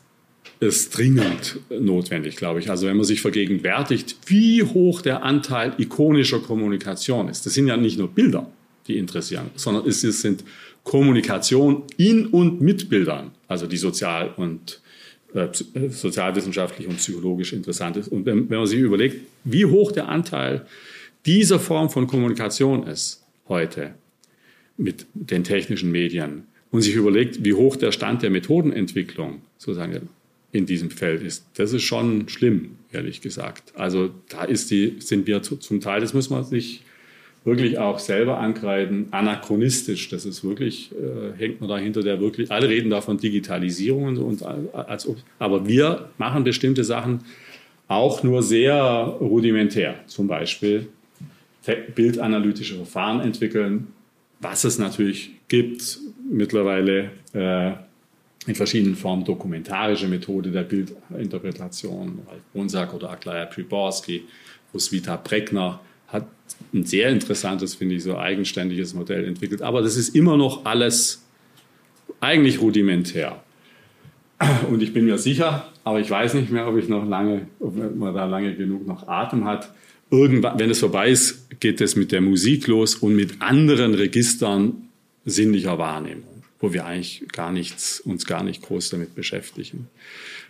ist 0.60 0.98
dringend 0.98 1.60
notwendig, 1.70 2.38
glaube 2.38 2.60
ich. 2.60 2.70
Also 2.70 2.88
wenn 2.88 2.98
man 2.98 3.06
sich 3.06 3.22
vergegenwärtigt, 3.22 4.18
wie 4.28 4.64
hoch 4.64 5.02
der 5.02 5.24
Anteil 5.24 5.74
ikonischer 5.78 6.40
Kommunikation 6.40 7.30
ist. 7.30 7.46
Das 7.46 7.54
sind 7.54 7.68
ja 7.68 7.78
nicht 7.78 7.98
nur 7.98 8.08
Bilder, 8.08 8.50
die 8.88 8.98
interessieren, 8.98 9.52
sondern 9.56 9.88
es 9.88 10.02
sind 10.02 10.44
Kommunikation 10.84 11.84
in 11.98 12.28
und 12.28 12.62
mit 12.62 12.90
Bildern, 12.90 13.32
also 13.48 13.68
die 13.68 13.78
sozial 13.78 14.34
und 14.38 14.82
äh, 15.34 15.50
sozialwissenschaftlich 15.90 16.88
und 16.88 16.98
psychologisch 16.98 17.54
interessant 17.54 17.98
ist. 17.98 18.08
Und 18.08 18.26
wenn, 18.26 18.50
wenn 18.50 18.60
man 18.60 18.68
sich 18.68 18.80
überlegt, 18.80 19.26
wie 19.44 19.66
hoch 19.66 19.92
der 19.92 20.08
Anteil 20.08 20.66
dieser 21.26 21.60
Form 21.60 21.90
von 21.90 22.08
Kommunikation 22.08 22.88
ist 22.88 23.24
heute 23.50 23.96
mit 24.78 25.08
den 25.14 25.44
technischen 25.44 25.92
Medien 25.92 26.44
und 26.72 26.82
sich 26.82 26.96
überlegt, 26.96 27.44
wie 27.44 27.54
hoch 27.54 27.76
der 27.76 27.92
Stand 27.92 28.22
der 28.22 28.30
Methodenentwicklung 28.30 29.42
sozusagen 29.58 30.10
in 30.56 30.66
diesem 30.66 30.90
Feld 30.90 31.22
ist, 31.22 31.46
das 31.56 31.74
ist 31.74 31.84
schon 31.84 32.30
schlimm, 32.30 32.78
ehrlich 32.92 33.22
gesagt. 33.22 33.74
Also 33.76 34.10
da 34.30 34.46
ist 34.46 34.72
die, 34.72 34.96
sind 35.00 35.28
wir 35.28 35.42
zum 35.42 35.82
Teil, 35.82 36.02
das 36.02 36.14
muss 36.14 36.30
man 36.30 36.44
sich 36.44 36.82
wirklich 37.44 37.78
auch 37.78 38.00
selber 38.00 38.40
ankreiden, 38.40 39.08
anachronistisch. 39.12 40.10
Das 40.10 40.26
ist 40.26 40.44
wirklich, 40.44 40.92
äh, 40.94 41.38
hängt 41.38 41.60
man 41.60 41.70
dahinter, 41.70 42.02
der 42.02 42.20
wirklich, 42.20 42.52
alle 42.52 42.70
reden 42.70 42.90
da 42.90 43.02
von 43.02 43.18
Digitalisierung 43.18 44.18
und, 44.18 44.18
und 44.18 44.44
als 44.74 45.08
ob, 45.08 45.18
aber 45.40 45.68
wir 45.68 46.10
machen 46.18 46.44
bestimmte 46.44 46.84
Sachen 46.84 47.20
auch 47.88 48.24
nur 48.24 48.42
sehr 48.42 48.76
rudimentär. 49.20 49.96
Zum 50.08 50.28
Beispiel 50.28 50.88
bildanalytische 51.96 52.76
Verfahren 52.76 53.20
entwickeln, 53.20 53.88
was 54.40 54.64
es 54.64 54.80
natürlich 54.80 55.32
gibt 55.48 56.00
mittlerweile 56.30 57.12
äh, 57.34 57.74
in 58.48 58.56
verschiedenen 58.56 58.96
Formen 58.96 59.26
dokumentarische 59.26 60.08
Methode 60.08 60.52
der 60.52 60.64
Bildinterpretation, 60.64 62.20
Ralf 62.28 62.42
Bonsack 62.54 62.94
oder 62.94 63.10
Aklaya 63.10 63.46
Przyborski, 63.46 64.24
Roswitha 64.74 65.16
Breckner 65.18 65.80
hat 66.08 66.28
ein 66.74 66.86
sehr 66.86 67.10
interessantes, 67.10 67.76
finde 67.76 67.96
ich, 67.96 68.04
so 68.04 68.18
eigenständiges 68.18 68.94
Modell 68.94 69.26
entwickelt. 69.26 69.62
Aber 69.62 69.82
das 69.82 69.98
ist 69.98 70.16
immer 70.16 70.38
noch 70.38 70.66
alles 70.66 71.24
eigentlich 72.20 72.62
rudimentär. 72.62 73.42
Und 74.70 74.84
ich 74.84 74.94
bin 74.94 75.06
mir 75.06 75.18
sicher, 75.18 75.72
aber 75.84 76.00
ich 76.00 76.10
weiß 76.10 76.34
nicht 76.36 76.52
mehr, 76.52 76.68
ob 76.68 76.78
ich 76.78 76.88
noch 76.88 77.06
lange, 77.08 77.48
ob 77.60 77.76
man 77.96 78.14
da 78.14 78.26
lange 78.26 78.54
genug 78.56 78.86
noch 78.86 79.08
Atem 79.08 79.46
hat. 79.46 79.72
Irgendwann, 80.12 80.60
wenn 80.60 80.70
es 80.70 80.80
vorbei 80.80 81.10
ist, 81.10 81.60
geht 81.60 81.82
es 81.82 81.96
mit 81.96 82.12
der 82.12 82.22
Musik 82.22 82.68
los 82.68 82.96
und 82.96 83.16
mit 83.16 83.42
anderen 83.42 83.96
Registern 83.96 84.90
sinnlicher 85.26 85.80
Wahrnehmung 85.80 86.35
wo 86.66 86.74
wir 86.74 86.88
eigentlich 86.88 87.24
gar 87.32 87.52
nichts, 87.52 88.00
uns 88.00 88.26
gar 88.26 88.44
nicht 88.44 88.64
groß 88.64 88.90
damit 88.90 89.14
beschäftigen. 89.14 89.88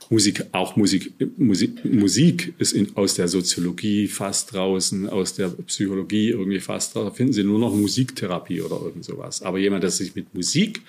Musik, 0.09 0.45
auch 0.53 0.77
Musik, 0.77 1.11
Musik, 1.37 1.83
Musik 1.83 2.53
ist 2.57 2.71
in, 2.71 2.95
aus 2.95 3.15
der 3.15 3.27
Soziologie 3.27 4.07
fast 4.07 4.53
draußen, 4.53 5.09
aus 5.09 5.33
der 5.33 5.49
Psychologie 5.49 6.29
irgendwie 6.29 6.61
fast 6.61 6.95
draußen. 6.95 7.13
Finden 7.13 7.33
Sie 7.33 7.43
nur 7.43 7.59
noch 7.59 7.75
Musiktherapie 7.75 8.61
oder 8.61 8.79
irgend 8.81 9.03
sowas. 9.03 9.41
Aber 9.41 9.57
jemand, 9.59 9.83
der 9.83 9.91
sich 9.91 10.15
mit 10.15 10.33
Musik 10.33 10.81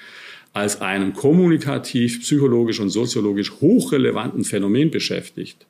als 0.53 0.81
einem 0.81 1.13
kommunikativ, 1.13 2.21
psychologisch 2.21 2.79
und 2.79 2.91
soziologisch 2.91 3.51
hochrelevanten 3.61 4.45
Phänomen 4.45 4.93
beschäftigt 4.93 5.67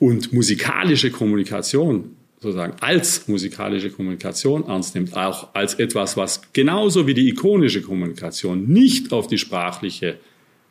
und 0.00 0.32
musikalische 0.32 1.12
Kommunikation 1.12 2.16
sozusagen 2.44 2.74
als 2.80 3.26
musikalische 3.26 3.90
Kommunikation 3.90 4.66
ernst 4.66 4.94
nimmt, 4.94 5.16
auch 5.16 5.48
als 5.54 5.74
etwas, 5.74 6.16
was 6.16 6.40
genauso 6.52 7.06
wie 7.06 7.14
die 7.14 7.28
ikonische 7.28 7.82
Kommunikation 7.82 8.68
nicht 8.68 9.12
auf 9.12 9.26
die 9.26 9.38
sprachliche 9.38 10.18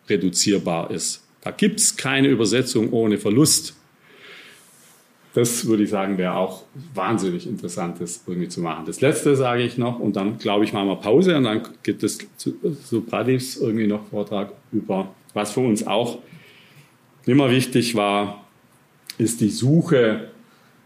reduzierbar 0.08 0.92
ist. 0.92 1.24
Da 1.42 1.52
gibt 1.52 1.80
es 1.80 1.98
keine 1.98 2.30
Übersetzung 2.30 2.92
ohne 2.94 3.18
Verlust. 3.18 3.76
Das 5.34 5.66
würde 5.66 5.84
ich 5.84 5.90
sagen, 5.90 6.20
wäre 6.20 6.36
auch 6.36 6.64
wahnsinnig 6.94 7.48
interessant, 7.48 8.00
das 8.00 8.24
irgendwie 8.28 8.50
zu 8.50 8.62
machen. 8.62 8.86
Das 8.86 9.02
letzte 9.02 9.36
sage 9.36 9.64
ich 9.64 9.80
noch 9.80 10.00
und 10.00 10.16
dann 10.16 10.38
glaube 10.38 10.64
ich, 10.64 10.74
machen 10.74 10.88
wir 10.88 10.96
Pause 10.98 11.36
und 11.36 11.46
dann 11.46 11.64
gibt 11.82 12.04
es 12.04 12.20
zu, 12.38 12.54
zu 12.88 13.02
Pradivs 13.02 13.58
irgendwie 13.58 13.88
noch 13.88 14.08
Vortrag 14.10 14.54
über, 14.72 15.14
was 15.34 15.52
für 15.52 15.62
uns 15.62 15.88
auch 15.88 16.20
immer 17.26 17.50
wichtig 17.50 17.96
war, 17.96 18.46
ist 19.18 19.42
die 19.42 19.50
Suche 19.50 20.30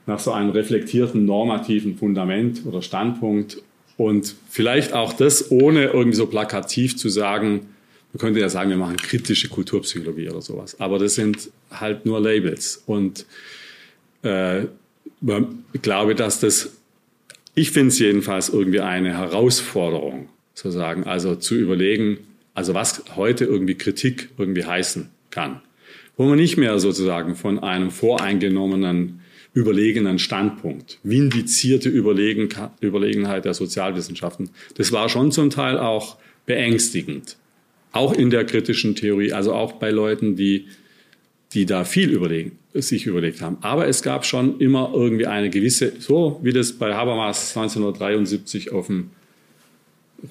nach 0.08 0.20
so 0.20 0.32
einem 0.32 0.50
reflektierten 0.50 1.26
normativen 1.26 1.98
Fundament 1.98 2.65
oder 2.65 2.82
Standpunkt. 2.82 3.62
Und 3.98 4.36
vielleicht 4.50 4.93
auch 4.93 5.13
das 5.13 5.52
ohne 5.52 5.86
irgendwie 5.86 6.17
so 6.17 6.28
plakativ 6.28 6.98
zu 6.98 7.10
sagen, 7.10 7.67
man 8.13 8.20
könnte 8.20 8.39
ja 8.39 8.50
sagen, 8.50 8.70
wir 8.70 8.78
machen 8.78 8.98
kritische 8.98 9.50
Kulturpsychologie 9.50 10.30
oder 10.30 10.41
sowas, 10.41 10.80
aber 10.80 10.98
das 10.98 11.15
sind 11.15 11.50
halt 11.70 12.06
nur 12.06 12.22
Labels. 12.22 12.82
Und 12.86 13.26
äh, 14.24 14.63
ich 15.74 15.82
glaube, 15.82 16.15
dass 16.15 16.39
das, 16.39 16.78
ich 17.54 17.72
finde 17.72 17.89
es 17.89 18.00
jedenfalls 18.00 18.50
irgendwie 18.50 18.80
eine 18.80 19.17
Herausforderung, 19.17 20.30
sozusagen, 20.54 21.04
also 21.04 21.36
zu 21.36 21.56
überlegen, 21.56 22.20
also 22.54 22.74
was 22.74 23.04
heute 23.15 23.46
irgendwie 23.46 23.76
Kritik 23.76 24.30
irgendwie 24.38 24.65
heißen 24.65 25.10
kann, 25.32 25.62
wo 26.15 26.26
man 26.26 26.38
nicht 26.38 26.58
mehr 26.58 26.80
sozusagen 26.80 27.36
von 27.36 27.60
einem 27.60 27.91
voreingenommenen 27.91 29.22
überlegenen 29.58 30.20
Standpunkt, 30.20 31.00
vindizierte 31.02 31.89
Überlegen, 31.89 32.48
Überlegenheit 32.80 33.46
der 33.46 33.56
Sozialwissenschaften. 33.56 34.52
Das 34.76 34.91
war 34.91 35.10
schon 35.10 35.32
zum 35.32 35.50
Teil 35.50 35.80
auch 35.80 36.17
beängstigend. 36.46 37.38
Auch 37.91 38.13
in 38.13 38.30
der 38.30 38.46
kritischen 38.46 38.93
Theorie, 38.93 39.34
also 39.34 39.54
auch 39.54 39.74
bei 39.74 39.89
Leuten, 39.89 40.36
die, 40.36 40.67
die 41.54 41.65
da 41.65 41.86
viel 41.86 42.12
überlegen, 42.12 42.52
sich 42.76 43.08
überlegt 43.08 43.41
haben. 43.41 43.58
Aber 43.62 43.88
es 43.88 44.04
gab 44.04 44.26
schon 44.26 44.60
immer 44.60 44.91
irgendwie 44.93 45.26
eine 45.26 45.50
gewisse, 45.50 45.93
so 45.98 46.39
wie 46.43 46.54
das 46.54 46.74
bei 46.74 46.93
Habermas 46.93 47.58
1973 47.58 48.72
auf 48.72 48.88
dem 48.88 49.10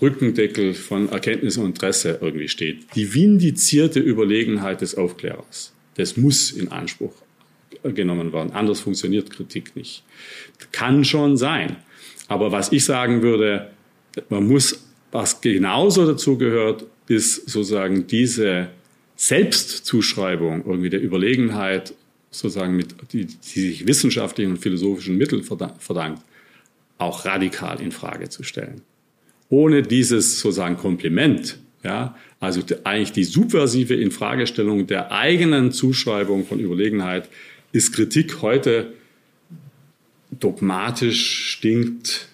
Rückendeckel 0.00 0.74
von 0.74 1.08
Erkenntnis 1.08 1.56
und 1.56 1.66
Interesse 1.66 2.18
irgendwie 2.20 2.48
steht. 2.48 2.86
Die 2.94 3.12
vindizierte 3.12 3.98
Überlegenheit 3.98 4.82
des 4.82 4.94
Aufklärers. 4.94 5.72
Das 5.96 6.16
muss 6.16 6.52
in 6.52 6.68
Anspruch 6.68 7.25
genommen 7.92 8.32
worden. 8.32 8.52
Anders 8.52 8.80
funktioniert 8.80 9.30
Kritik 9.30 9.76
nicht. 9.76 10.02
Kann 10.72 11.04
schon 11.04 11.36
sein. 11.36 11.76
Aber 12.28 12.52
was 12.52 12.72
ich 12.72 12.84
sagen 12.84 13.22
würde, 13.22 13.70
man 14.28 14.46
muss, 14.46 14.86
was 15.12 15.40
genauso 15.40 16.06
dazu 16.06 16.38
gehört, 16.38 16.84
ist 17.08 17.48
sozusagen 17.48 18.06
diese 18.06 18.68
Selbstzuschreibung 19.16 20.64
irgendwie 20.66 20.90
der 20.90 21.02
Überlegenheit, 21.02 21.94
sozusagen 22.30 22.76
mit, 22.76 22.94
die, 23.12 23.26
die 23.26 23.60
sich 23.60 23.86
wissenschaftlichen 23.86 24.52
und 24.52 24.58
philosophischen 24.58 25.16
Mitteln 25.16 25.42
verdankt, 25.42 26.22
auch 26.98 27.24
radikal 27.24 27.80
in 27.80 27.92
Frage 27.92 28.28
zu 28.28 28.42
stellen. 28.42 28.82
Ohne 29.48 29.82
dieses 29.82 30.40
sozusagen 30.40 30.76
Kompliment, 30.76 31.58
ja, 31.82 32.16
also 32.40 32.62
eigentlich 32.84 33.12
die 33.12 33.24
subversive 33.24 33.94
Infragestellung 33.94 34.86
der 34.86 35.12
eigenen 35.12 35.72
Zuschreibung 35.72 36.44
von 36.44 36.58
Überlegenheit, 36.58 37.28
ist 37.72 37.92
Kritik 37.92 38.42
heute 38.42 38.94
dogmatisch, 40.30 41.50
stinkt, 41.50 42.28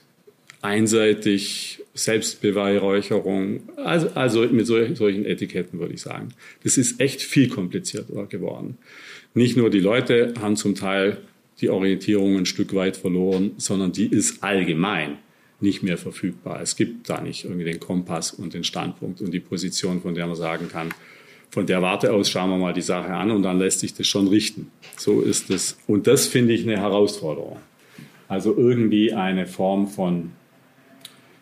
einseitig, 0.60 1.80
Selbstbeweihräucherung, 1.94 3.68
also, 3.76 4.08
also 4.14 4.46
mit 4.48 4.66
solchen 4.66 5.26
Etiketten 5.26 5.78
würde 5.78 5.94
ich 5.94 6.00
sagen. 6.00 6.28
Das 6.64 6.78
ist 6.78 7.00
echt 7.00 7.20
viel 7.20 7.48
komplizierter 7.48 8.26
geworden. 8.26 8.78
Nicht 9.34 9.56
nur 9.56 9.68
die 9.68 9.80
Leute 9.80 10.32
haben 10.40 10.56
zum 10.56 10.74
Teil 10.74 11.18
die 11.60 11.68
Orientierung 11.68 12.38
ein 12.38 12.46
Stück 12.46 12.74
weit 12.74 12.96
verloren, 12.96 13.52
sondern 13.58 13.92
die 13.92 14.06
ist 14.06 14.42
allgemein. 14.42 15.18
nicht 15.62 15.82
mehr 15.82 15.96
verfügbar. 15.96 16.60
Es 16.60 16.76
gibt 16.76 17.08
da 17.08 17.20
nicht 17.20 17.44
irgendwie 17.44 17.64
den 17.64 17.80
Kompass 17.80 18.32
und 18.32 18.52
den 18.52 18.64
Standpunkt 18.64 19.20
und 19.20 19.32
die 19.32 19.40
Position, 19.40 20.02
von 20.02 20.14
der 20.14 20.26
man 20.26 20.36
sagen 20.36 20.68
kann, 20.68 20.90
von 21.52 21.66
der 21.66 21.82
Warte 21.82 22.12
aus 22.12 22.30
schauen 22.30 22.48
wir 22.48 22.56
mal 22.56 22.72
die 22.72 22.80
Sache 22.80 23.12
an 23.12 23.30
und 23.30 23.42
dann 23.42 23.58
lässt 23.58 23.80
sich 23.80 23.92
das 23.92 24.06
schon 24.06 24.26
richten. 24.26 24.70
So 24.96 25.20
ist 25.20 25.50
es. 25.50 25.76
Und 25.86 26.06
das 26.06 26.26
finde 26.26 26.54
ich 26.54 26.62
eine 26.62 26.78
Herausforderung. 26.78 27.58
Also 28.26 28.56
irgendwie 28.56 29.12
eine 29.12 29.46
Form 29.46 29.86
von 29.86 30.32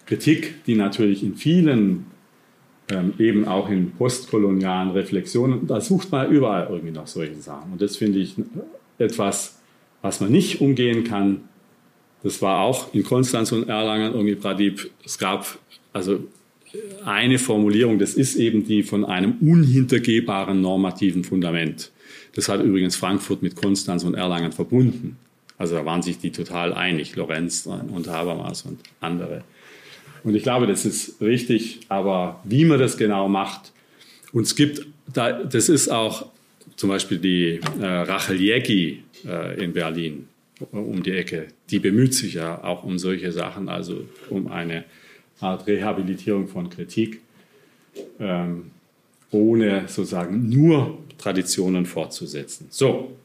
Kritik, 0.07 0.65
die 0.65 0.75
natürlich 0.75 1.23
in 1.23 1.37
vielen, 1.37 2.07
ähm, 2.91 3.15
eben 3.19 3.47
auch 3.47 3.71
in 3.71 3.93
postkolonialen 3.93 4.91
Reflexionen, 4.91 5.69
da 5.69 5.81
sucht 5.81 6.11
man 6.11 6.29
überall 6.29 6.67
irgendwie 6.69 6.93
nach 6.93 7.07
solchen 7.07 7.41
Sachen. 7.41 7.71
Und 7.73 7.81
das 7.81 7.97
finde 7.97 8.19
ich 8.19 8.35
etwas, 8.99 9.61
was 10.03 10.21
man 10.21 10.33
nicht 10.33 10.61
umgehen 10.61 11.05
kann. 11.05 11.43
Das 12.25 12.43
war 12.43 12.63
auch 12.63 12.93
in 12.93 13.05
Konstanz 13.05 13.53
und 13.53 13.69
Erlangen 13.69 14.13
irgendwie 14.13 14.35
Pradip. 14.35 14.91
Es 15.05 15.19
gab 15.19 15.59
also 15.93 16.19
eine 17.05 17.39
Formulierung, 17.39 17.99
das 17.99 18.15
ist 18.15 18.37
eben 18.37 18.65
die 18.65 18.83
von 18.83 19.05
einem 19.05 19.35
unhintergehbaren 19.41 20.61
normativen 20.61 21.25
Fundament. 21.25 21.91
Das 22.35 22.49
hat 22.49 22.63
übrigens 22.63 22.97
Frankfurt 22.97 23.43
mit 23.43 23.57
Konstanz 23.57 24.05
und 24.05 24.15
Erlangen 24.15 24.53
verbunden. 24.53 25.17
Also 25.59 25.75
da 25.75 25.85
waren 25.85 26.03
sich 26.03 26.19
die 26.19 26.31
total 26.31 26.73
einig, 26.73 27.17
Lorenz 27.17 27.67
und 27.67 28.09
Habermas 28.09 28.63
und 28.63 28.81
andere. 29.01 29.45
Und 30.23 30.35
ich 30.35 30.43
glaube, 30.43 30.67
das 30.67 30.85
ist 30.85 31.21
richtig, 31.21 31.81
aber 31.89 32.41
wie 32.45 32.65
man 32.65 32.79
das 32.79 32.97
genau 32.97 33.29
macht, 33.29 33.73
und 34.33 34.43
es 34.43 34.55
gibt, 34.55 34.87
da, 35.13 35.43
das 35.43 35.69
ist 35.69 35.89
auch 35.89 36.27
zum 36.77 36.89
Beispiel 36.89 37.19
die 37.19 37.61
äh, 37.81 37.85
Rachel 37.85 38.41
Jäcki 38.41 39.03
äh, 39.27 39.63
in 39.63 39.73
Berlin 39.73 40.29
um 40.73 41.03
die 41.03 41.13
Ecke, 41.13 41.49
die 41.71 41.79
bemüht 41.79 42.15
sich 42.15 42.35
ja 42.35 42.63
auch 42.63 42.85
um 42.85 42.99
solche 42.99 43.33
Sachen, 43.33 43.69
also 43.69 44.05
um 44.29 44.49
eine 44.49 44.85
Art 45.41 45.67
Rehabilitierung 45.67 46.49
von 46.49 46.71
Kritik, 46.71 47.21
ähm, 48.19 48.71
ohne 49.31 49.89
sozusagen 49.89 50.49
nur 50.49 50.99
Traditionen 51.19 51.87
fortzusetzen. 51.87 52.67
So, 52.71 53.17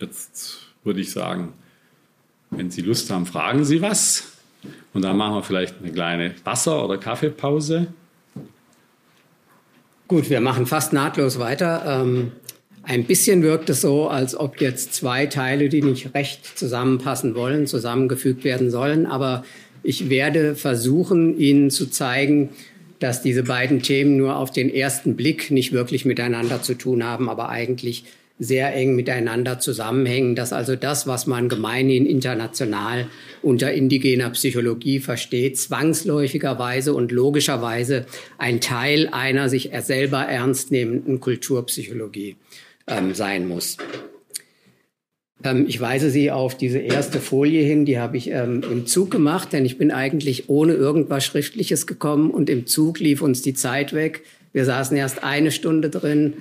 jetzt 0.00 0.58
würde 0.84 1.00
ich 1.00 1.10
sagen, 1.10 1.52
wenn 2.50 2.70
Sie 2.70 2.82
Lust 2.82 3.10
haben, 3.10 3.26
fragen 3.26 3.64
Sie 3.64 3.82
was. 3.82 4.32
Und 4.92 5.02
dann 5.02 5.16
machen 5.16 5.34
wir 5.34 5.42
vielleicht 5.42 5.76
eine 5.82 5.92
kleine 5.92 6.34
Wasser- 6.44 6.84
oder 6.84 6.98
Kaffeepause. 6.98 7.88
Gut, 10.08 10.30
wir 10.30 10.40
machen 10.40 10.66
fast 10.66 10.92
nahtlos 10.92 11.38
weiter. 11.38 11.84
Ähm, 11.86 12.32
ein 12.82 13.04
bisschen 13.04 13.42
wirkt 13.42 13.68
es 13.68 13.82
so, 13.82 14.08
als 14.08 14.34
ob 14.34 14.62
jetzt 14.62 14.94
zwei 14.94 15.26
Teile, 15.26 15.68
die 15.68 15.82
nicht 15.82 16.14
recht 16.14 16.58
zusammenpassen 16.58 17.34
wollen, 17.34 17.66
zusammengefügt 17.66 18.44
werden 18.44 18.70
sollen. 18.70 19.04
Aber 19.04 19.44
ich 19.82 20.10
werde 20.10 20.54
versuchen, 20.54 21.38
Ihnen 21.38 21.70
zu 21.70 21.86
zeigen, 21.86 22.50
dass 22.98 23.22
diese 23.22 23.44
beiden 23.44 23.82
Themen 23.82 24.16
nur 24.16 24.36
auf 24.36 24.50
den 24.50 24.72
ersten 24.72 25.16
Blick 25.16 25.50
nicht 25.50 25.72
wirklich 25.72 26.04
miteinander 26.04 26.62
zu 26.62 26.74
tun 26.74 27.04
haben, 27.04 27.28
aber 27.28 27.48
eigentlich 27.48 28.04
sehr 28.38 28.72
eng 28.74 28.94
miteinander 28.94 29.58
zusammenhängen, 29.58 30.36
dass 30.36 30.52
also 30.52 30.76
das, 30.76 31.06
was 31.06 31.26
man 31.26 31.48
gemeinhin 31.48 32.06
international 32.06 33.08
unter 33.42 33.72
indigener 33.72 34.30
Psychologie 34.30 35.00
versteht, 35.00 35.58
zwangsläufigerweise 35.58 36.94
und 36.94 37.10
logischerweise 37.10 38.06
ein 38.38 38.60
Teil 38.60 39.08
einer 39.10 39.48
sich 39.48 39.70
selber 39.80 40.20
ernst 40.20 40.70
nehmenden 40.70 41.18
Kulturpsychologie 41.20 42.36
ähm, 42.86 43.14
sein 43.14 43.48
muss. 43.48 43.76
Ähm, 45.44 45.66
ich 45.68 45.80
weise 45.80 46.10
Sie 46.10 46.30
auf 46.30 46.56
diese 46.56 46.78
erste 46.78 47.20
Folie 47.20 47.62
hin, 47.62 47.84
die 47.84 47.98
habe 47.98 48.16
ich 48.16 48.30
ähm, 48.30 48.62
im 48.70 48.86
Zug 48.86 49.10
gemacht, 49.10 49.52
denn 49.52 49.64
ich 49.64 49.78
bin 49.78 49.90
eigentlich 49.90 50.48
ohne 50.48 50.74
irgendwas 50.74 51.24
Schriftliches 51.24 51.86
gekommen 51.86 52.30
und 52.30 52.50
im 52.50 52.66
Zug 52.66 52.98
lief 52.98 53.22
uns 53.22 53.42
die 53.42 53.54
Zeit 53.54 53.92
weg. 53.92 54.22
Wir 54.52 54.64
saßen 54.64 54.96
erst 54.96 55.22
eine 55.22 55.50
Stunde 55.50 55.90
drin, 55.90 56.34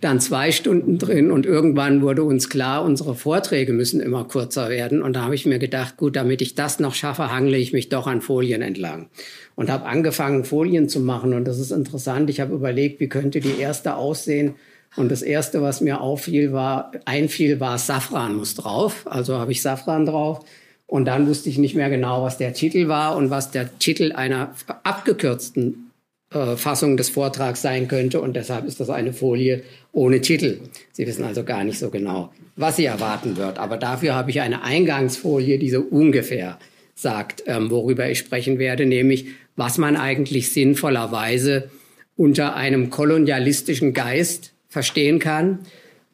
dann 0.00 0.20
zwei 0.20 0.52
Stunden 0.52 0.98
drin 0.98 1.32
und 1.32 1.44
irgendwann 1.44 2.02
wurde 2.02 2.22
uns 2.22 2.48
klar, 2.48 2.84
unsere 2.84 3.16
Vorträge 3.16 3.72
müssen 3.72 4.00
immer 4.00 4.26
kürzer 4.26 4.70
werden. 4.70 5.02
Und 5.02 5.16
da 5.16 5.24
habe 5.24 5.34
ich 5.34 5.44
mir 5.44 5.58
gedacht, 5.58 5.96
gut, 5.96 6.14
damit 6.14 6.40
ich 6.40 6.54
das 6.54 6.78
noch 6.78 6.94
schaffe, 6.94 7.32
hangle 7.32 7.58
ich 7.58 7.72
mich 7.72 7.88
doch 7.88 8.06
an 8.06 8.20
Folien 8.20 8.62
entlang 8.62 9.08
und 9.56 9.70
habe 9.70 9.86
angefangen, 9.86 10.44
Folien 10.44 10.88
zu 10.88 11.00
machen. 11.00 11.34
Und 11.34 11.46
das 11.46 11.58
ist 11.58 11.72
interessant. 11.72 12.30
Ich 12.30 12.38
habe 12.38 12.54
überlegt, 12.54 13.00
wie 13.00 13.08
könnte 13.08 13.40
die 13.40 13.58
erste 13.58 13.96
aussehen. 13.96 14.54
Und 14.96 15.10
das 15.10 15.22
erste, 15.22 15.62
was 15.62 15.80
mir 15.80 16.00
auffiel, 16.00 16.52
war, 16.52 16.92
einfiel, 17.04 17.60
war 17.60 17.78
Safran 17.78 18.36
muss 18.36 18.54
drauf. 18.54 19.06
Also 19.06 19.38
habe 19.38 19.52
ich 19.52 19.62
Safran 19.62 20.06
drauf. 20.06 20.44
Und 20.86 21.04
dann 21.04 21.28
wusste 21.28 21.50
ich 21.50 21.58
nicht 21.58 21.74
mehr 21.74 21.90
genau, 21.90 22.22
was 22.22 22.38
der 22.38 22.54
Titel 22.54 22.88
war 22.88 23.16
und 23.16 23.30
was 23.30 23.50
der 23.50 23.78
Titel 23.78 24.12
einer 24.12 24.54
abgekürzten 24.84 25.90
äh, 26.32 26.56
Fassung 26.56 26.96
des 26.96 27.10
Vortrags 27.10 27.62
sein 27.62 27.88
könnte. 27.88 28.20
Und 28.20 28.34
deshalb 28.34 28.66
ist 28.66 28.80
das 28.80 28.90
eine 28.90 29.12
Folie 29.12 29.62
ohne 29.92 30.20
Titel. 30.20 30.60
Sie 30.92 31.06
wissen 31.06 31.24
also 31.24 31.44
gar 31.44 31.62
nicht 31.64 31.78
so 31.78 31.90
genau, 31.90 32.32
was 32.56 32.76
Sie 32.76 32.86
erwarten 32.86 33.36
wird. 33.36 33.58
Aber 33.58 33.76
dafür 33.76 34.14
habe 34.14 34.30
ich 34.30 34.40
eine 34.40 34.62
Eingangsfolie, 34.62 35.58
die 35.58 35.70
so 35.70 35.80
ungefähr 35.80 36.58
sagt, 36.94 37.44
ähm, 37.46 37.70
worüber 37.70 38.10
ich 38.10 38.18
sprechen 38.18 38.58
werde, 38.58 38.84
nämlich 38.84 39.26
was 39.56 39.78
man 39.78 39.96
eigentlich 39.96 40.52
sinnvollerweise 40.52 41.70
unter 42.16 42.56
einem 42.56 42.90
kolonialistischen 42.90 43.92
Geist 43.92 44.52
verstehen 44.68 45.18
kann, 45.18 45.60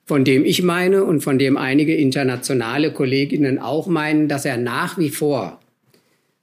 von 0.04 0.24
dem 0.24 0.44
ich 0.44 0.62
meine 0.62 1.04
und 1.04 1.22
von 1.22 1.38
dem 1.38 1.56
einige 1.56 1.94
internationale 1.94 2.92
Kolleginnen 2.92 3.58
auch 3.58 3.86
meinen, 3.86 4.28
dass 4.28 4.44
er 4.44 4.56
nach 4.56 4.98
wie 4.98 5.10
vor 5.10 5.60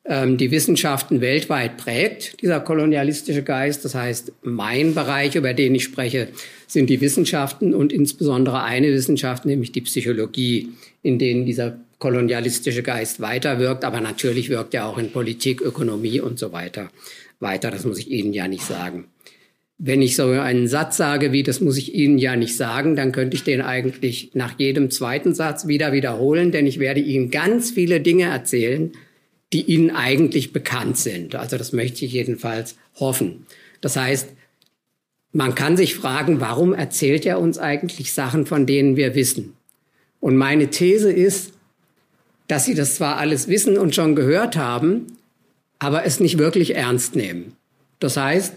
ähm, 0.04 0.38
die 0.38 0.50
Wissenschaften 0.50 1.22
weltweit 1.22 1.78
prägt, 1.78 2.42
dieser 2.42 2.60
kolonialistische 2.60 3.44
Geist. 3.44 3.86
Das 3.86 3.94
heißt, 3.94 4.34
mein 4.42 4.96
Bereich, 4.96 5.36
über 5.36 5.54
den 5.54 5.76
ich 5.76 5.84
spreche, 5.84 6.30
sind 6.68 6.90
die 6.90 7.02
Wissenschaften 7.02 7.76
und 7.76 7.94
insbesondere 7.94 8.64
eine 8.64 8.92
Wissenschaft, 8.92 9.46
nämlich 9.46 9.72
die 9.72 9.82
Psychologie, 9.82 10.70
in 11.04 11.20
denen 11.20 11.46
dieser 11.46 11.78
kolonialistische 12.00 12.82
Geist 12.82 13.22
weiterwirkt. 13.22 13.86
Aber 13.86 14.02
natürlich 14.02 14.50
wirkt 14.50 14.74
er 14.74 14.88
auch 14.88 14.98
in 14.98 15.12
Politik, 15.12 15.62
Ökonomie 15.62 16.20
und 16.20 16.40
so 16.40 16.52
weiter 16.52 16.90
weiter. 17.40 17.72
Das 17.72 17.86
muss 17.86 18.00
ich 18.00 18.10
Ihnen 18.10 18.34
ja 18.34 18.48
nicht 18.48 18.64
sagen 18.64 19.06
wenn 19.84 20.04
ich 20.04 20.16
so 20.16 20.28
einen 20.28 20.68
Satz 20.68 20.98
sage, 20.98 21.32
wie 21.32 21.42
das 21.42 21.60
muss 21.60 21.76
ich 21.76 21.96
Ihnen 21.96 22.20
ja 22.20 22.36
nicht 22.36 22.56
sagen, 22.56 22.96
dann 22.96 23.12
könnte 23.12 23.36
ich 23.36 23.44
den 23.44 23.62
eigentlich 23.62 24.30
nach 24.36 24.60
jedem 24.60 24.92
zweiten 24.92 25.34
Satz 25.34 25.66
wieder 25.66 25.92
wiederholen, 25.92 26.52
denn 26.52 26.68
ich 26.68 26.78
werde 26.78 27.00
Ihnen 27.00 27.32
ganz 27.32 27.72
viele 27.72 28.00
Dinge 28.00 28.26
erzählen, 28.26 28.92
die 29.54 29.64
Ihnen 29.64 29.90
eigentlich 29.90 30.54
bekannt 30.54 30.98
sind. 30.98 31.34
Also 31.34 31.58
das 31.58 31.74
möchte 31.74 32.06
ich 32.06 32.12
jedenfalls 32.14 32.76
hoffen. 33.00 33.48
Das 33.82 33.96
heißt, 33.96 34.30
man 35.34 35.56
kann 35.56 35.78
sich 35.78 35.96
fragen, 35.96 36.40
warum 36.40 36.76
erzählt 36.76 37.26
er 37.26 37.40
uns 37.40 37.58
eigentlich 37.58 38.14
Sachen, 38.14 38.46
von 38.46 38.68
denen 38.68 38.98
wir 38.98 39.16
wissen? 39.16 39.54
Und 40.20 40.38
meine 40.38 40.68
These 40.68 41.12
ist, 41.12 41.54
dass 42.48 42.66
Sie 42.66 42.76
das 42.76 42.98
zwar 42.98 43.18
alles 43.18 43.48
wissen 43.48 43.80
und 43.80 43.96
schon 43.96 44.16
gehört 44.16 44.58
haben, 44.58 45.08
aber 45.80 46.06
es 46.06 46.20
nicht 46.20 46.38
wirklich 46.38 46.76
ernst 46.76 47.16
nehmen. 47.16 47.54
Das 47.98 48.16
heißt, 48.16 48.54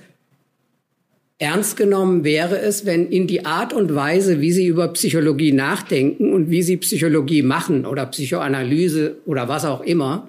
Ernst 1.39 1.76
genommen 1.76 2.22
wäre 2.22 2.59
es, 2.61 2.87
wenn 2.87 3.09
in 3.09 3.26
die 3.26 3.45
Art 3.45 3.72
und 3.72 3.95
Weise, 3.95 4.41
wie 4.41 4.53
Sie 4.53 4.66
über 4.66 4.89
Psychologie 4.89 5.53
nachdenken 5.53 6.32
und 6.32 6.49
wie 6.49 6.62
Sie 6.62 6.76
Psychologie 6.76 7.43
machen 7.43 7.87
oder 7.87 8.07
Psychoanalyse 8.07 9.16
oder 9.26 9.49
was 9.49 9.64
auch 9.64 9.80
immer, 9.80 10.28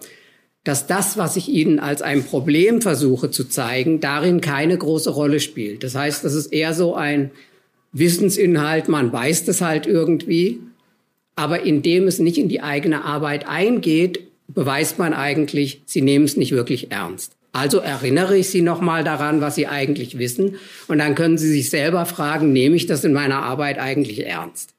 dass 0.63 0.87
das, 0.87 1.15
was 1.15 1.35
ich 1.35 1.47
Ihnen 1.47 1.79
als 1.79 2.01
ein 2.01 2.23
Problem 2.23 2.81
versuche 2.81 3.29
zu 3.29 3.43
zeigen, 3.43 3.99
darin 3.99 4.41
keine 4.41 4.75
große 4.77 5.11
Rolle 5.11 5.39
spielt. 5.39 5.83
Das 5.83 5.93
heißt, 5.93 6.25
das 6.25 6.33
ist 6.33 6.51
eher 6.51 6.73
so 6.73 6.95
ein 6.95 7.29
Wissensinhalt, 7.91 8.89
man 8.89 9.13
weiß 9.13 9.45
das 9.45 9.61
halt 9.61 9.85
irgendwie, 9.85 10.59
aber 11.35 11.61
indem 11.61 12.07
es 12.07 12.17
nicht 12.17 12.39
in 12.39 12.49
die 12.49 12.61
eigene 12.61 13.05
Arbeit 13.05 13.47
eingeht, 13.47 14.21
beweist 14.47 14.97
man 14.97 15.13
eigentlich, 15.13 15.81
Sie 15.85 16.01
nehmen 16.01 16.25
es 16.25 16.35
nicht 16.35 16.51
wirklich 16.51 16.91
ernst. 16.91 17.33
Also 17.55 17.77
erinnere 17.79 18.35
ich 18.37 18.49
Sie 18.49 18.61
nochmal 18.61 19.05
daran, 19.05 19.39
was 19.39 19.55
Sie 19.55 19.65
eigentlich 19.65 20.17
wissen. 20.17 20.57
Und 20.89 20.97
dann 20.97 21.15
können 21.15 21.37
Sie 21.37 21.49
sich 21.49 21.69
selber 21.69 22.05
fragen, 22.05 22.51
nehme 22.51 22.75
ich 22.75 22.85
das 22.85 23.05
in 23.05 23.13
meiner 23.13 23.43
Arbeit 23.43 23.79
eigentlich 23.79 24.25
ernst? 24.27 24.71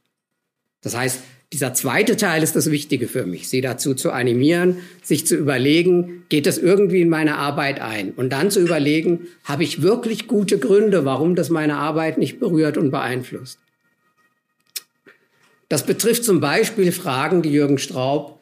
Das 0.83 0.95
heißt, 0.95 1.23
dieser 1.55 1.73
zweite 1.73 2.19
Teil 2.19 2.43
ist 2.43 2.55
das 2.55 2.71
Wichtige 2.71 3.09
für 3.09 3.25
mich, 3.25 3.49
Sie 3.49 3.63
dazu 3.63 3.95
zu 3.95 4.11
animieren, 4.11 4.83
sich 5.03 5.27
zu 5.27 5.37
überlegen, 5.37 6.25
geht 6.29 6.45
das 6.45 6.59
irgendwie 6.59 7.01
in 7.01 7.09
meine 7.09 7.39
Arbeit 7.39 7.81
ein? 7.81 8.13
Und 8.13 8.29
dann 8.29 8.51
zu 8.51 8.61
überlegen, 8.61 9.29
habe 9.45 9.65
ich 9.65 9.81
wirklich 9.81 10.27
gute 10.27 10.59
Gründe, 10.59 11.07
warum 11.07 11.35
das 11.35 11.49
meine 11.49 11.77
Arbeit 11.77 12.19
nicht 12.19 12.41
berührt 12.41 12.77
und 12.77 12.91
beeinflusst? 12.91 13.59
Das 15.71 15.87
betrifft 15.87 16.25
zum 16.25 16.41
Beispiel 16.41 16.93
Fragen, 16.93 17.41
die 17.41 17.53
Jürgen 17.53 17.79
Straub 17.79 18.39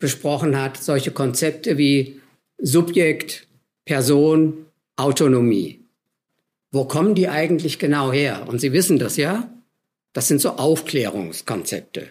besprochen 0.00 0.60
hat, 0.60 0.76
solche 0.76 1.12
Konzepte 1.12 1.78
wie 1.78 2.20
Subjekt, 2.58 3.46
Person, 3.86 4.66
Autonomie. 4.96 5.80
Wo 6.72 6.84
kommen 6.84 7.14
die 7.14 7.28
eigentlich 7.28 7.78
genau 7.78 8.12
her? 8.12 8.46
Und 8.48 8.60
Sie 8.60 8.72
wissen 8.72 8.98
das 8.98 9.16
ja. 9.16 9.48
Das 10.12 10.26
sind 10.26 10.40
so 10.40 10.50
Aufklärungskonzepte. 10.50 12.08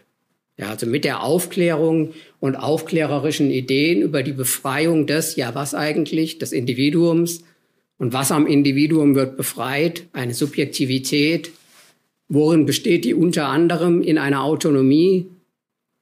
Ja, 0.58 0.70
also 0.70 0.86
mit 0.86 1.04
der 1.04 1.22
Aufklärung 1.22 2.14
und 2.40 2.56
aufklärerischen 2.56 3.52
Ideen 3.52 4.02
über 4.02 4.24
die 4.24 4.32
Befreiung 4.32 5.06
des, 5.06 5.36
ja 5.36 5.54
was 5.54 5.76
eigentlich, 5.76 6.38
des 6.38 6.54
Individuums 6.54 7.44
und 7.98 8.14
was 8.14 8.32
am 8.32 8.48
Individuum 8.48 9.16
wird 9.16 9.36
befreit, 9.36 10.08
eine 10.14 10.34
Subjektivität, 10.34 11.52
worin 12.30 12.66
besteht 12.66 13.04
die 13.04 13.14
unter 13.14 13.48
anderem 13.48 14.02
in 14.02 14.18
einer 14.18 14.44
Autonomie, 14.44 15.28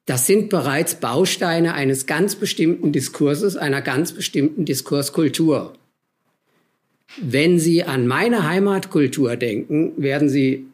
das 0.05 0.27
sind 0.27 0.49
bereits 0.49 0.95
Bausteine 0.95 1.73
eines 1.73 2.05
ganz 2.05 2.35
bestimmten 2.35 2.91
Diskurses, 2.91 3.55
einer 3.55 3.81
ganz 3.81 4.11
bestimmten 4.11 4.65
Diskurskultur. 4.65 5.73
Wenn 7.21 7.59
Sie 7.59 7.83
an 7.83 8.07
meine 8.07 8.47
Heimatkultur 8.47 9.37
denken, 9.37 9.93
werden 9.97 10.27
Sie, 10.27 10.65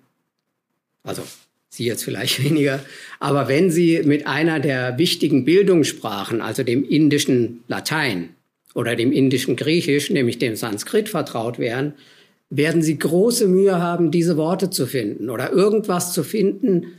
also 1.03 1.21
Sie 1.69 1.85
jetzt 1.85 2.03
vielleicht 2.03 2.43
weniger, 2.43 2.83
aber 3.19 3.47
wenn 3.47 3.69
Sie 3.69 4.01
mit 4.03 4.25
einer 4.25 4.59
der 4.59 4.97
wichtigen 4.97 5.45
Bildungssprachen, 5.45 6.41
also 6.41 6.63
dem 6.63 6.83
indischen 6.83 7.63
Latein 7.67 8.29
oder 8.73 8.95
dem 8.95 9.11
indischen 9.11 9.55
Griechisch, 9.55 10.09
nämlich 10.09 10.39
dem 10.39 10.55
Sanskrit 10.55 11.07
vertraut 11.07 11.59
wären, 11.59 11.93
werden 12.49 12.81
Sie 12.81 12.97
große 12.97 13.47
Mühe 13.47 13.79
haben, 13.79 14.09
diese 14.09 14.37
Worte 14.37 14.71
zu 14.71 14.87
finden 14.87 15.29
oder 15.29 15.51
irgendwas 15.51 16.13
zu 16.13 16.23
finden, 16.23 16.98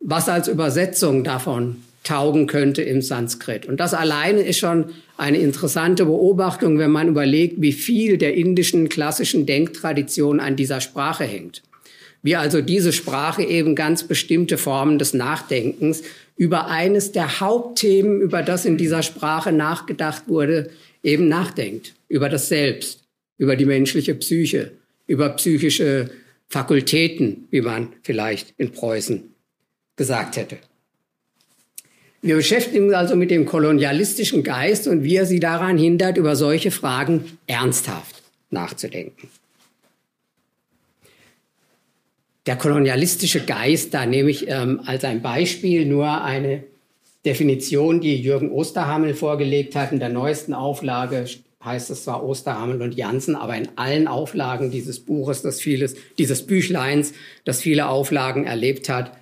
was 0.00 0.28
als 0.28 0.48
Übersetzung 0.48 1.24
davon 1.24 1.76
taugen 2.02 2.46
könnte 2.46 2.82
im 2.82 3.02
Sanskrit. 3.02 3.66
Und 3.66 3.78
das 3.78 3.92
alleine 3.92 4.40
ist 4.40 4.58
schon 4.58 4.86
eine 5.18 5.38
interessante 5.38 6.06
Beobachtung, 6.06 6.78
wenn 6.78 6.90
man 6.90 7.08
überlegt, 7.08 7.60
wie 7.60 7.72
viel 7.72 8.16
der 8.16 8.34
indischen 8.34 8.88
klassischen 8.88 9.44
Denktradition 9.44 10.40
an 10.40 10.56
dieser 10.56 10.80
Sprache 10.80 11.24
hängt. 11.24 11.62
Wie 12.22 12.36
also 12.36 12.62
diese 12.62 12.92
Sprache 12.92 13.42
eben 13.42 13.74
ganz 13.74 14.04
bestimmte 14.04 14.58
Formen 14.58 14.98
des 14.98 15.14
Nachdenkens 15.14 16.02
über 16.36 16.68
eines 16.68 17.12
der 17.12 17.40
Hauptthemen, 17.40 18.20
über 18.20 18.42
das 18.42 18.64
in 18.64 18.78
dieser 18.78 19.02
Sprache 19.02 19.52
nachgedacht 19.52 20.24
wurde, 20.26 20.70
eben 21.02 21.28
nachdenkt. 21.28 21.94
Über 22.08 22.28
das 22.28 22.48
Selbst, 22.48 23.04
über 23.36 23.56
die 23.56 23.66
menschliche 23.66 24.14
Psyche, 24.14 24.72
über 25.06 25.28
psychische 25.30 26.10
Fakultäten, 26.48 27.46
wie 27.50 27.60
man 27.60 27.88
vielleicht 28.02 28.54
in 28.56 28.72
Preußen 28.72 29.30
gesagt 30.00 30.38
hätte. 30.38 30.56
Wir 32.22 32.36
beschäftigen 32.36 32.86
uns 32.86 32.94
also 32.94 33.16
mit 33.16 33.30
dem 33.30 33.44
kolonialistischen 33.44 34.42
Geist 34.42 34.88
und 34.88 35.04
wie 35.04 35.16
er 35.16 35.26
sie 35.26 35.40
daran 35.40 35.76
hindert, 35.76 36.16
über 36.16 36.36
solche 36.36 36.70
Fragen 36.70 37.36
ernsthaft 37.46 38.22
nachzudenken. 38.48 39.28
Der 42.46 42.56
kolonialistische 42.56 43.44
Geist, 43.44 43.92
da 43.92 44.06
nehme 44.06 44.30
ich 44.30 44.48
ähm, 44.48 44.80
als 44.86 45.04
ein 45.04 45.20
Beispiel 45.20 45.84
nur 45.84 46.24
eine 46.24 46.64
Definition, 47.26 48.00
die 48.00 48.16
Jürgen 48.16 48.50
Osterhammel 48.50 49.12
vorgelegt 49.12 49.76
hat. 49.76 49.92
In 49.92 49.98
der 49.98 50.08
neuesten 50.08 50.54
Auflage 50.54 51.26
heißt 51.62 51.90
es 51.90 52.04
zwar 52.04 52.24
Osterhammel 52.24 52.80
und 52.80 52.94
Jansen, 52.94 53.36
aber 53.36 53.54
in 53.54 53.68
allen 53.76 54.08
Auflagen 54.08 54.70
dieses 54.70 55.00
Buches, 55.00 55.42
das 55.42 55.60
vieles, 55.60 55.94
dieses 56.16 56.46
Büchleins, 56.46 57.12
das 57.44 57.60
viele 57.60 57.90
Auflagen 57.90 58.46
erlebt 58.46 58.88
hat, 58.88 59.12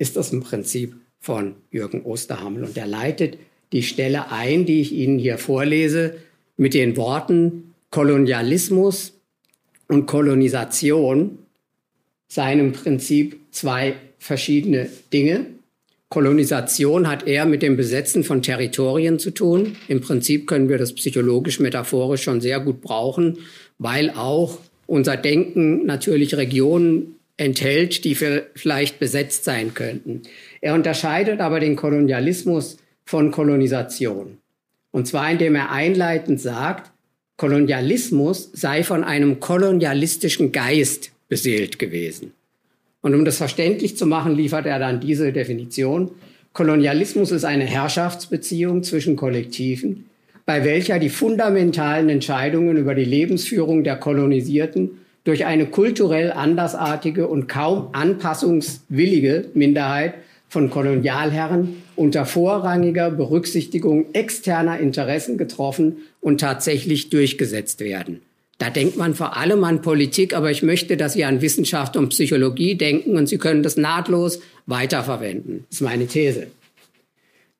ist 0.00 0.16
das 0.16 0.32
im 0.32 0.40
Prinzip 0.40 0.96
von 1.20 1.54
Jürgen 1.70 2.02
Osterhammel. 2.02 2.64
Und 2.64 2.76
er 2.76 2.86
leitet 2.86 3.36
die 3.72 3.82
Stelle 3.82 4.32
ein, 4.32 4.64
die 4.64 4.80
ich 4.80 4.92
Ihnen 4.92 5.18
hier 5.18 5.38
vorlese, 5.38 6.14
mit 6.56 6.74
den 6.74 6.96
Worten 6.96 7.74
Kolonialismus 7.90 9.12
und 9.88 10.06
Kolonisation 10.06 11.38
seien 12.28 12.60
im 12.60 12.72
Prinzip 12.72 13.38
zwei 13.50 13.94
verschiedene 14.18 14.88
Dinge. 15.12 15.46
Kolonisation 16.08 17.06
hat 17.06 17.26
eher 17.26 17.44
mit 17.44 17.62
dem 17.62 17.76
Besetzen 17.76 18.24
von 18.24 18.42
Territorien 18.42 19.18
zu 19.18 19.32
tun. 19.32 19.76
Im 19.86 20.00
Prinzip 20.00 20.46
können 20.46 20.68
wir 20.68 20.78
das 20.78 20.94
psychologisch, 20.94 21.60
metaphorisch 21.60 22.22
schon 22.22 22.40
sehr 22.40 22.60
gut 22.60 22.80
brauchen, 22.80 23.38
weil 23.78 24.10
auch 24.10 24.58
unser 24.86 25.16
Denken 25.16 25.84
natürlich 25.86 26.36
Regionen 26.36 27.16
enthält, 27.40 28.04
die 28.04 28.14
vielleicht 28.14 28.98
besetzt 28.98 29.44
sein 29.44 29.72
könnten. 29.72 30.22
Er 30.60 30.74
unterscheidet 30.74 31.40
aber 31.40 31.58
den 31.58 31.74
Kolonialismus 31.74 32.76
von 33.06 33.30
Kolonisation. 33.30 34.36
Und 34.90 35.06
zwar 35.06 35.30
indem 35.30 35.54
er 35.54 35.70
einleitend 35.70 36.40
sagt, 36.40 36.92
Kolonialismus 37.38 38.50
sei 38.52 38.84
von 38.84 39.04
einem 39.04 39.40
kolonialistischen 39.40 40.52
Geist 40.52 41.12
beseelt 41.28 41.78
gewesen. 41.78 42.32
Und 43.00 43.14
um 43.14 43.24
das 43.24 43.38
verständlich 43.38 43.96
zu 43.96 44.04
machen, 44.04 44.36
liefert 44.36 44.66
er 44.66 44.78
dann 44.78 45.00
diese 45.00 45.32
Definition. 45.32 46.10
Kolonialismus 46.52 47.30
ist 47.30 47.44
eine 47.44 47.64
Herrschaftsbeziehung 47.64 48.82
zwischen 48.82 49.16
Kollektiven, 49.16 50.10
bei 50.44 50.62
welcher 50.64 50.98
die 50.98 51.08
fundamentalen 51.08 52.10
Entscheidungen 52.10 52.76
über 52.76 52.94
die 52.94 53.06
Lebensführung 53.06 53.82
der 53.82 53.96
Kolonisierten 53.96 54.98
durch 55.24 55.44
eine 55.44 55.66
kulturell 55.66 56.32
andersartige 56.32 57.28
und 57.28 57.48
kaum 57.48 57.88
anpassungswillige 57.92 59.50
Minderheit 59.54 60.14
von 60.48 60.70
Kolonialherren 60.70 61.82
unter 61.94 62.26
vorrangiger 62.26 63.10
Berücksichtigung 63.10 64.06
externer 64.14 64.78
Interessen 64.80 65.38
getroffen 65.38 65.98
und 66.20 66.40
tatsächlich 66.40 67.10
durchgesetzt 67.10 67.80
werden. 67.80 68.20
Da 68.58 68.68
denkt 68.68 68.96
man 68.96 69.14
vor 69.14 69.36
allem 69.36 69.64
an 69.64 69.80
Politik, 69.80 70.34
aber 70.34 70.50
ich 70.50 70.62
möchte, 70.62 70.96
dass 70.98 71.14
Sie 71.14 71.24
an 71.24 71.40
Wissenschaft 71.40 71.96
und 71.96 72.10
Psychologie 72.10 72.74
denken 72.74 73.16
und 73.16 73.26
Sie 73.26 73.38
können 73.38 73.62
das 73.62 73.76
nahtlos 73.76 74.40
weiterverwenden. 74.66 75.64
Das 75.70 75.80
ist 75.80 75.82
meine 75.82 76.06
These. 76.06 76.48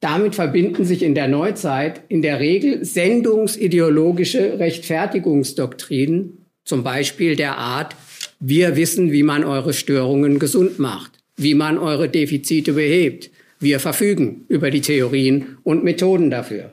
Damit 0.00 0.34
verbinden 0.34 0.84
sich 0.84 1.02
in 1.02 1.14
der 1.14 1.28
Neuzeit 1.28 2.02
in 2.08 2.22
der 2.22 2.40
Regel 2.40 2.84
sendungsideologische 2.84 4.58
Rechtfertigungsdoktrinen 4.58 6.39
zum 6.70 6.84
Beispiel 6.84 7.34
der 7.34 7.58
Art, 7.58 7.96
wir 8.38 8.76
wissen, 8.76 9.10
wie 9.10 9.24
man 9.24 9.42
eure 9.42 9.72
Störungen 9.72 10.38
gesund 10.38 10.78
macht, 10.78 11.10
wie 11.36 11.54
man 11.54 11.78
eure 11.78 12.08
Defizite 12.08 12.74
behebt. 12.74 13.30
Wir 13.58 13.80
verfügen 13.80 14.44
über 14.46 14.70
die 14.70 14.80
Theorien 14.80 15.58
und 15.64 15.82
Methoden 15.82 16.30
dafür. 16.30 16.72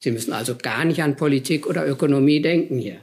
Sie 0.00 0.10
müssen 0.10 0.32
also 0.32 0.56
gar 0.56 0.84
nicht 0.84 1.00
an 1.00 1.14
Politik 1.16 1.68
oder 1.68 1.86
Ökonomie 1.86 2.42
denken 2.42 2.76
hier. 2.76 2.96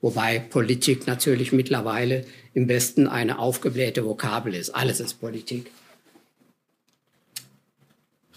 Wobei 0.00 0.38
Politik 0.38 1.06
natürlich 1.06 1.52
mittlerweile 1.52 2.24
im 2.54 2.66
Westen 2.66 3.06
eine 3.06 3.38
aufgeblähte 3.38 4.06
Vokabel 4.06 4.54
ist. 4.54 4.70
Alles 4.70 5.00
ist 5.00 5.20
Politik. 5.20 5.70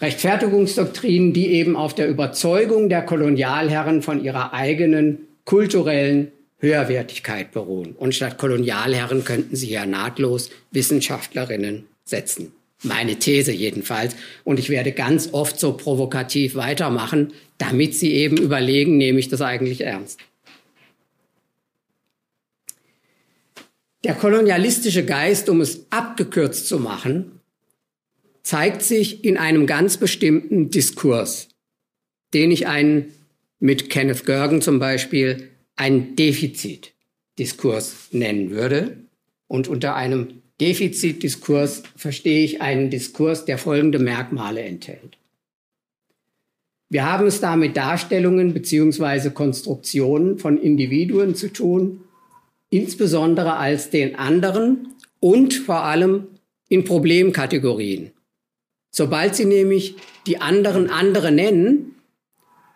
Rechtfertigungsdoktrinen, 0.02 1.32
die 1.32 1.48
eben 1.48 1.76
auf 1.76 1.94
der 1.94 2.08
Überzeugung 2.08 2.90
der 2.90 3.02
Kolonialherren 3.02 4.02
von 4.02 4.22
ihrer 4.22 4.52
eigenen 4.52 5.20
kulturellen 5.46 6.30
Höherwertigkeit 6.58 7.52
beruhen. 7.52 7.92
Und 7.92 8.14
statt 8.14 8.38
Kolonialherren 8.38 9.24
könnten 9.24 9.56
sie 9.56 9.70
ja 9.70 9.86
nahtlos 9.86 10.50
Wissenschaftlerinnen 10.72 11.86
setzen. 12.04 12.52
Meine 12.82 13.16
These 13.16 13.52
jedenfalls. 13.52 14.14
Und 14.44 14.58
ich 14.58 14.70
werde 14.70 14.92
ganz 14.92 15.30
oft 15.32 15.58
so 15.58 15.72
provokativ 15.72 16.54
weitermachen, 16.54 17.32
damit 17.58 17.94
sie 17.94 18.12
eben 18.12 18.36
überlegen, 18.36 18.96
nehme 18.96 19.18
ich 19.18 19.28
das 19.28 19.40
eigentlich 19.40 19.80
ernst. 19.82 20.20
Der 24.04 24.14
kolonialistische 24.14 25.04
Geist, 25.04 25.48
um 25.48 25.60
es 25.60 25.86
abgekürzt 25.90 26.68
zu 26.68 26.78
machen, 26.78 27.40
zeigt 28.42 28.82
sich 28.82 29.24
in 29.24 29.36
einem 29.36 29.66
ganz 29.66 29.96
bestimmten 29.96 30.70
Diskurs, 30.70 31.48
den 32.32 32.50
ich 32.52 32.68
einen 32.68 33.12
mit 33.58 33.90
Kenneth 33.90 34.24
Gergen 34.24 34.62
zum 34.62 34.78
Beispiel 34.78 35.50
einen 35.78 36.16
Defizitdiskurs 36.16 38.08
nennen 38.12 38.50
würde. 38.50 38.98
Und 39.46 39.68
unter 39.68 39.94
einem 39.94 40.42
Defizitdiskurs 40.60 41.84
verstehe 41.96 42.44
ich 42.44 42.60
einen 42.60 42.90
Diskurs, 42.90 43.44
der 43.44 43.58
folgende 43.58 43.98
Merkmale 43.98 44.60
enthält. 44.62 45.16
Wir 46.90 47.04
haben 47.04 47.26
es 47.26 47.40
da 47.40 47.56
mit 47.56 47.76
Darstellungen 47.76 48.54
beziehungsweise 48.54 49.30
Konstruktionen 49.30 50.38
von 50.38 50.58
Individuen 50.58 51.34
zu 51.34 51.52
tun, 51.52 52.00
insbesondere 52.70 53.56
als 53.56 53.90
den 53.90 54.16
anderen 54.16 54.94
und 55.20 55.54
vor 55.54 55.84
allem 55.84 56.28
in 56.68 56.84
Problemkategorien. 56.84 58.10
Sobald 58.90 59.36
Sie 59.36 59.44
nämlich 59.44 59.96
die 60.26 60.40
anderen 60.40 60.90
andere 60.90 61.30
nennen, 61.30 61.94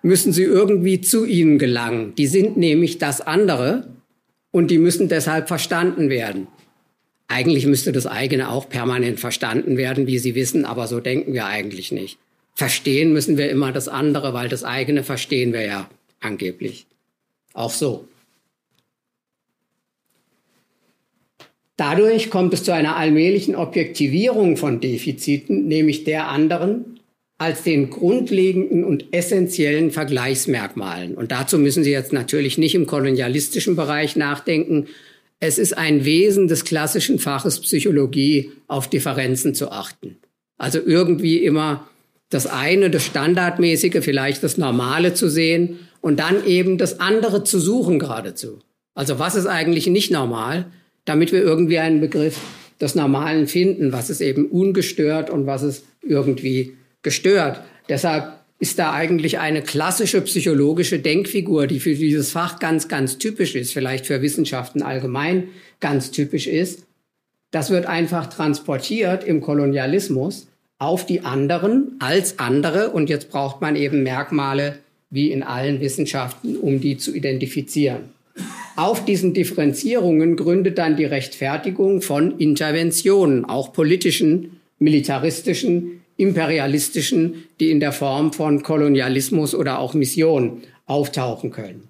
müssen 0.03 0.33
sie 0.33 0.43
irgendwie 0.43 1.01
zu 1.01 1.25
ihnen 1.25 1.59
gelangen. 1.59 2.15
Die 2.17 2.27
sind 2.27 2.57
nämlich 2.57 2.99
das 2.99 3.21
andere 3.21 3.89
und 4.51 4.71
die 4.71 4.79
müssen 4.79 5.09
deshalb 5.09 5.49
verstanden 5.49 6.11
werden. 6.11 6.49
Eigentlich 7.29 7.67
müsste 7.67 7.93
das 7.93 8.07
eigene 8.07 8.51
auch 8.51 8.69
permanent 8.69 9.19
verstanden 9.19 9.79
werden, 9.79 10.07
wie 10.07 10.19
Sie 10.19 10.35
wissen, 10.35 10.67
aber 10.67 10.87
so 10.87 11.01
denken 11.01 11.33
wir 11.33 11.47
eigentlich 11.47 11.91
nicht. 11.91 12.19
Verstehen 12.53 13.15
müssen 13.15 13.39
wir 13.39 13.49
immer 13.49 13.73
das 13.73 13.89
andere, 13.89 14.35
weil 14.35 14.51
das 14.51 14.65
eigene 14.65 15.03
verstehen 15.03 15.55
wir 15.55 15.63
ja 15.63 15.89
angeblich. 16.21 16.87
Auch 17.55 17.71
so. 17.71 18.07
Dadurch 21.77 22.29
kommt 22.29 22.53
es 22.53 22.65
zu 22.65 22.75
einer 22.75 22.97
allmählichen 22.97 23.57
Objektivierung 23.57 24.59
von 24.59 24.81
Defiziten, 24.81 25.67
nämlich 25.67 26.05
der 26.05 26.29
anderen, 26.29 26.92
als 27.43 27.65
den 27.65 27.91
grundlegenden 27.91 28.85
und 28.85 29.07
essentiellen 29.13 29.91
Vergleichsmerkmalen. 29.91 31.17
Und 31.17 31.33
dazu 31.33 31.59
müssen 31.59 31.83
Sie 31.83 31.91
jetzt 31.91 32.13
natürlich 32.13 32.57
nicht 32.57 32.77
im 32.77 32.87
kolonialistischen 32.87 33.75
Bereich 33.75 34.15
nachdenken. 34.15 34.87
Es 35.41 35.59
ist 35.59 35.77
ein 35.77 36.05
Wesen 36.05 36.47
des 36.47 36.65
klassischen 36.65 37.19
Faches 37.19 37.59
Psychologie, 37.59 38.53
auf 38.69 38.89
Differenzen 38.89 39.57
zu 39.57 39.73
achten. 39.73 40.19
Also 40.57 40.79
irgendwie 40.79 41.39
immer 41.39 41.89
das 42.31 42.47
eine, 42.47 42.91
das 42.91 43.07
Standardmäßige, 43.07 44.05
vielleicht 44.05 44.45
das 44.45 44.57
Normale 44.57 45.13
zu 45.13 45.29
sehen 45.29 45.81
und 46.01 46.21
dann 46.21 46.47
eben 46.47 46.79
das 46.79 47.01
andere 47.01 47.43
zu 47.43 47.59
suchen 47.59 47.99
geradezu. 47.99 48.61
Also 48.95 49.19
was 49.19 49.35
ist 49.35 49.47
eigentlich 49.47 49.89
nicht 49.89 50.13
normal, 50.13 50.67
damit 51.05 51.33
wir 51.33 51.43
irgendwie 51.43 51.81
einen 51.81 52.01
Begriff 52.01 52.39
des 52.81 52.95
Normalen 52.95 53.49
finden, 53.49 53.93
was 53.93 54.11
ist 54.11 54.21
eben 54.21 54.47
ungestört 54.47 55.29
und 55.29 55.47
was 55.47 55.65
ist 55.65 55.85
irgendwie 56.03 56.77
gestört. 57.03 57.61
Deshalb 57.89 58.39
ist 58.59 58.79
da 58.79 58.93
eigentlich 58.93 59.41
eine 59.41 59.63
klassische 59.63 60.21
psychologische 60.21 61.01
Denkfigur, 61.01 61.67
die 61.67 61.81
für 61.81 61.95
dieses 61.95 62.31
Fach 62.31 62.61
ganz, 62.61 62.87
ganz 62.87 63.19
typisch 63.19 63.57
ist, 63.57 63.73
vielleicht 63.73 64.07
für 64.07 64.23
Wissenschaften 64.23 64.83
allgemein 64.83 65.49
ganz 65.81 66.13
typisch 66.13 66.47
ist. 66.47 66.85
Das 67.51 67.71
wird 67.71 67.87
einfach 67.87 68.29
transportiert 68.29 69.25
im 69.25 69.41
Kolonialismus 69.41 70.47
auf 70.79 71.07
die 71.07 71.23
anderen 71.23 71.97
als 71.99 72.39
andere 72.39 72.91
und 72.91 73.11
jetzt 73.11 73.31
braucht 73.31 73.61
man 73.61 73.77
eben 73.77 74.03
Merkmale 74.05 74.79
wie 75.11 75.31
in 75.31 75.43
allen 75.43 75.81
Wissenschaften, 75.81 76.57
um 76.57 76.81
die 76.81 76.97
zu 76.97 77.15
identifizieren. 77.15 78.11
Auf 78.77 79.05
diesen 79.05 79.35
Differenzierungen 79.35 80.37
gründet 80.37 80.79
dann 80.79 80.97
die 80.97 81.05
Rechtfertigung 81.05 82.01
von 82.01 82.39
Interventionen, 82.39 83.45
auch 83.45 83.73
politischen, 83.73 84.61
militaristischen, 84.79 86.02
imperialistischen, 86.17 87.45
die 87.61 87.71
in 87.71 87.81
der 87.81 87.93
Form 87.93 88.33
von 88.33 88.63
Kolonialismus 88.63 89.55
oder 89.55 89.79
auch 89.79 89.95
Mission 89.95 90.63
auftauchen 90.87 91.51
können. 91.51 91.89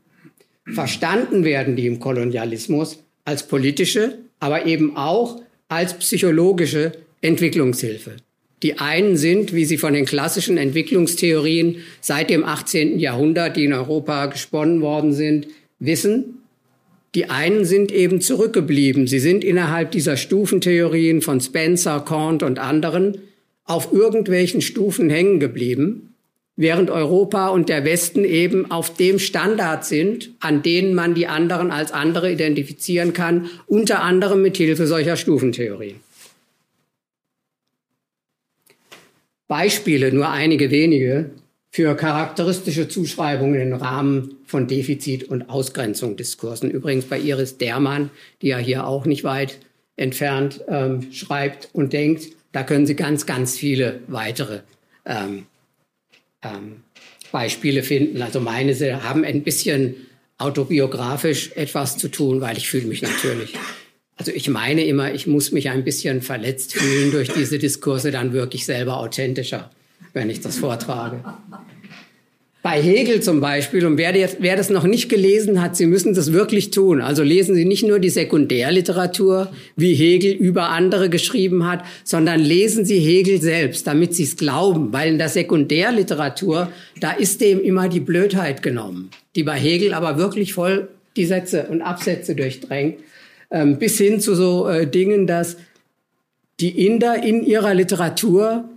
Verstanden 0.67 1.45
werden 1.45 1.77
die 1.77 1.87
im 1.87 1.99
Kolonialismus 1.99 3.03
als 3.25 3.47
politische, 3.47 4.19
aber 4.39 4.67
eben 4.67 4.97
auch 4.97 5.41
als 5.69 5.95
psychologische 5.95 6.93
Entwicklungshilfe. 7.21 8.17
Die 8.63 8.79
einen 8.79 9.17
sind, 9.17 9.53
wie 9.53 9.65
sie 9.65 9.77
von 9.77 9.93
den 9.93 10.05
klassischen 10.05 10.57
Entwicklungstheorien 10.57 11.79
seit 12.01 12.31
dem 12.31 12.45
18. 12.45 12.99
Jahrhundert, 13.01 13.57
die 13.57 13.65
in 13.65 13.73
Europa 13.73 14.27
gesponnen 14.27 14.81
worden 14.81 15.13
sind, 15.13 15.49
wissen. 15.81 16.39
Die 17.15 17.29
einen 17.29 17.65
sind 17.65 17.91
eben 17.91 18.21
zurückgeblieben. 18.21 19.07
Sie 19.07 19.19
sind 19.19 19.43
innerhalb 19.43 19.91
dieser 19.91 20.17
Stufentheorien 20.17 21.23
von 21.23 21.41
Spencer, 21.41 22.01
Kant 22.01 22.43
und 22.43 22.59
anderen 22.59 23.19
auf 23.65 23.93
irgendwelchen 23.93 24.61
Stufen 24.61 25.11
hängen 25.11 25.41
geblieben, 25.41 26.15
während 26.57 26.91
Europa 26.91 27.49
und 27.49 27.69
der 27.69 27.85
Westen 27.85 28.25
eben 28.25 28.71
auf 28.71 28.95
dem 28.95 29.19
Standard 29.19 29.85
sind, 29.85 30.31
an 30.41 30.63
denen 30.63 30.95
man 30.95 31.15
die 31.15 31.27
anderen 31.27 31.71
als 31.71 31.93
andere 31.93 32.33
identifizieren 32.33 33.13
kann, 33.13 33.49
unter 33.67 34.03
anderem 34.03 34.43
mit 34.43 34.57
Hilfe 34.57 34.87
solcher 34.87 35.17
Stufentheorien. 35.17 35.97
Beispiele, 39.49 40.13
nur 40.13 40.31
einige 40.31 40.71
wenige, 40.71 41.31
für 41.71 41.95
charakteristische 41.95 42.89
Zuschreibungen 42.89 43.61
im 43.61 43.73
Rahmen 43.73 44.37
von 44.47 44.67
Defizit- 44.67 45.25
und 45.25 45.49
Ausgrenzungsdiskursen. 45.49 46.71
Übrigens 46.71 47.07
bei 47.07 47.19
Iris 47.19 47.57
Dermann, 47.57 48.11
die 48.43 48.49
ja 48.49 48.59
hier 48.59 48.87
auch 48.87 49.07
nicht 49.07 49.25
weit 49.25 49.59
entfernt 49.97 50.63
ähm, 50.69 51.13
schreibt 51.13 51.71
und 51.73 51.95
denkt, 51.95 52.29
da 52.53 52.63
können 52.63 52.87
Sie 52.87 52.95
ganz, 52.95 53.27
ganz 53.27 53.57
viele 53.57 54.01
weitere 54.07 54.61
ähm, 55.05 55.47
ähm, 56.43 56.83
Beispiele 57.31 57.83
finden. 57.83 58.23
Also 58.23 58.41
meine 58.41 58.75
haben 59.03 59.25
ein 59.25 59.43
bisschen 59.43 59.97
autobiografisch 60.39 61.53
etwas 61.55 61.97
zu 61.97 62.09
tun, 62.09 62.41
weil 62.41 62.57
ich 62.57 62.69
fühle 62.69 62.87
mich 62.87 63.03
natürlich. 63.03 63.55
Also 64.17 64.33
ich 64.33 64.49
meine 64.49 64.85
immer, 64.85 65.13
ich 65.15 65.27
muss 65.27 65.53
mich 65.53 65.71
ein 65.71 65.85
bisschen 65.85 66.21
verletzt 66.23 66.75
fühlen 66.75 67.11
durch 67.11 67.33
diese 67.33 67.59
Diskurse, 67.59 68.11
dann 68.11 68.33
wirklich 68.33 68.67
selber 68.67 68.99
authentischer, 68.99 69.71
wenn 70.13 70.31
ich 70.31 70.41
das 70.41 70.59
vortrage. 70.59 71.25
Bei 72.63 72.81
Hegel 72.81 73.21
zum 73.21 73.41
Beispiel, 73.41 73.85
und 73.85 73.99
wer, 73.99 74.15
wer, 74.39 74.57
das 74.57 74.71
noch 74.71 74.85
nicht 74.85 75.09
gelesen 75.09 75.61
hat, 75.61 75.77
Sie 75.77 75.87
müssen 75.87 76.15
das 76.15 76.33
wirklich 76.33 76.71
tun. 76.71 77.01
Also 77.01 77.25
lesen 77.25 77.57
Sie 77.57 77.65
nicht 77.65 77.85
nur 77.85 77.99
die 77.99 78.09
Sekundärliteratur, 78.09 79.53
wie 79.75 79.95
Hegel 79.95 80.33
über 80.33 80.69
andere 80.69 81.11
geschrieben 81.11 81.67
hat, 81.67 81.85
sondern 82.05 82.39
lesen 82.39 82.85
Sie 82.85 83.01
Hegel 83.01 83.41
selbst, 83.43 83.89
damit 83.89 84.15
Sie 84.15 84.23
es 84.23 84.37
glauben. 84.37 84.93
Weil 84.93 85.11
in 85.11 85.19
der 85.19 85.29
Sekundärliteratur, 85.29 86.71
da 87.01 87.11
ist 87.11 87.41
dem 87.41 87.61
immer 87.61 87.89
die 87.89 87.99
Blödheit 87.99 88.63
genommen, 88.63 89.11
die 89.35 89.43
bei 89.43 89.59
Hegel 89.59 89.93
aber 89.93 90.17
wirklich 90.17 90.55
voll 90.55 90.87
die 91.17 91.27
Sätze 91.27 91.67
und 91.69 91.83
Absätze 91.83 92.37
durchdrängt, 92.37 93.01
ähm, 93.51 93.81
bis 93.81 93.99
hin 93.99 94.21
zu 94.21 94.37
so 94.37 94.69
äh, 94.69 94.87
Dingen, 94.87 95.27
dass 95.27 95.57
die 96.61 96.87
Inder 96.87 97.25
in 97.25 97.45
ihrer 97.45 97.75
Literatur 97.75 98.69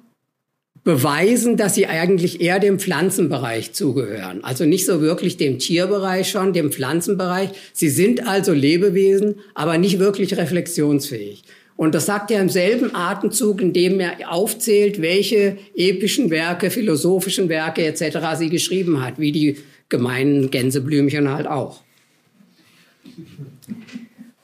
beweisen, 0.86 1.58
dass 1.58 1.74
sie 1.74 1.88
eigentlich 1.88 2.40
eher 2.40 2.60
dem 2.60 2.80
Pflanzenbereich 2.80 3.74
zugehören. 3.74 4.44
Also 4.44 4.66
nicht 4.66 4.86
so 4.86 5.02
wirklich 5.02 5.36
dem 5.36 5.58
Tierbereich 5.58 6.30
schon, 6.30 6.54
dem 6.54 6.72
Pflanzenbereich. 6.72 7.50
Sie 7.74 7.90
sind 7.90 8.26
also 8.26 8.54
Lebewesen, 8.54 9.40
aber 9.56 9.80
nicht 9.80 9.98
wirklich 9.98 10.38
reflexionsfähig. 10.38 11.44
Und 11.76 11.96
das 11.96 12.06
sagt 12.06 12.30
er 12.30 12.40
im 12.40 12.50
selben 12.50 12.94
Atemzug, 12.96 13.62
in 13.62 13.74
dem 13.74 14.00
er 14.00 14.32
aufzählt, 14.32 15.02
welche 15.02 15.58
epischen 15.76 16.30
Werke, 16.30 16.70
philosophischen 16.70 17.50
Werke 17.50 17.84
etc. 17.84 18.20
sie 18.38 18.50
geschrieben 18.50 19.04
hat, 19.04 19.20
wie 19.20 19.32
die 19.32 19.58
gemeinen 19.90 20.52
Gänseblümchen 20.52 21.34
halt 21.34 21.48
auch. 21.48 21.82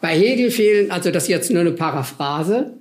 Bei 0.02 0.18
Hegel 0.18 0.50
fehlen, 0.50 0.90
also 0.90 1.12
das 1.12 1.24
ist 1.24 1.30
jetzt 1.30 1.52
nur 1.52 1.62
eine 1.62 1.72
Paraphrase. 1.72 2.74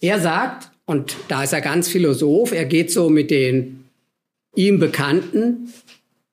Er 0.00 0.18
sagt, 0.18 0.71
und 0.86 1.16
da 1.28 1.44
ist 1.44 1.52
er 1.52 1.60
ganz 1.60 1.88
Philosoph. 1.88 2.52
Er 2.52 2.64
geht 2.64 2.90
so 2.90 3.08
mit 3.08 3.30
den 3.30 3.84
ihm 4.54 4.78
bekannten, 4.78 5.72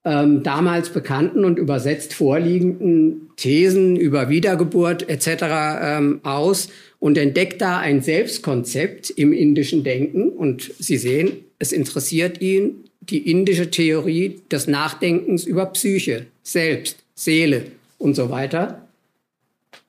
ähm, 0.04 0.42
damals 0.42 0.90
bekannten 0.90 1.44
und 1.44 1.58
übersetzt 1.58 2.14
vorliegenden 2.14 3.30
Thesen 3.36 3.96
über 3.96 4.28
Wiedergeburt 4.28 5.08
etc. 5.08 5.44
Ähm, 5.82 6.20
aus 6.22 6.68
und 6.98 7.16
entdeckt 7.16 7.60
da 7.60 7.78
ein 7.78 8.02
Selbstkonzept 8.02 9.10
im 9.10 9.32
indischen 9.32 9.84
Denken. 9.84 10.30
Und 10.30 10.70
Sie 10.78 10.96
sehen, 10.96 11.44
es 11.58 11.72
interessiert 11.72 12.40
ihn 12.40 12.84
die 13.00 13.30
indische 13.30 13.70
Theorie 13.70 14.40
des 14.50 14.66
Nachdenkens 14.66 15.44
über 15.44 15.66
Psyche, 15.66 16.26
Selbst, 16.42 16.98
Seele 17.14 17.64
und 17.98 18.14
so 18.14 18.30
weiter. 18.30 18.88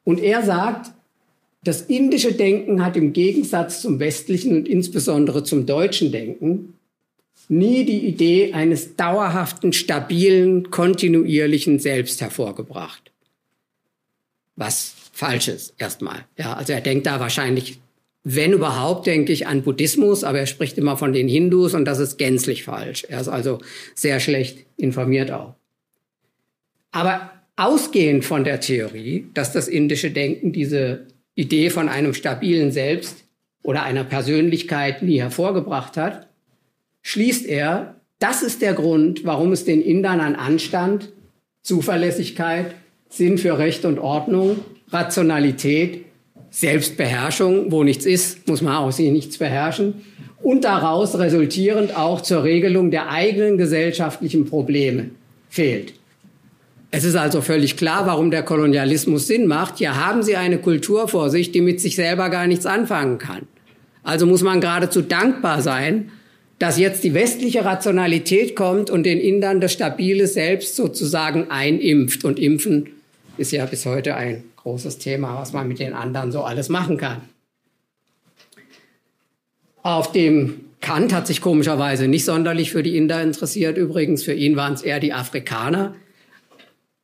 Und 0.04 0.22
er 0.22 0.44
sagt, 0.44 0.92
das 1.64 1.82
indische 1.82 2.34
Denken 2.34 2.84
hat 2.84 2.98
im 2.98 3.14
Gegensatz 3.14 3.82
zum 3.82 4.00
westlichen 4.00 4.56
und 4.56 4.68
insbesondere 4.68 5.44
zum 5.44 5.66
deutschen 5.66 6.12
Denken 6.12 6.74
nie 7.50 7.86
die 7.86 8.06
Idee 8.08 8.54
eines 8.54 8.96
dauerhaften, 8.96 9.74
stabilen, 9.74 10.72
kontinuierlichen 10.72 11.80
Selbst 11.80 12.22
hervorgebracht. 12.22 13.12
Was 14.56 14.96
falsch 15.12 15.50
ist, 15.50 15.74
erstmal. 15.78 16.26
Ja, 16.38 16.54
also 16.54 16.74
er 16.74 16.82
denkt 16.82 17.06
da 17.06 17.20
wahrscheinlich, 17.20 17.80
wenn 18.24 18.54
überhaupt, 18.54 19.08
denke 19.08 19.34
ich 19.34 19.48
an 19.48 19.64
Buddhismus, 19.64 20.24
aber 20.24 20.40
er 20.40 20.46
spricht 20.48 20.78
immer 20.78 20.98
von 20.98 21.14
den 21.14 21.28
Hindus 21.28 21.74
und 21.74 21.86
das 21.86 22.00
ist 22.00 22.18
gänzlich 22.18 22.64
falsch. 22.64 23.06
Er 23.10 23.22
ist 23.22 23.28
also 23.28 23.60
sehr 23.96 24.20
schlecht 24.20 24.66
informiert 24.78 25.32
auch. 25.32 25.56
Aber 26.92 27.32
ausgehend 27.56 28.26
von 28.26 28.44
der 28.44 28.60
Theorie, 28.60 29.28
dass 29.34 29.54
das 29.54 29.68
indische 29.68 30.12
Denken 30.12 30.52
diese 30.52 31.08
Idee 31.36 31.70
von 31.70 31.90
einem 31.90 32.14
stabilen 32.14 32.72
Selbst 32.72 33.24
oder 33.64 33.84
einer 33.84 34.04
Persönlichkeit 34.04 35.02
nie 35.02 35.20
hervorgebracht 35.20 35.98
hat, 35.98 36.28
schließt 37.04 37.46
er, 37.46 37.96
das 38.20 38.44
ist 38.44 38.62
der 38.62 38.74
Grund, 38.74 39.26
warum 39.26 39.52
es 39.52 39.66
den 39.66 39.82
Indern 39.82 40.20
an 40.20 40.36
Anstand, 40.36 41.12
Zuverlässigkeit, 41.64 42.76
Sinn 43.10 43.38
für 43.38 43.58
Recht 43.58 43.86
und 43.86 44.00
Ordnung, 44.00 44.60
Rationalität, 44.90 46.06
Selbstbeherrschung, 46.50 47.72
wo 47.72 47.84
nichts 47.84 48.06
ist, 48.06 48.48
muss 48.48 48.62
man 48.62 48.76
auch 48.76 48.92
sich 48.92 49.10
nichts 49.10 49.38
beherrschen, 49.38 50.06
und 50.44 50.64
daraus 50.64 51.18
resultierend 51.18 51.96
auch 51.96 52.22
zur 52.22 52.44
Regelung 52.44 52.92
der 52.92 53.10
eigenen 53.10 53.58
gesellschaftlichen 53.58 54.46
Probleme 54.46 55.12
fehlt. 55.50 55.94
Es 56.94 57.06
ist 57.06 57.16
also 57.16 57.40
völlig 57.40 57.78
klar, 57.78 58.06
warum 58.06 58.32
der 58.32 58.44
Kolonialismus 58.44 59.26
Sinn 59.26 59.48
macht. 59.48 59.78
Hier 59.78 59.96
haben 59.96 60.24
Sie 60.24 60.36
eine 60.36 60.58
Kultur 60.58 61.08
vor 61.08 61.30
sich, 61.30 61.54
die 61.54 61.62
mit 61.62 61.80
sich 61.80 61.96
selber 61.96 62.30
gar 62.30 62.48
nichts 62.48 62.66
anfangen 62.66 63.18
kann. 63.18 63.48
Also 64.04 64.26
muss 64.26 64.44
man 64.44 64.60
geradezu 64.60 65.02
dankbar 65.02 65.62
sein, 65.62 66.12
dass 66.60 66.78
jetzt 66.78 67.06
die 67.06 67.14
westliche 67.14 67.64
Rationalität 67.64 68.58
kommt 68.58 68.90
und 68.90 69.04
den 69.04 69.20
Indern 69.20 69.62
das 69.62 69.72
stabile 69.72 70.28
Selbst 70.28 70.76
sozusagen 70.76 71.50
einimpft. 71.50 72.26
Und 72.26 72.38
impfen 72.40 72.90
ist 73.38 73.52
ja 73.52 73.66
bis 73.66 73.86
heute 73.86 74.16
ein 74.16 74.44
großes 74.58 74.98
Thema, 74.98 75.40
was 75.40 75.54
man 75.54 75.70
mit 75.70 75.80
den 75.80 75.94
anderen 75.94 76.32
so 76.34 76.44
alles 76.44 76.68
machen 76.68 76.98
kann. 76.98 77.22
Auf 79.82 80.12
dem 80.12 80.66
Kant 80.82 81.14
hat 81.14 81.26
sich 81.26 81.42
komischerweise 81.42 82.08
nicht 82.08 82.26
sonderlich 82.26 82.72
für 82.72 82.84
die 82.84 82.98
Inder 82.98 83.22
interessiert. 83.22 83.78
Übrigens, 83.78 84.24
für 84.24 84.34
ihn 84.34 84.56
waren 84.58 84.74
es 84.74 84.82
eher 84.82 85.00
die 85.00 85.14
Afrikaner. 85.14 85.96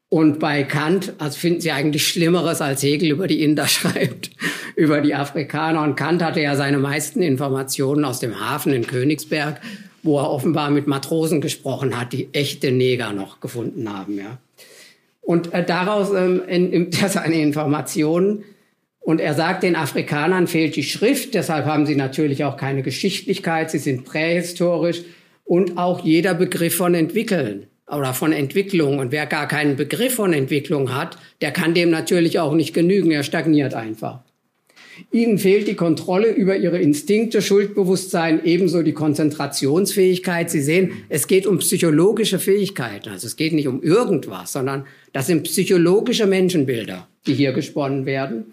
Und 0.10 0.40
bei 0.40 0.64
Kant, 0.64 1.14
also 1.18 1.38
finden 1.38 1.60
Sie 1.60 1.72
eigentlich 1.72 2.08
Schlimmeres, 2.08 2.62
als 2.62 2.82
Hegel 2.82 3.12
über 3.12 3.28
die 3.28 3.44
Inder 3.44 3.68
schreibt, 3.68 4.32
über 4.76 5.02
die 5.02 5.16
Afrikaner. 5.16 5.84
Und 5.84 5.96
Kant 5.96 6.24
hatte 6.24 6.42
ja 6.42 6.56
seine 6.56 6.78
meisten 6.78 7.22
Informationen 7.22 8.06
aus 8.06 8.20
dem 8.20 8.40
Hafen 8.40 8.74
in 8.74 8.88
Königsberg, 8.88 9.60
wo 10.04 10.20
er 10.20 10.32
offenbar 10.32 10.70
mit 10.70 10.88
Matrosen 10.88 11.42
gesprochen 11.42 12.00
hat, 12.00 12.14
die 12.14 12.30
echte 12.34 12.72
Neger 12.72 13.12
noch 13.12 13.42
gefunden 13.42 13.92
haben, 13.92 14.18
ja. 14.18 14.38
Und 15.20 15.54
äh, 15.54 15.66
daraus 15.66 16.14
ähm, 16.14 16.42
nimmt 16.48 17.02
er 17.02 17.10
seine 17.10 17.42
Informationen 17.42 18.46
und 19.00 19.20
er 19.20 19.34
sagt, 19.34 19.64
den 19.64 19.76
Afrikanern 19.76 20.48
fehlt 20.48 20.78
die 20.78 20.84
Schrift, 20.84 21.34
deshalb 21.34 21.66
haben 21.66 21.86
sie 21.86 21.96
natürlich 21.96 22.46
auch 22.46 22.56
keine 22.56 22.82
Geschichtlichkeit, 22.82 23.72
sie 23.72 23.80
sind 23.80 24.06
prähistorisch 24.06 25.02
und 25.44 25.78
auch 25.78 26.06
jeder 26.06 26.34
Begriff 26.34 26.78
von 26.78 26.94
entwickeln 26.94 27.68
oder 27.90 28.14
von 28.14 28.32
Entwicklung. 28.32 29.00
Und 29.00 29.12
wer 29.12 29.26
gar 29.26 29.48
keinen 29.48 29.76
Begriff 29.76 30.16
von 30.16 30.34
Entwicklung 30.34 30.94
hat, 30.94 31.18
der 31.42 31.52
kann 31.52 31.74
dem 31.74 31.90
natürlich 31.90 32.40
auch 32.40 32.54
nicht 32.54 32.74
genügen, 32.74 33.12
er 33.12 33.24
stagniert 33.24 33.74
einfach. 33.74 34.20
Ihnen 35.12 35.38
fehlt 35.38 35.68
die 35.68 35.76
Kontrolle 35.76 36.32
über 36.32 36.58
ihre 36.58 36.80
Instinkte, 36.80 37.44
Schuldbewusstsein, 37.44 38.44
ebenso 38.44 38.82
die 38.82 38.94
Konzentrationsfähigkeit. 38.94 40.50
Sie 40.50 40.62
sehen, 40.62 41.04
es 41.10 41.28
geht 41.28 41.46
um 41.46 41.60
psychologische 41.60 42.40
Fähigkeiten. 42.40 43.10
Also 43.10 43.28
es 43.28 43.36
geht 43.36 43.54
nicht 43.54 43.68
um 43.68 43.84
irgendwas, 43.84 44.54
sondern 44.54 44.86
das 45.14 45.28
sind 45.28 45.44
psychologische 45.44 46.26
Menschenbilder, 46.26 47.08
die 47.28 47.36
hier 47.36 47.52
gesponnen 47.52 48.08
werden 48.08 48.46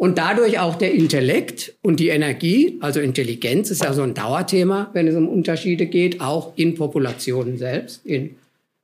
und 0.00 0.16
dadurch 0.16 0.58
auch 0.58 0.76
der 0.76 0.94
Intellekt 0.94 1.74
und 1.82 2.00
die 2.00 2.08
Energie, 2.08 2.78
also 2.80 3.00
Intelligenz 3.00 3.70
ist 3.70 3.84
ja 3.84 3.92
so 3.92 4.00
ein 4.00 4.14
Dauerthema, 4.14 4.88
wenn 4.94 5.06
es 5.06 5.14
um 5.14 5.28
Unterschiede 5.28 5.84
geht, 5.84 6.22
auch 6.22 6.54
in 6.56 6.74
Populationen 6.74 7.58
selbst, 7.58 8.06
in, 8.06 8.36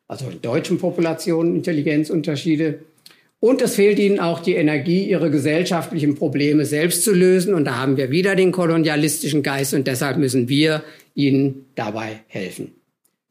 also 0.09 0.29
in 0.31 0.41
deutschen 0.41 0.79
Populationen 0.79 1.57
Intelligenzunterschiede. 1.57 2.81
Und 3.39 3.61
es 3.61 3.75
fehlt 3.75 3.99
ihnen 3.99 4.19
auch 4.19 4.41
die 4.41 4.55
Energie, 4.55 5.05
ihre 5.05 5.31
gesellschaftlichen 5.31 6.15
Probleme 6.15 6.65
selbst 6.65 7.05
zu 7.05 7.13
lösen. 7.13 7.55
Und 7.55 7.67
da 7.67 7.77
haben 7.77 7.97
wir 7.97 8.11
wieder 8.11 8.35
den 8.35 8.51
kolonialistischen 8.51 9.43
Geist 9.43 9.75
und 9.75 9.87
deshalb 9.87 10.17
müssen 10.17 10.49
wir 10.49 10.83
ihnen 11.15 11.67
dabei 11.75 12.21
helfen. 12.29 12.73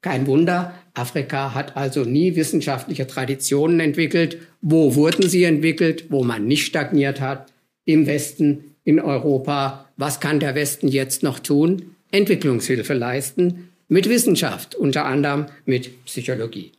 Kein 0.01 0.27
Wunder, 0.27 0.75
Afrika 0.93 1.55
hat 1.55 1.75
also 1.75 2.03
nie 2.03 2.35
wissenschaftliche 2.35 3.07
Traditionen 3.07 3.79
entwickelt. 3.79 4.37
Wo 4.61 4.93
wurden 4.93 5.27
sie 5.27 5.43
entwickelt? 5.43 6.05
Wo 6.09 6.23
man 6.23 6.45
nicht 6.45 6.65
stagniert 6.65 7.21
hat, 7.21 7.51
im 7.85 8.05
Westen, 8.05 8.75
in 8.83 8.99
Europa. 8.99 9.89
Was 9.97 10.19
kann 10.19 10.39
der 10.39 10.53
Westen 10.53 10.87
jetzt 10.87 11.23
noch 11.23 11.39
tun? 11.39 11.95
Entwicklungshilfe 12.11 12.93
leisten 12.93 13.69
mit 13.87 14.09
Wissenschaft, 14.09 14.75
unter 14.75 15.05
anderem 15.05 15.47
mit 15.65 16.05
Psychologie. 16.05 16.71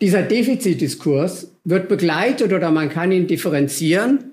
Dieser 0.00 0.22
Defizitdiskurs 0.22 1.52
wird 1.64 1.88
begleitet 1.88 2.52
oder 2.52 2.70
man 2.70 2.88
kann 2.88 3.12
ihn 3.12 3.26
differenzieren 3.28 4.32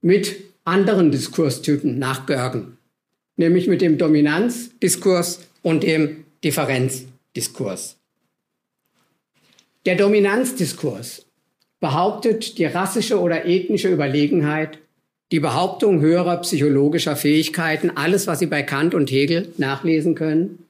mit 0.00 0.42
anderen 0.64 1.10
Diskurstypen 1.10 1.98
nach 1.98 2.26
Görgen, 2.26 2.78
nämlich 3.36 3.68
mit 3.68 3.80
dem 3.80 3.98
Dominanzdiskurs 3.98 5.40
und 5.62 5.82
dem 5.84 6.24
Differenzdiskurs. 6.42 7.96
Der 9.86 9.96
Dominanzdiskurs 9.96 11.26
behauptet 11.80 12.58
die 12.58 12.64
rassische 12.64 13.20
oder 13.20 13.44
ethnische 13.46 13.88
Überlegenheit, 13.88 14.78
die 15.32 15.40
Behauptung 15.40 16.02
höherer 16.02 16.36
psychologischer 16.42 17.16
Fähigkeiten, 17.16 17.90
alles, 17.90 18.26
was 18.26 18.38
Sie 18.38 18.46
bei 18.46 18.62
Kant 18.62 18.94
und 18.94 19.10
Hegel 19.10 19.48
nachlesen 19.56 20.14
können, 20.14 20.66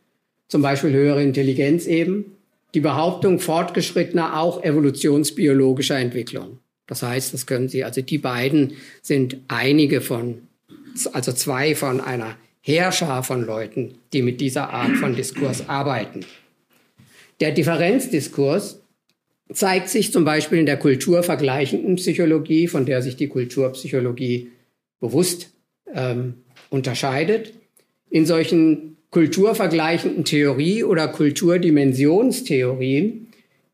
zum 0.47 0.63
Beispiel 0.63 0.93
höhere 0.93 1.23
Intelligenz 1.23 1.87
eben, 1.87 2.37
die 2.73 2.81
Behauptung 2.81 3.41
fortgeschrittener, 3.41 4.39
auch 4.39 4.63
evolutionsbiologischer 4.63 5.99
Entwicklung. 5.99 6.59
Das 6.87 7.03
heißt, 7.03 7.35
das 7.35 7.47
können 7.47 7.69
Sie, 7.69 7.83
also 7.83 8.03
die 8.03 8.19
beiden 8.19 8.75
sind 9.03 9.37
einige 9.49 10.01
von, 10.01 10.39
also 11.13 11.33
zwei 11.33 11.75
von 11.75 12.01
einer 12.01 12.37
Herrscher 12.61 13.25
von 13.25 13.45
Leuten, 13.45 13.97
die 14.13 14.23
mit 14.23 14.41
dieser 14.41 14.71
Art 14.71 14.97
von 14.97 15.17
Diskurs 15.17 15.69
arbeiten. 15.69 16.21
Der 17.41 17.51
Differenzdiskurs 17.51 18.82
zeigt 19.55 19.89
sich 19.89 20.13
zum 20.13 20.25
Beispiel 20.25 20.59
in 20.59 20.67
der 20.67 20.77
kulturvergleichenden 20.77 21.97
Psychologie, 21.97 22.69
von 22.69 22.87
der 22.87 23.03
sich 23.03 23.17
die 23.17 23.27
Kulturpsychologie 23.29 24.53
bewusst 25.01 25.51
ähm, 25.93 26.35
unterscheidet. 26.71 27.53
In 28.11 28.25
solchen 28.27 28.99
kulturvergleichenden 29.11 30.25
Theorie 30.25 30.85
oder 30.85 31.09
Kulturdimensionstheorien, 31.09 33.27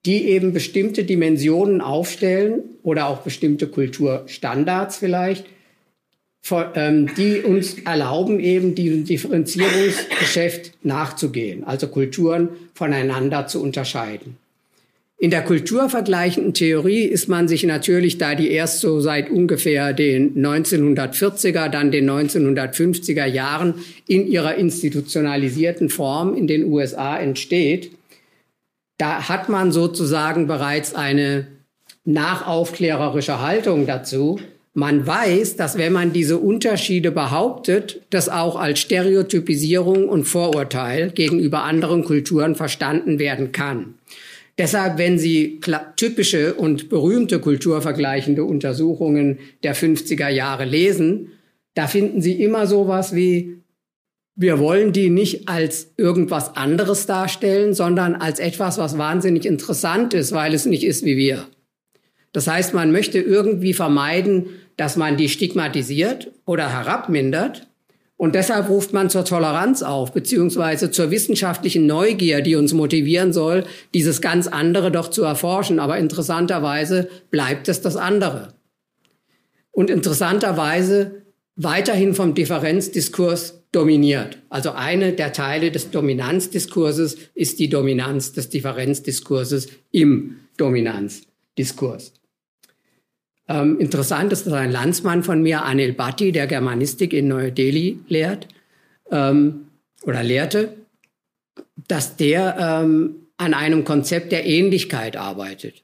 die 0.05 0.29
eben 0.29 0.53
bestimmte 0.53 1.05
Dimensionen 1.05 1.81
aufstellen 1.81 2.63
oder 2.83 3.09
auch 3.09 3.23
bestimmte 3.23 3.69
Kulturstandards 3.69 4.97
vielleicht, 4.97 5.47
ähm, 6.75 7.11
die 7.17 7.43
uns 7.43 7.79
erlauben, 7.81 8.41
eben 8.41 8.75
diesem 8.75 9.05
Differenzierungsgeschäft 9.05 10.73
nachzugehen, 10.83 11.63
also 11.65 11.89
Kulturen 11.89 12.49
voneinander 12.75 13.47
zu 13.47 13.63
unterscheiden. 13.63 14.39
In 15.21 15.31
der 15.31 15.43
kulturvergleichenden 15.43 16.55
Theorie 16.55 17.03
ist 17.03 17.29
man 17.29 17.49
sich 17.49 17.65
natürlich, 17.65 18.19
da 18.19 18.37
die 18.37 18.53
erst 18.53 18.79
so 18.79 19.01
seit 19.01 19.31
ungefähr 19.31 19.93
den 19.93 20.37
1940er, 20.37 21.69
dann 21.69 21.91
den 21.91 22.09
1950er 22.09 23.27
Jahren 23.27 23.75
in 24.07 24.29
ihrer 24.29 24.55
institutionalisierten 24.55 25.91
Form 25.91 26.37
in 26.37 26.47
den 26.47 26.67
USA 26.67 27.19
entsteht, 27.19 27.91
da 28.97 29.29
hat 29.29 29.49
man 29.49 29.73
sozusagen 29.73 30.47
bereits 30.47 30.95
eine 30.95 31.49
nachaufklärerische 32.05 33.41
Haltung 33.41 33.87
dazu. 33.87 34.39
Man 34.73 35.05
weiß, 35.05 35.57
dass 35.57 35.77
wenn 35.79 35.93
man 35.93 36.13
diese 36.13 36.39
Unterschiede 36.39 37.11
behauptet, 37.11 38.03
das 38.11 38.29
auch 38.29 38.55
als 38.55 38.79
Stereotypisierung 38.79 40.09
und 40.09 40.27
Vorurteil 40.27 41.11
gegenüber 41.11 41.65
anderen 41.65 42.05
Kulturen 42.05 42.55
verstanden 42.55 43.19
werden 43.19 43.51
kann. 43.51 43.98
Deshalb, 44.59 44.99
wenn 44.99 45.19
Sie 45.19 45.61
typische 45.95 46.55
und 46.55 46.89
berühmte 46.89 47.39
kulturvergleichende 47.39 48.43
Untersuchungen 48.43 49.39
der 49.63 49.77
50er 49.77 50.29
Jahre 50.29 50.65
lesen, 50.65 51.29
da 51.75 51.87
finden 51.87 52.21
Sie 52.21 52.43
immer 52.43 52.67
sowas 52.67 53.15
wie, 53.15 53.63
wir 54.35 54.59
wollen 54.59 54.93
die 54.93 55.11
nicht 55.11 55.49
als 55.49 55.93
irgendwas 55.97 56.57
anderes 56.57 57.07
darstellen, 57.07 57.73
sondern 57.73 58.17
als 58.17 58.41
etwas, 58.41 58.79
was 58.79 58.99
wahnsinnig 58.99 59.47
interessant 59.47 60.13
ist, 60.13 60.33
weil 60.33 60.55
es 60.55 60.67
nicht 60.67 60.85
ist 60.85 61.05
wie 61.05 61.17
wir. 61.17 61.47
Das 62.33 62.49
heißt, 62.49 62.75
man 62.75 62.91
möchte 62.91 63.21
irgendwie 63.21 63.75
vermeiden, 63.75 64.47
dass 64.77 64.97
man 64.97 65.17
die 65.17 65.29
stigmatisiert 65.29 66.33
oder 66.45 66.69
herabmindert, 66.69 67.68
und 68.19 68.35
deshalb 68.35 68.69
ruft 68.69 68.93
man 68.93 69.11
zur 69.11 69.25
Toleranz 69.25 69.85
auf, 69.85 70.13
beziehungsweise 70.13 70.91
zur 70.91 71.13
wissenschaftlichen 71.13 71.87
Neugier, 71.87 72.41
die 72.41 72.57
uns 72.57 72.75
motivieren 72.75 73.33
soll, 73.33 73.65
dieses 73.95 74.21
ganz 74.21 74.49
andere 74.49 74.91
doch 74.91 75.09
zu 75.09 75.23
erforschen. 75.23 75.79
Aber 75.79 75.99
interessanterweise 75.99 77.09
bleibt 77.31 77.69
es 77.69 77.81
das 77.81 77.95
andere. 77.95 78.55
Und 79.71 79.89
interessanterweise 79.89 81.23
weiterhin 81.55 82.13
vom 82.13 82.35
Differenzdiskurs 82.35 83.63
dominiert. 83.71 84.39
Also 84.49 84.73
eine 84.73 85.13
der 85.13 85.33
Teile 85.33 85.71
des 85.71 85.93
Dominanzdiskurses 85.93 87.17
ist 87.35 87.61
die 87.61 87.69
Dominanz 87.69 88.33
des 88.33 88.49
Differenzdiskurses 88.49 89.69
im 89.93 90.39
Dominanzdiskurs. 90.57 92.15
Ähm, 93.49 93.81
interessant 93.81 94.33
ist, 94.33 94.47
dass 94.47 94.53
ein 94.53 94.71
Landsmann 94.71 95.23
von 95.23 95.43
mir, 95.43 95.65
Anil 95.65 95.95
Bhatti, 95.95 96.33
der 96.33 96.47
Germanistik 96.47 97.13
in 97.13 97.29
Neu-Delhi 97.29 97.99
lehrt 98.09 98.49
ähm, 99.11 99.69
oder 100.03 100.23
lehrte, 100.23 100.75
dass 101.89 102.17
der 102.17 102.57
ähm, 102.59 103.17
an 103.39 103.55
einem 103.55 103.85
Konzept 103.85 104.33
der 104.33 104.47
Ähnlichkeit 104.47 105.17
arbeitet 105.17 105.83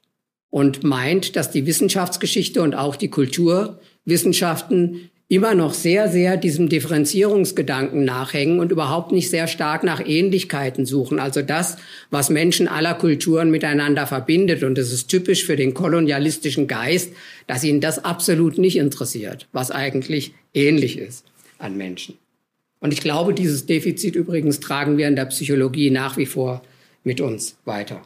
und 0.49 0.83
meint, 0.83 1.35
dass 1.35 1.51
die 1.51 1.65
Wissenschaftsgeschichte 1.65 2.61
und 2.61 2.75
auch 2.75 2.95
die 2.95 3.09
Kulturwissenschaften 3.09 5.09
immer 5.27 5.55
noch 5.55 5.73
sehr, 5.73 6.07
sehr 6.07 6.37
diesem 6.37 6.69
Differenzierungsgedanken 6.69 8.05
nachhängen 8.05 8.59
und 8.59 8.71
überhaupt 8.71 9.11
nicht 9.11 9.29
sehr 9.31 9.47
stark 9.47 9.83
nach 9.83 10.05
Ähnlichkeiten 10.05 10.85
suchen. 10.85 11.19
Also 11.19 11.41
das, 11.41 11.77
was 12.11 12.29
Menschen 12.29 12.67
aller 12.67 12.93
Kulturen 12.93 13.49
miteinander 13.49 14.05
verbindet. 14.05 14.63
Und 14.63 14.77
es 14.77 14.93
ist 14.93 15.07
typisch 15.07 15.45
für 15.45 15.55
den 15.55 15.73
kolonialistischen 15.73 16.67
Geist, 16.67 17.11
dass 17.47 17.63
ihn 17.63 17.81
das 17.81 18.05
absolut 18.05 18.59
nicht 18.59 18.77
interessiert, 18.77 19.47
was 19.51 19.71
eigentlich 19.71 20.33
ähnlich 20.53 20.99
ist 20.99 21.25
an 21.57 21.75
Menschen. 21.75 22.17
Und 22.79 22.93
ich 22.93 23.01
glaube, 23.01 23.33
dieses 23.33 23.65
Defizit 23.65 24.15
übrigens 24.15 24.59
tragen 24.59 24.97
wir 24.97 25.07
in 25.07 25.15
der 25.15 25.25
Psychologie 25.25 25.89
nach 25.89 26.17
wie 26.17 26.27
vor 26.27 26.61
mit 27.03 27.19
uns 27.19 27.57
weiter. 27.65 28.03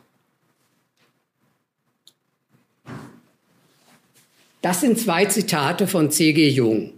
Das 4.61 4.79
sind 4.79 4.99
zwei 4.99 5.25
Zitate 5.25 5.87
von 5.87 6.11
C.G. 6.11 6.47
Jung. 6.49 6.93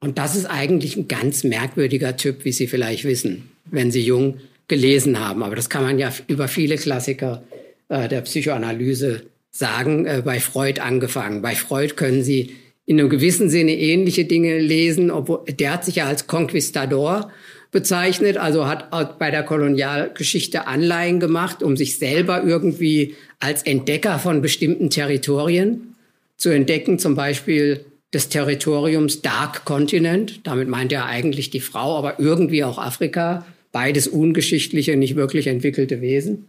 Und 0.00 0.18
das 0.18 0.36
ist 0.36 0.46
eigentlich 0.46 0.96
ein 0.96 1.08
ganz 1.08 1.44
merkwürdiger 1.44 2.16
Typ, 2.16 2.44
wie 2.44 2.52
Sie 2.52 2.66
vielleicht 2.66 3.04
wissen, 3.04 3.50
wenn 3.64 3.90
Sie 3.90 4.02
Jung 4.02 4.38
gelesen 4.68 5.20
haben. 5.20 5.42
Aber 5.42 5.56
das 5.56 5.70
kann 5.70 5.82
man 5.82 5.98
ja 5.98 6.12
über 6.26 6.48
viele 6.48 6.76
Klassiker 6.76 7.42
äh, 7.88 8.08
der 8.08 8.20
Psychoanalyse 8.22 9.22
sagen, 9.50 10.06
äh, 10.06 10.22
bei 10.24 10.40
Freud 10.40 10.80
angefangen. 10.80 11.42
Bei 11.42 11.54
Freud 11.54 11.94
können 11.94 12.22
Sie 12.22 12.56
in 12.84 13.00
einem 13.00 13.08
gewissen 13.08 13.50
Sinne 13.50 13.76
ähnliche 13.76 14.24
Dinge 14.24 14.58
lesen, 14.58 15.10
obwohl 15.10 15.44
der 15.48 15.72
hat 15.72 15.84
sich 15.84 15.96
ja 15.96 16.06
als 16.06 16.26
Conquistador 16.26 17.32
bezeichnet, 17.72 18.36
also 18.36 18.66
hat 18.66 19.18
bei 19.18 19.30
der 19.30 19.42
Kolonialgeschichte 19.42 20.66
Anleihen 20.66 21.20
gemacht, 21.20 21.62
um 21.62 21.76
sich 21.76 21.98
selber 21.98 22.44
irgendwie 22.44 23.16
als 23.40 23.64
Entdecker 23.64 24.18
von 24.18 24.40
bestimmten 24.40 24.88
Territorien 24.88 25.94
zu 26.36 26.50
entdecken, 26.50 26.98
zum 26.98 27.16
Beispiel 27.16 27.84
des 28.16 28.30
Territoriums 28.30 29.20
Dark 29.20 29.66
Continent. 29.66 30.40
Damit 30.46 30.68
meint 30.68 30.90
er 30.90 31.04
eigentlich 31.04 31.50
die 31.50 31.60
Frau, 31.60 31.98
aber 31.98 32.18
irgendwie 32.18 32.64
auch 32.64 32.78
Afrika. 32.78 33.44
Beides 33.72 34.08
ungeschichtliche, 34.08 34.96
nicht 34.96 35.16
wirklich 35.16 35.48
entwickelte 35.48 36.00
Wesen 36.00 36.46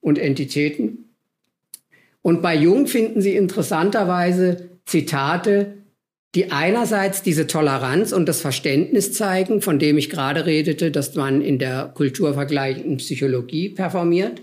und 0.00 0.18
Entitäten. 0.18 1.10
Und 2.22 2.40
bei 2.40 2.56
Jung 2.56 2.86
finden 2.86 3.20
Sie 3.20 3.36
interessanterweise 3.36 4.70
Zitate, 4.86 5.74
die 6.34 6.50
einerseits 6.50 7.22
diese 7.22 7.46
Toleranz 7.46 8.12
und 8.12 8.26
das 8.26 8.40
Verständnis 8.40 9.12
zeigen, 9.12 9.60
von 9.60 9.78
dem 9.78 9.98
ich 9.98 10.08
gerade 10.08 10.46
redete, 10.46 10.90
dass 10.90 11.14
man 11.16 11.42
in 11.42 11.58
der 11.58 11.92
kulturvergleichenden 11.94 12.96
Psychologie 12.96 13.68
performiert, 13.68 14.40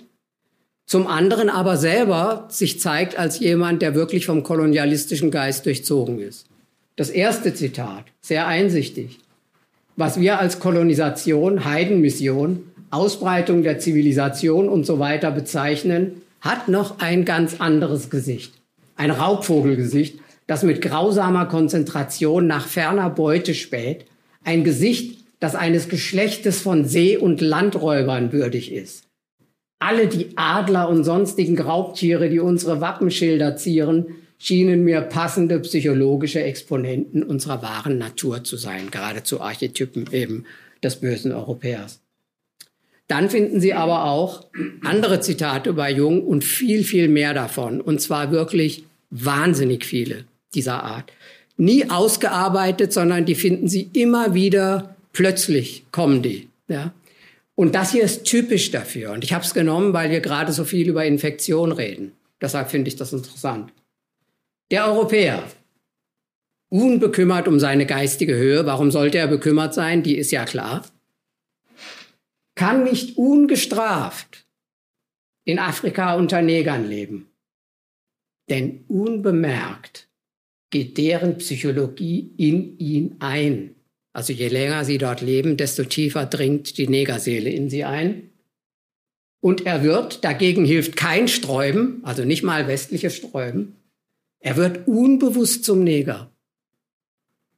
zum 0.90 1.06
anderen 1.06 1.52
aber 1.52 1.78
selber 1.78 2.48
sich 2.50 2.80
zeigt 2.80 3.16
als 3.16 3.38
jemand, 3.38 3.84
der 3.84 3.94
wirklich 3.94 4.26
vom 4.26 4.42
kolonialistischen 4.42 5.30
Geist 5.30 5.68
durchzogen 5.68 6.18
ist. 6.18 6.48
Das 6.96 7.12
erste 7.12 7.54
Zitat, 7.54 8.06
sehr 8.22 8.48
einsichtig. 8.48 9.20
Was 9.98 10.20
wir 10.20 10.40
als 10.40 10.58
Kolonisation, 10.58 11.64
Heidenmission, 11.64 12.72
Ausbreitung 12.90 13.62
der 13.62 13.78
Zivilisation 13.78 14.68
und 14.68 14.84
so 14.84 14.98
weiter 14.98 15.30
bezeichnen, 15.30 16.24
hat 16.42 16.70
noch 16.70 16.98
ein 16.98 17.24
ganz 17.24 17.62
anderes 17.62 18.10
Gesicht. 18.10 18.54
Ein 18.96 19.12
Raubvogelgesicht, 19.12 20.18
das 20.48 20.64
mit 20.64 20.82
grausamer 20.82 21.46
Konzentration 21.46 22.48
nach 22.48 22.68
ferner 22.68 23.12
Beute 23.12 23.54
späht, 23.54 24.06
ein 24.44 24.64
Gesicht, 24.64 25.24
das 25.40 25.54
eines 25.54 25.88
Geschlechtes 25.88 26.62
von 26.62 26.84
See- 26.84 27.16
und 27.16 27.42
Landräubern 27.42 28.32
würdig 28.32 28.72
ist. 28.72 29.04
Alle 29.80 30.08
die 30.08 30.32
Adler 30.36 30.90
und 30.90 31.06
sonstigen 31.06 31.60
Raubtiere, 31.60 32.30
die 32.30 32.40
unsere 32.40 32.82
Wappenschilder 32.82 33.56
zieren, 33.56 34.08
schienen 34.38 34.84
mir 34.84 35.02
passende 35.02 35.60
psychologische 35.60 36.42
Exponenten 36.42 37.24
unserer 37.24 37.62
wahren 37.62 37.98
Natur 37.98 38.44
zu 38.44 38.58
sein, 38.58 38.92
geradezu 38.92 39.42
Archetypen 39.42 40.08
eben 40.12 40.46
des 40.84 40.98
bösen 40.98 41.32
Europäers. 41.32 42.00
Dann 43.08 43.30
finden 43.30 43.60
Sie 43.60 43.74
aber 43.74 44.06
auch 44.06 44.46
andere 44.84 45.20
Zitate 45.20 45.74
bei 45.74 45.92
Jung 45.92 46.24
und 46.24 46.44
viel, 46.44 46.84
viel 46.84 47.08
mehr 47.08 47.34
davon. 47.34 47.82
Und 47.82 48.00
zwar 48.02 48.32
wirklich 48.32 48.84
wahnsinnig 49.10 49.84
viele 49.84 50.26
dieser 50.54 50.84
Art. 50.84 51.12
Nie 51.58 51.90
ausgearbeitet, 51.90 52.94
sondern 52.94 53.26
die 53.26 53.36
finden 53.36 53.68
Sie 53.68 53.90
immer 53.94 54.36
wieder 54.36 54.96
plötzlich 55.12 55.84
kommen 55.92 56.22
die. 56.22 56.50
Ja? 56.68 56.94
Und 57.60 57.76
das 57.76 57.92
hier 57.92 58.04
ist 58.04 58.24
typisch 58.24 58.72
dafür. 58.72 59.12
Und 59.12 59.26
ich 59.26 59.34
habe 59.34 59.44
es 59.44 59.54
genommen, 59.54 59.92
weil 59.92 60.12
wir 60.12 60.22
gerade 60.22 60.54
so 60.54 60.64
viel 60.64 60.88
über 60.88 61.04
Infektion 61.04 61.74
reden. 61.74 62.14
Deshalb 62.40 62.72
finde 62.72 62.88
ich 62.88 62.96
das 62.96 63.12
interessant. 63.12 63.74
Der 64.72 64.86
Europäer, 64.86 65.44
unbekümmert 66.70 67.50
um 67.50 67.60
seine 67.60 67.86
geistige 67.86 68.38
Höhe, 68.38 68.66
warum 68.66 68.92
sollte 68.92 69.18
er 69.18 69.28
bekümmert 69.28 69.74
sein? 69.74 70.04
Die 70.04 70.16
ist 70.16 70.32
ja 70.32 70.46
klar. 70.46 70.86
Kann 72.56 72.86
nicht 72.86 73.18
ungestraft 73.18 74.48
in 75.44 75.60
Afrika 75.60 76.16
unter 76.16 76.42
Negern 76.42 76.88
leben. 76.88 77.30
Denn 78.50 78.86
unbemerkt 78.88 80.08
geht 80.70 80.98
deren 80.98 81.38
Psychologie 81.40 82.32
in 82.38 82.78
ihn 82.78 83.18
ein. 83.20 83.76
Also 84.14 84.34
je 84.34 84.48
länger 84.48 84.86
sie 84.86 84.98
dort 84.98 85.22
leben, 85.22 85.58
desto 85.58 85.84
tiefer 85.84 86.26
dringt 86.26 86.78
die 86.78 86.88
Negerseele 86.88 87.50
in 87.50 87.70
sie 87.70 87.84
ein. 87.84 88.30
Und 89.42 89.66
er 89.66 89.84
wird, 89.84 90.24
dagegen 90.24 90.66
hilft 90.66 90.96
kein 90.96 91.28
Sträuben, 91.28 92.02
also 92.04 92.26
nicht 92.26 92.44
mal 92.44 92.68
westliches 92.68 93.16
Sträuben, 93.16 93.76
er 94.40 94.58
wird 94.58 94.88
unbewusst 94.88 95.64
zum 95.64 95.84
Neger. 95.84 96.32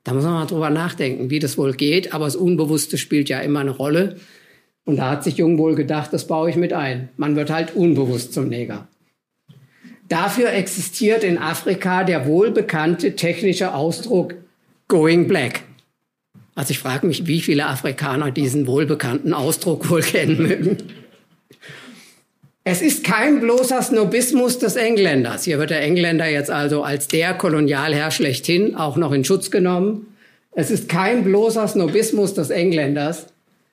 Da 0.04 0.14
muss 0.14 0.24
man 0.24 0.34
mal 0.34 0.45
drüber 0.47 0.72
nachdenken, 0.72 1.30
wie 1.30 1.39
das 1.39 1.58
wohl 1.58 1.74
geht, 1.74 2.14
aber 2.14 2.26
das 2.26 2.36
Unbewusste 2.36 2.97
spielt 2.97 3.30
ja 3.30 3.39
immer 3.39 3.60
eine 3.60 3.72
Rolle. 3.72 4.18
Und 4.84 4.97
da 4.97 5.12
hat 5.12 5.24
sich 5.24 5.38
Jung 5.38 5.60
wohl 5.60 5.76
gedacht, 5.76 6.12
das 6.12 6.26
baue 6.26 6.49
ich 6.49 6.56
mit 6.56 6.74
ein. 6.74 7.10
Man 7.18 7.36
wird 7.36 7.52
halt 7.52 7.76
unbewusst 7.76 8.34
zum 8.34 8.49
Neger. 8.49 8.88
Dafür 10.08 10.52
existiert 10.52 11.24
in 11.24 11.38
Afrika 11.38 12.04
der 12.04 12.26
wohlbekannte 12.26 13.16
technische 13.16 13.74
Ausdruck 13.76 14.36
Going 14.88 15.28
Black. 15.28 15.62
Also 16.56 16.72
ich 16.72 16.80
frage 16.80 17.08
mich, 17.08 17.28
wie 17.28 17.41
viele 17.41 17.66
Afrikaner 17.66 18.32
diesen 18.32 18.68
wohlbekannten 18.68 19.34
Ausdruck 19.34 19.89
wohl 19.89 20.02
kennen 20.02 20.41
mögen. 20.41 20.78
Es 22.64 22.82
ist 22.82 23.04
kein 23.04 23.39
bloßer 23.39 23.82
Snobismus 23.82 24.60
des 24.60 24.76
Engländers. 24.76 25.45
Hier 25.45 25.58
wird 25.58 25.72
der 25.72 25.82
Engländer 25.82 26.28
jetzt 26.28 26.52
also 26.52 26.84
als 26.84 27.08
der 27.08 27.34
Kolonialherr 27.34 28.12
schlechthin 28.12 28.76
auch 28.76 28.97
noch 28.97 29.12
in 29.14 29.26
Schutz 29.26 29.49
genommen. 29.49 30.16
Es 30.52 30.70
ist 30.70 30.88
kein 30.88 31.24
bloßer 31.24 31.68
Snobismus 31.68 32.36
des 32.36 32.52
Engländers, 32.52 33.28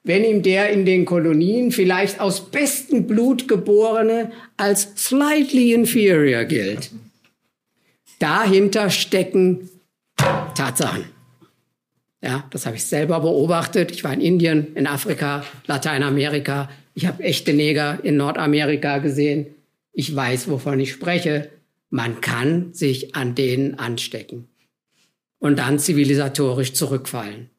wenn 0.04 0.24
ihm 0.24 0.42
der 0.42 0.70
in 0.70 0.86
den 0.86 1.04
Kolonien 1.04 1.70
vielleicht 1.70 2.20
aus 2.20 2.50
bestem 2.50 3.06
Blut 3.06 3.46
geborene 3.46 4.30
als 4.56 4.88
slightly 4.96 5.74
inferior 5.74 6.44
gilt. 6.44 6.90
Dahinter 8.20 8.88
stecken 8.88 9.68
Tatsachen. 10.54 11.17
Ja, 12.20 12.44
das 12.50 12.66
habe 12.66 12.76
ich 12.76 12.84
selber 12.84 13.20
beobachtet. 13.20 13.92
Ich 13.92 14.02
war 14.02 14.12
in 14.12 14.20
Indien, 14.20 14.74
in 14.74 14.86
Afrika, 14.86 15.44
Lateinamerika. 15.66 16.68
Ich 16.94 17.06
habe 17.06 17.22
echte 17.22 17.52
Neger 17.52 18.00
in 18.02 18.16
Nordamerika 18.16 18.98
gesehen. 18.98 19.46
Ich 19.92 20.14
weiß, 20.14 20.50
wovon 20.50 20.80
ich 20.80 20.92
spreche. 20.92 21.50
Man 21.90 22.20
kann 22.20 22.74
sich 22.74 23.14
an 23.14 23.34
denen 23.34 23.78
anstecken 23.78 24.48
und 25.38 25.58
dann 25.58 25.78
zivilisatorisch 25.78 26.72
zurückfallen. 26.72 27.50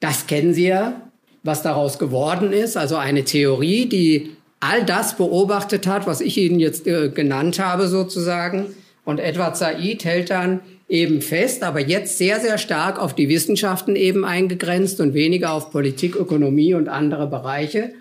Das 0.00 0.26
kennen 0.26 0.54
Sie 0.54 0.66
ja, 0.66 1.10
was 1.42 1.62
daraus 1.62 1.98
geworden 1.98 2.52
ist. 2.52 2.76
Also 2.76 2.96
eine 2.96 3.24
Theorie, 3.24 3.86
die 3.86 4.36
all 4.60 4.84
das 4.84 5.16
beobachtet 5.16 5.86
hat, 5.86 6.06
was 6.06 6.20
ich 6.20 6.36
Ihnen 6.38 6.58
jetzt 6.58 6.86
äh, 6.86 7.10
genannt 7.10 7.58
habe 7.58 7.88
sozusagen. 7.88 8.74
Und 9.04 9.18
Edward 9.18 9.56
Said 9.56 10.04
hält 10.04 10.30
dann 10.30 10.60
eben 10.88 11.22
fest, 11.22 11.62
aber 11.62 11.80
jetzt 11.80 12.18
sehr, 12.18 12.40
sehr 12.40 12.58
stark 12.58 12.98
auf 12.98 13.14
die 13.14 13.28
Wissenschaften 13.28 13.96
eben 13.96 14.24
eingegrenzt 14.24 15.00
und 15.00 15.14
weniger 15.14 15.52
auf 15.52 15.70
Politik, 15.70 16.16
Ökonomie 16.16 16.74
und 16.74 16.88
andere 16.88 17.26
Bereiche. 17.26 17.92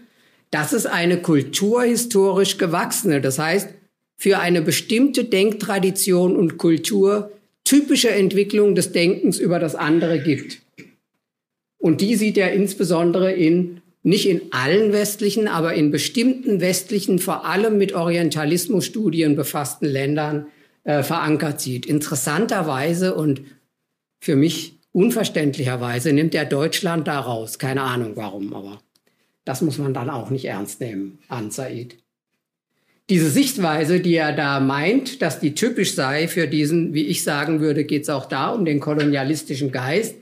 Das 0.51 0.73
ist 0.73 0.85
eine 0.85 1.17
kulturhistorisch 1.17 2.57
gewachsene, 2.57 3.21
das 3.21 3.39
heißt, 3.39 3.69
für 4.17 4.39
eine 4.39 4.61
bestimmte 4.61 5.25
Denktradition 5.25 6.35
und 6.35 6.57
Kultur 6.57 7.31
typische 7.63 8.11
Entwicklung 8.11 8.75
des 8.75 8.91
Denkens 8.91 9.39
über 9.39 9.59
das 9.59 9.75
andere 9.75 10.19
gibt. 10.19 10.61
Und 11.77 12.01
die 12.01 12.15
sieht 12.15 12.37
er 12.37 12.53
insbesondere 12.53 13.33
in, 13.33 13.81
nicht 14.03 14.29
in 14.29 14.41
allen 14.51 14.93
westlichen, 14.93 15.47
aber 15.47 15.73
in 15.73 15.91
bestimmten 15.91 16.61
westlichen, 16.61 17.19
vor 17.19 17.45
allem 17.45 17.77
mit 17.77 17.93
Orientalismusstudien 17.93 19.35
befassten 19.35 19.85
Ländern 19.85 20.47
äh, 20.83 21.03
verankert 21.03 21.61
sieht. 21.61 21.85
Interessanterweise 21.85 23.15
und 23.15 23.41
für 24.19 24.35
mich 24.35 24.79
unverständlicherweise 24.91 26.13
nimmt 26.13 26.35
er 26.35 26.45
Deutschland 26.45 27.07
da 27.07 27.19
raus. 27.19 27.59
Keine 27.59 27.81
Ahnung 27.81 28.13
warum, 28.15 28.53
aber 28.53 28.81
das 29.45 29.61
muss 29.61 29.77
man 29.77 29.93
dann 29.93 30.09
auch 30.09 30.29
nicht 30.29 30.45
ernst 30.45 30.79
nehmen 30.79 31.19
an 31.27 31.51
Said. 31.51 31.97
Diese 33.09 33.29
Sichtweise, 33.29 33.99
die 33.99 34.15
er 34.15 34.31
da 34.31 34.61
meint, 34.61 35.21
dass 35.21 35.39
die 35.41 35.55
typisch 35.55 35.93
sei 35.93 36.29
für 36.29 36.47
diesen, 36.47 36.93
wie 36.93 37.05
ich 37.05 37.23
sagen 37.23 37.59
würde, 37.59 37.83
geht 37.83 38.03
es 38.03 38.09
auch 38.09 38.25
da 38.25 38.49
um 38.49 38.63
den 38.63 38.79
kolonialistischen 38.79 39.71
Geist, 39.71 40.15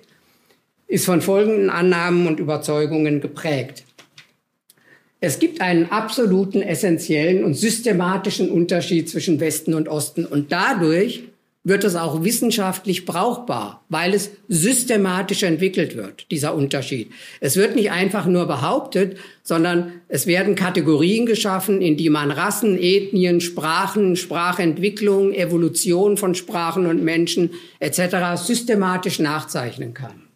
ist 0.87 1.05
von 1.05 1.21
folgenden 1.21 1.69
Annahmen 1.69 2.25
und 2.25 2.39
Überzeugungen 2.39 3.21
geprägt. 3.21 3.85
Es 5.23 5.37
gibt 5.37 5.61
einen 5.61 5.91
absoluten, 5.91 6.63
essentiellen 6.63 7.43
und 7.43 7.53
systematischen 7.53 8.49
Unterschied 8.49 9.07
zwischen 9.07 9.39
Westen 9.39 9.75
und 9.75 9.87
Osten 9.87 10.25
und 10.25 10.51
dadurch 10.51 11.25
wird 11.63 11.83
es 11.83 11.95
auch 11.95 12.23
wissenschaftlich 12.23 13.05
brauchbar, 13.05 13.85
weil 13.87 14.15
es 14.15 14.31
systematisch 14.47 15.43
entwickelt 15.43 15.95
wird, 15.95 16.25
dieser 16.31 16.55
Unterschied. 16.55 17.11
Es 17.39 17.55
wird 17.55 17.75
nicht 17.75 17.91
einfach 17.91 18.25
nur 18.25 18.47
behauptet, 18.47 19.17
sondern 19.43 20.01
es 20.07 20.25
werden 20.25 20.55
Kategorien 20.55 21.27
geschaffen, 21.27 21.83
in 21.83 21.97
die 21.97 22.09
man 22.09 22.31
Rassen, 22.31 22.79
Ethnien, 22.81 23.41
Sprachen, 23.41 24.15
Sprachentwicklung, 24.15 25.33
Evolution 25.33 26.17
von 26.17 26.33
Sprachen 26.33 26.87
und 26.87 27.03
Menschen 27.03 27.51
etc. 27.79 28.41
systematisch 28.43 29.19
nachzeichnen 29.19 29.93
kann. 29.93 30.30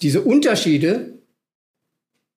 Diese 0.00 0.22
Unterschiede 0.22 1.18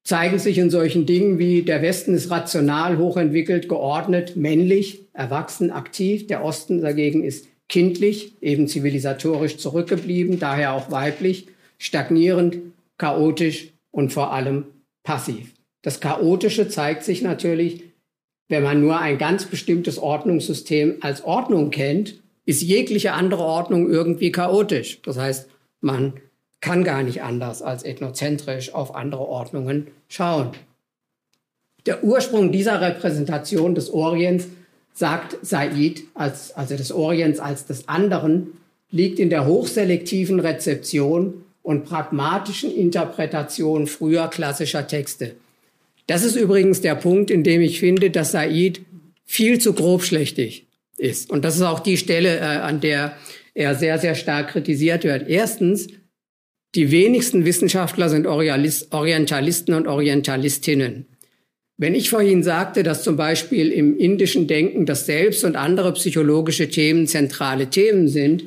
zeigen 0.03 0.39
sich 0.39 0.57
in 0.57 0.70
solchen 0.70 1.05
Dingen 1.05 1.38
wie 1.38 1.62
der 1.62 1.82
Westen 1.82 2.16
ist 2.16 2.32
rational, 2.32 2.97
hochentwickelt, 2.97 3.70
geordnet, 3.70 4.36
männlich, 4.36 5.05
erwachsen, 5.14 5.70
aktiv. 5.70 6.28
Der 6.28 6.43
Osten 6.43 6.82
dagegen 6.82 7.24
ist 7.24 7.47
kindlich, 7.70 8.34
eben 8.41 8.68
zivilisatorisch 8.68 9.57
zurückgeblieben, 9.57 10.39
daher 10.39 10.74
auch 10.74 10.89
weiblich, 10.91 11.47
stagnierend, 11.78 12.57
chaotisch 12.97 13.70
und 13.91 14.12
vor 14.12 14.34
allem 14.34 14.66
passiv. 15.03 15.53
Das 15.84 15.99
Chaotische 15.99 16.68
zeigt 16.68 17.03
sich 17.03 17.22
natürlich, 17.22 17.84
wenn 18.49 18.64
man 18.64 18.82
nur 18.82 18.99
ein 18.99 19.18
ganz 19.18 19.45
bestimmtes 19.45 19.97
Ordnungssystem 19.97 20.97
als 21.01 21.24
Ordnung 21.24 21.72
kennt, 21.72 22.22
ist 22.45 22.62
jegliche 22.62 23.14
andere 23.14 23.43
Ordnung 23.43 23.89
irgendwie 23.89 24.32
chaotisch. 24.32 25.01
Das 25.03 25.18
heißt, 25.18 25.47
man 25.80 26.14
kann 26.62 26.84
gar 26.84 27.03
nicht 27.03 27.24
anders 27.24 27.62
als 27.62 27.84
ethnozentrisch 27.84 28.74
auf 28.74 28.95
andere 28.95 29.28
Ordnungen 29.28 29.88
schauen. 30.07 30.51
Der 31.88 32.03
Ursprung 32.03 32.51
dieser 32.51 32.80
Repräsentation 32.80 33.74
des 33.74 33.89
Orients, 33.89 34.47
sagt 34.93 35.38
Said, 35.41 36.03
als, 36.14 36.51
also 36.51 36.78
des 36.78 36.91
Orients 36.91 37.39
als 37.39 37.66
des 37.66 37.88
anderen, 37.88 38.53
liegt 38.91 39.20
in 39.20 39.30
der 39.30 39.45
hochselektiven 39.45 40.39
Rezeption 40.39 41.45
und 41.64 41.86
pragmatischen 41.86 42.74
Interpretation 42.76 43.88
früher 43.88 44.28
klassischer 44.28 44.88
Texte. 44.88 45.36
Das 46.07 46.24
ist 46.24 46.36
übrigens 46.36 46.82
der 46.82 46.95
Punkt, 46.95 47.32
in 47.32 47.43
dem 47.43 47.62
ich 47.62 47.80
finde, 47.80 48.12
dass 48.12 48.32
Said 48.32 48.82
viel 49.26 49.59
zu 49.59 49.74
grobschlächtig 49.74 50.66
ist. 50.97 51.32
Und 51.32 51.45
das 51.45 51.55
ist 51.55 51.62
auch 51.62 51.80
die 51.80 51.97
Stelle, 51.97 52.38
äh, 52.38 52.41
an 52.41 52.82
der 52.82 53.16
er 53.53 53.76
sehr, 53.76 53.97
sehr 53.97 54.16
stark 54.16 54.49
kritisiert 54.49 55.03
wird. 55.03 55.28
Erstens, 55.28 55.88
die 56.76 56.91
wenigsten 56.91 57.45
Wissenschaftler 57.45 58.09
sind 58.09 58.26
Orientalisten 58.28 59.74
und 59.74 59.88
Orientalistinnen. 59.88 61.05
Wenn 61.78 61.95
ich 61.95 62.09
vorhin 62.09 62.43
sagte, 62.43 62.84
dass 62.84 63.03
zum 63.03 63.17
Beispiel 63.17 63.72
im 63.72 63.97
indischen 63.97 64.47
Denken 64.47 64.86
das 64.86 65.05
Selbst 65.05 65.43
und 65.43 65.55
andere 65.55 65.93
psychologische 65.93 66.69
Themen 66.69 67.07
zentrale 67.07 67.69
Themen 67.69 68.07
sind, 68.07 68.43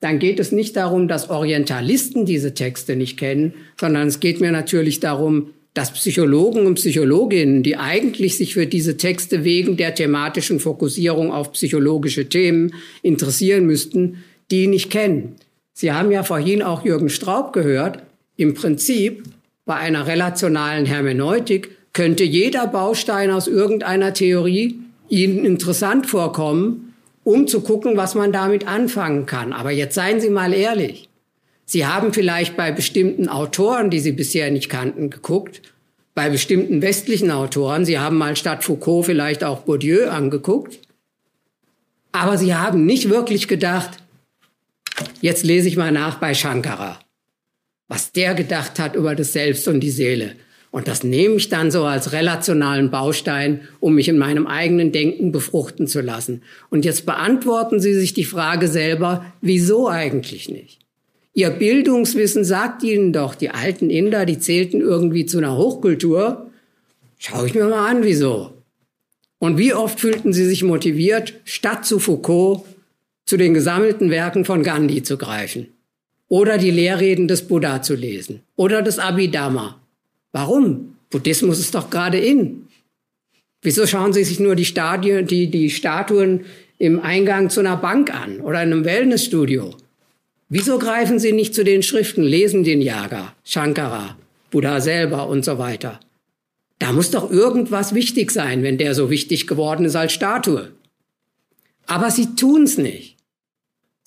dann 0.00 0.18
geht 0.18 0.38
es 0.38 0.52
nicht 0.52 0.76
darum, 0.76 1.08
dass 1.08 1.30
Orientalisten 1.30 2.26
diese 2.26 2.54
Texte 2.54 2.94
nicht 2.94 3.18
kennen, 3.18 3.54
sondern 3.80 4.08
es 4.08 4.20
geht 4.20 4.40
mir 4.40 4.52
natürlich 4.52 5.00
darum, 5.00 5.50
dass 5.72 5.92
Psychologen 5.92 6.66
und 6.66 6.74
Psychologinnen, 6.74 7.62
die 7.62 7.76
eigentlich 7.76 8.36
sich 8.36 8.54
für 8.54 8.66
diese 8.66 8.96
Texte 8.96 9.44
wegen 9.44 9.76
der 9.76 9.94
thematischen 9.94 10.60
Fokussierung 10.60 11.32
auf 11.32 11.52
psychologische 11.52 12.28
Themen 12.28 12.74
interessieren 13.02 13.66
müssten, 13.66 14.24
die 14.50 14.68
nicht 14.68 14.90
kennen. 14.90 15.36
Sie 15.78 15.92
haben 15.92 16.10
ja 16.10 16.22
vorhin 16.22 16.62
auch 16.62 16.86
Jürgen 16.86 17.10
Straub 17.10 17.52
gehört. 17.52 17.98
Im 18.36 18.54
Prinzip 18.54 19.24
bei 19.66 19.74
einer 19.74 20.06
relationalen 20.06 20.86
Hermeneutik 20.86 21.76
könnte 21.92 22.24
jeder 22.24 22.66
Baustein 22.66 23.30
aus 23.30 23.46
irgendeiner 23.46 24.14
Theorie 24.14 24.78
Ihnen 25.10 25.44
interessant 25.44 26.06
vorkommen, 26.06 26.94
um 27.24 27.46
zu 27.46 27.60
gucken, 27.60 27.98
was 27.98 28.14
man 28.14 28.32
damit 28.32 28.66
anfangen 28.66 29.26
kann. 29.26 29.52
Aber 29.52 29.70
jetzt 29.70 29.94
seien 29.94 30.18
Sie 30.18 30.30
mal 30.30 30.54
ehrlich. 30.54 31.10
Sie 31.66 31.84
haben 31.84 32.14
vielleicht 32.14 32.56
bei 32.56 32.72
bestimmten 32.72 33.28
Autoren, 33.28 33.90
die 33.90 34.00
Sie 34.00 34.12
bisher 34.12 34.50
nicht 34.50 34.70
kannten, 34.70 35.10
geguckt, 35.10 35.60
bei 36.14 36.30
bestimmten 36.30 36.80
westlichen 36.80 37.30
Autoren. 37.30 37.84
Sie 37.84 37.98
haben 37.98 38.16
mal 38.16 38.34
statt 38.34 38.64
Foucault 38.64 39.04
vielleicht 39.04 39.44
auch 39.44 39.60
Bourdieu 39.60 40.08
angeguckt. 40.08 40.78
Aber 42.12 42.38
Sie 42.38 42.54
haben 42.54 42.86
nicht 42.86 43.10
wirklich 43.10 43.46
gedacht, 43.46 43.98
Jetzt 45.20 45.44
lese 45.44 45.68
ich 45.68 45.76
mal 45.76 45.92
nach 45.92 46.18
bei 46.18 46.34
Shankara, 46.34 46.98
was 47.88 48.12
der 48.12 48.34
gedacht 48.34 48.78
hat 48.78 48.94
über 48.94 49.14
das 49.14 49.32
Selbst 49.32 49.68
und 49.68 49.80
die 49.80 49.90
Seele. 49.90 50.36
Und 50.70 50.88
das 50.88 51.04
nehme 51.04 51.36
ich 51.36 51.48
dann 51.48 51.70
so 51.70 51.84
als 51.84 52.12
relationalen 52.12 52.90
Baustein, 52.90 53.62
um 53.80 53.94
mich 53.94 54.08
in 54.08 54.18
meinem 54.18 54.46
eigenen 54.46 54.92
Denken 54.92 55.32
befruchten 55.32 55.86
zu 55.86 56.02
lassen. 56.02 56.42
Und 56.68 56.84
jetzt 56.84 57.06
beantworten 57.06 57.80
Sie 57.80 57.94
sich 57.94 58.12
die 58.12 58.24
Frage 58.24 58.68
selber, 58.68 59.24
wieso 59.40 59.88
eigentlich 59.88 60.50
nicht? 60.50 60.80
Ihr 61.32 61.50
Bildungswissen 61.50 62.44
sagt 62.44 62.82
Ihnen 62.82 63.12
doch, 63.12 63.34
die 63.34 63.50
alten 63.50 63.88
Inder, 63.88 64.26
die 64.26 64.38
zählten 64.38 64.80
irgendwie 64.80 65.24
zu 65.24 65.38
einer 65.38 65.56
Hochkultur. 65.56 66.50
Schau 67.18 67.44
ich 67.44 67.54
mir 67.54 67.64
mal 67.64 67.88
an, 67.88 68.04
wieso. 68.04 68.52
Und 69.38 69.58
wie 69.58 69.72
oft 69.72 70.00
fühlten 70.00 70.32
Sie 70.32 70.44
sich 70.44 70.62
motiviert, 70.62 71.34
statt 71.44 71.86
zu 71.86 71.98
Foucault 71.98 72.64
zu 73.26 73.36
den 73.36 73.54
gesammelten 73.54 74.10
Werken 74.10 74.44
von 74.44 74.62
Gandhi 74.62 75.02
zu 75.02 75.18
greifen 75.18 75.66
oder 76.28 76.58
die 76.58 76.70
Lehrreden 76.70 77.28
des 77.28 77.46
Buddha 77.46 77.82
zu 77.82 77.94
lesen 77.94 78.42
oder 78.54 78.82
des 78.82 78.98
Abhidhamma. 78.98 79.80
Warum? 80.32 80.94
Buddhismus 81.10 81.58
ist 81.58 81.74
doch 81.74 81.90
gerade 81.90 82.18
in. 82.18 82.68
Wieso 83.62 83.86
schauen 83.86 84.12
Sie 84.12 84.24
sich 84.24 84.38
nur 84.38 84.54
die, 84.54 84.64
Stadien, 84.64 85.26
die, 85.26 85.50
die 85.50 85.70
Statuen 85.70 86.44
im 86.78 87.00
Eingang 87.00 87.50
zu 87.50 87.60
einer 87.60 87.76
Bank 87.76 88.14
an 88.14 88.40
oder 88.40 88.62
in 88.62 88.72
einem 88.72 88.84
Wellnessstudio? 88.84 89.74
Wieso 90.48 90.78
greifen 90.78 91.18
Sie 91.18 91.32
nicht 91.32 91.54
zu 91.54 91.64
den 91.64 91.82
Schriften, 91.82 92.22
lesen 92.22 92.62
den 92.62 92.80
Yaga, 92.80 93.34
Shankara, 93.44 94.16
Buddha 94.50 94.80
selber 94.80 95.28
und 95.28 95.44
so 95.44 95.58
weiter? 95.58 95.98
Da 96.78 96.92
muss 96.92 97.10
doch 97.10 97.30
irgendwas 97.30 97.94
wichtig 97.94 98.30
sein, 98.30 98.62
wenn 98.62 98.78
der 98.78 98.94
so 98.94 99.10
wichtig 99.10 99.46
geworden 99.46 99.86
ist 99.86 99.96
als 99.96 100.12
Statue. 100.12 100.70
Aber 101.86 102.10
sie 102.10 102.34
tun's 102.36 102.78
nicht 102.78 103.15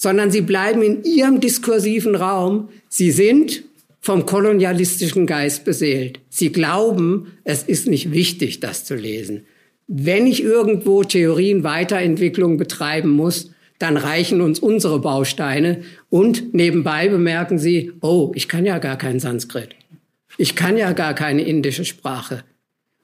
sondern 0.01 0.31
sie 0.31 0.41
bleiben 0.41 0.81
in 0.81 1.03
ihrem 1.03 1.41
diskursiven 1.41 2.15
Raum. 2.15 2.69
Sie 2.87 3.11
sind 3.11 3.65
vom 3.99 4.25
kolonialistischen 4.25 5.27
Geist 5.27 5.65
beseelt. 5.65 6.21
Sie 6.29 6.53
glauben, 6.53 7.33
es 7.43 7.63
ist 7.63 7.85
nicht 7.85 8.13
wichtig, 8.13 8.61
das 8.61 8.85
zu 8.85 8.95
lesen. 8.95 9.41
Wenn 9.87 10.25
ich 10.25 10.41
irgendwo 10.41 11.03
Theorien 11.03 11.65
Weiterentwicklung 11.65 12.55
betreiben 12.55 13.09
muss, 13.09 13.51
dann 13.77 13.97
reichen 13.97 14.39
uns 14.39 14.59
unsere 14.59 14.99
Bausteine 14.99 15.81
und 16.09 16.53
nebenbei 16.53 17.09
bemerken 17.09 17.59
sie, 17.59 17.91
oh, 17.99 18.31
ich 18.35 18.47
kann 18.47 18.65
ja 18.65 18.77
gar 18.77 18.97
kein 18.97 19.19
Sanskrit. 19.19 19.75
Ich 20.37 20.55
kann 20.55 20.77
ja 20.77 20.93
gar 20.93 21.13
keine 21.13 21.41
indische 21.41 21.83
Sprache. 21.83 22.45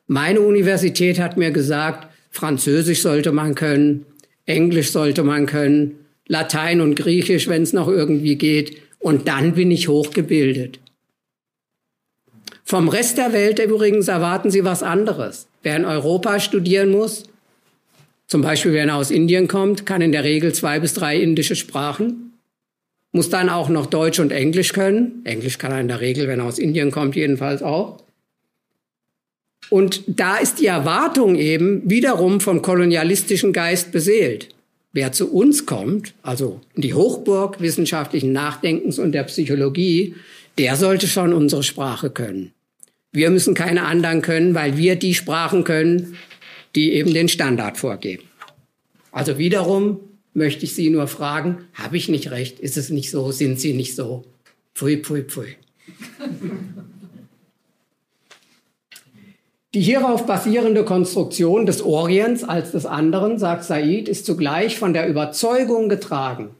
Meine 0.07 0.39
Universität 0.39 1.19
hat 1.19 1.35
mir 1.35 1.51
gesagt, 1.51 2.07
Französisch 2.29 3.01
sollte 3.01 3.33
man 3.33 3.53
können, 3.53 4.05
Englisch 4.45 4.91
sollte 4.91 5.23
man 5.23 5.45
können, 5.45 6.04
Latein 6.27 6.81
und 6.81 6.95
Griechisch, 6.95 7.47
wenn 7.47 7.63
es 7.63 7.73
noch 7.73 7.87
irgendwie 7.87 8.35
geht. 8.35 8.77
Und 8.99 9.27
dann 9.27 9.53
bin 9.53 9.71
ich 9.71 9.87
hochgebildet. 9.87 10.79
Vom 12.63 12.89
Rest 12.89 13.17
der 13.17 13.31
Welt 13.31 13.59
übrigens 13.59 14.07
erwarten 14.07 14.49
Sie 14.49 14.63
was 14.63 14.81
anderes. 14.81 15.47
Wer 15.61 15.75
in 15.75 15.85
Europa 15.85 16.39
studieren 16.39 16.89
muss, 16.89 17.23
zum 18.27 18.41
Beispiel 18.41 18.73
wenn 18.73 18.89
er 18.89 18.95
aus 18.95 19.11
Indien 19.11 19.47
kommt, 19.47 19.85
kann 19.85 20.01
in 20.01 20.11
der 20.11 20.23
Regel 20.23 20.53
zwei 20.53 20.79
bis 20.79 20.95
drei 20.95 21.19
indische 21.19 21.55
Sprachen, 21.55 22.33
muss 23.11 23.29
dann 23.29 23.49
auch 23.49 23.69
noch 23.69 23.85
Deutsch 23.85 24.19
und 24.19 24.31
Englisch 24.31 24.73
können. 24.73 25.21
Englisch 25.25 25.57
kann 25.57 25.71
er 25.71 25.79
in 25.79 25.87
der 25.87 26.01
Regel, 26.01 26.27
wenn 26.27 26.39
er 26.39 26.47
aus 26.47 26.59
Indien 26.59 26.91
kommt, 26.91 27.15
jedenfalls 27.15 27.61
auch. 27.61 28.03
Und 29.69 30.03
da 30.07 30.37
ist 30.37 30.59
die 30.59 30.65
Erwartung 30.67 31.35
eben 31.35 31.89
wiederum 31.89 32.39
vom 32.39 32.61
kolonialistischen 32.61 33.53
Geist 33.53 33.91
beseelt. 33.91 34.49
Wer 34.95 35.11
zu 35.11 35.29
uns 35.29 35.65
kommt, 35.65 36.13
also 36.21 36.61
in 36.73 36.81
die 36.81 36.93
Hochburg 36.93 37.59
wissenschaftlichen 37.59 38.31
Nachdenkens 38.31 38.97
und 38.97 39.11
der 39.11 39.23
Psychologie, 39.23 40.15
der 40.57 40.77
sollte 40.77 41.07
schon 41.07 41.33
unsere 41.33 41.63
Sprache 41.63 42.09
können. 42.09 42.53
Wir 43.11 43.29
müssen 43.29 43.55
keine 43.55 43.83
anderen 43.83 44.21
können, 44.21 44.55
weil 44.55 44.77
wir 44.77 44.95
die 44.95 45.13
Sprachen 45.13 45.65
können, 45.65 46.15
die 46.75 46.93
eben 46.93 47.13
den 47.13 47.27
Standard 47.27 47.77
vorgeben. 47.77 48.23
Also 49.11 49.37
wiederum 49.37 49.99
möchte 50.33 50.63
ich 50.63 50.73
Sie 50.75 50.89
nur 50.89 51.07
fragen, 51.07 51.65
habe 51.73 51.97
ich 51.97 52.07
nicht 52.07 52.31
recht? 52.31 52.61
Ist 52.61 52.77
es 52.77 52.89
nicht 52.89 53.11
so? 53.11 53.33
Sind 53.33 53.59
Sie 53.59 53.73
nicht 53.73 53.95
so? 53.95 54.23
Pfui, 54.75 55.03
pfui, 55.03 55.23
pfui. 55.23 55.57
Die 59.75 59.81
hierauf 59.81 60.25
basierende 60.25 60.85
Konstruktion 60.85 61.65
des 61.65 61.81
Orients 61.81 62.45
als 62.45 62.71
des 62.71 62.85
anderen, 62.85 63.37
sagt 63.37 63.65
Said, 63.65 64.07
ist 64.07 64.25
zugleich 64.25 64.79
von 64.79 64.93
der 64.93 65.05
Überzeugung 65.09 65.89
getragen, 65.89 66.51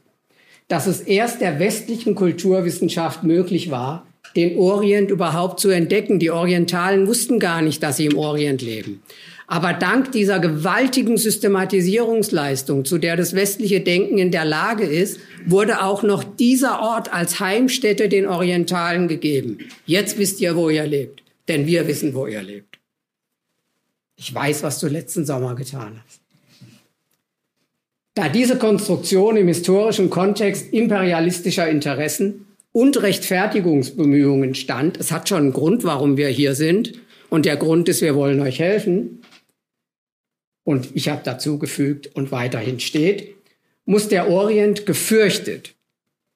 dass 0.68 0.86
es 0.86 1.00
erst 1.00 1.40
der 1.40 1.58
westlichen 1.58 2.14
Kulturwissenschaft 2.14 3.22
möglich 3.24 3.70
war, 3.70 4.06
den 4.36 4.58
Orient 4.58 5.10
überhaupt 5.10 5.60
zu 5.60 5.70
entdecken. 5.70 6.18
Die 6.18 6.30
Orientalen 6.30 7.06
wussten 7.06 7.38
gar 7.38 7.62
nicht, 7.62 7.82
dass 7.82 7.96
sie 7.96 8.04
im 8.04 8.18
Orient 8.18 8.60
leben. 8.60 9.00
Aber 9.46 9.72
dank 9.72 10.12
dieser 10.12 10.38
gewaltigen 10.38 11.16
Systematisierungsleistung, 11.16 12.84
zu 12.84 12.98
der 12.98 13.16
das 13.16 13.34
westliche 13.34 13.80
Denken 13.80 14.18
in 14.18 14.30
der 14.30 14.44
Lage 14.44 14.84
ist, 14.84 15.20
wurde 15.46 15.82
auch 15.82 16.02
noch 16.02 16.22
dieser 16.22 16.82
Ort 16.82 17.14
als 17.14 17.40
Heimstätte 17.40 18.10
den 18.10 18.26
Orientalen 18.26 19.08
gegeben. 19.08 19.60
Jetzt 19.86 20.18
wisst 20.18 20.38
ihr, 20.42 20.54
wo 20.54 20.68
ihr 20.68 20.84
lebt, 20.84 21.22
denn 21.48 21.66
wir 21.66 21.88
wissen, 21.88 22.12
wo 22.12 22.26
ihr 22.26 22.42
lebt. 22.42 22.75
Ich 24.16 24.34
weiß, 24.34 24.62
was 24.62 24.80
du 24.80 24.88
letzten 24.88 25.26
Sommer 25.26 25.54
getan 25.54 26.00
hast. 26.06 26.20
Da 28.14 28.30
diese 28.30 28.56
Konstruktion 28.56 29.36
im 29.36 29.46
historischen 29.46 30.08
Kontext 30.08 30.72
imperialistischer 30.72 31.68
Interessen 31.68 32.46
und 32.72 33.02
Rechtfertigungsbemühungen 33.02 34.54
stand, 34.54 34.98
es 34.98 35.12
hat 35.12 35.28
schon 35.28 35.38
einen 35.38 35.52
Grund, 35.52 35.84
warum 35.84 36.16
wir 36.16 36.28
hier 36.28 36.54
sind, 36.54 36.94
und 37.28 37.44
der 37.44 37.56
Grund 37.56 37.88
ist, 37.88 38.00
wir 38.00 38.14
wollen 38.14 38.40
euch 38.40 38.58
helfen, 38.58 39.22
und 40.64 40.88
ich 40.94 41.08
habe 41.08 41.20
dazu 41.24 41.58
gefügt 41.58 42.08
und 42.16 42.32
weiterhin 42.32 42.80
steht, 42.80 43.36
muss 43.84 44.08
der 44.08 44.28
Orient 44.28 44.84
gefürchtet, 44.84 45.74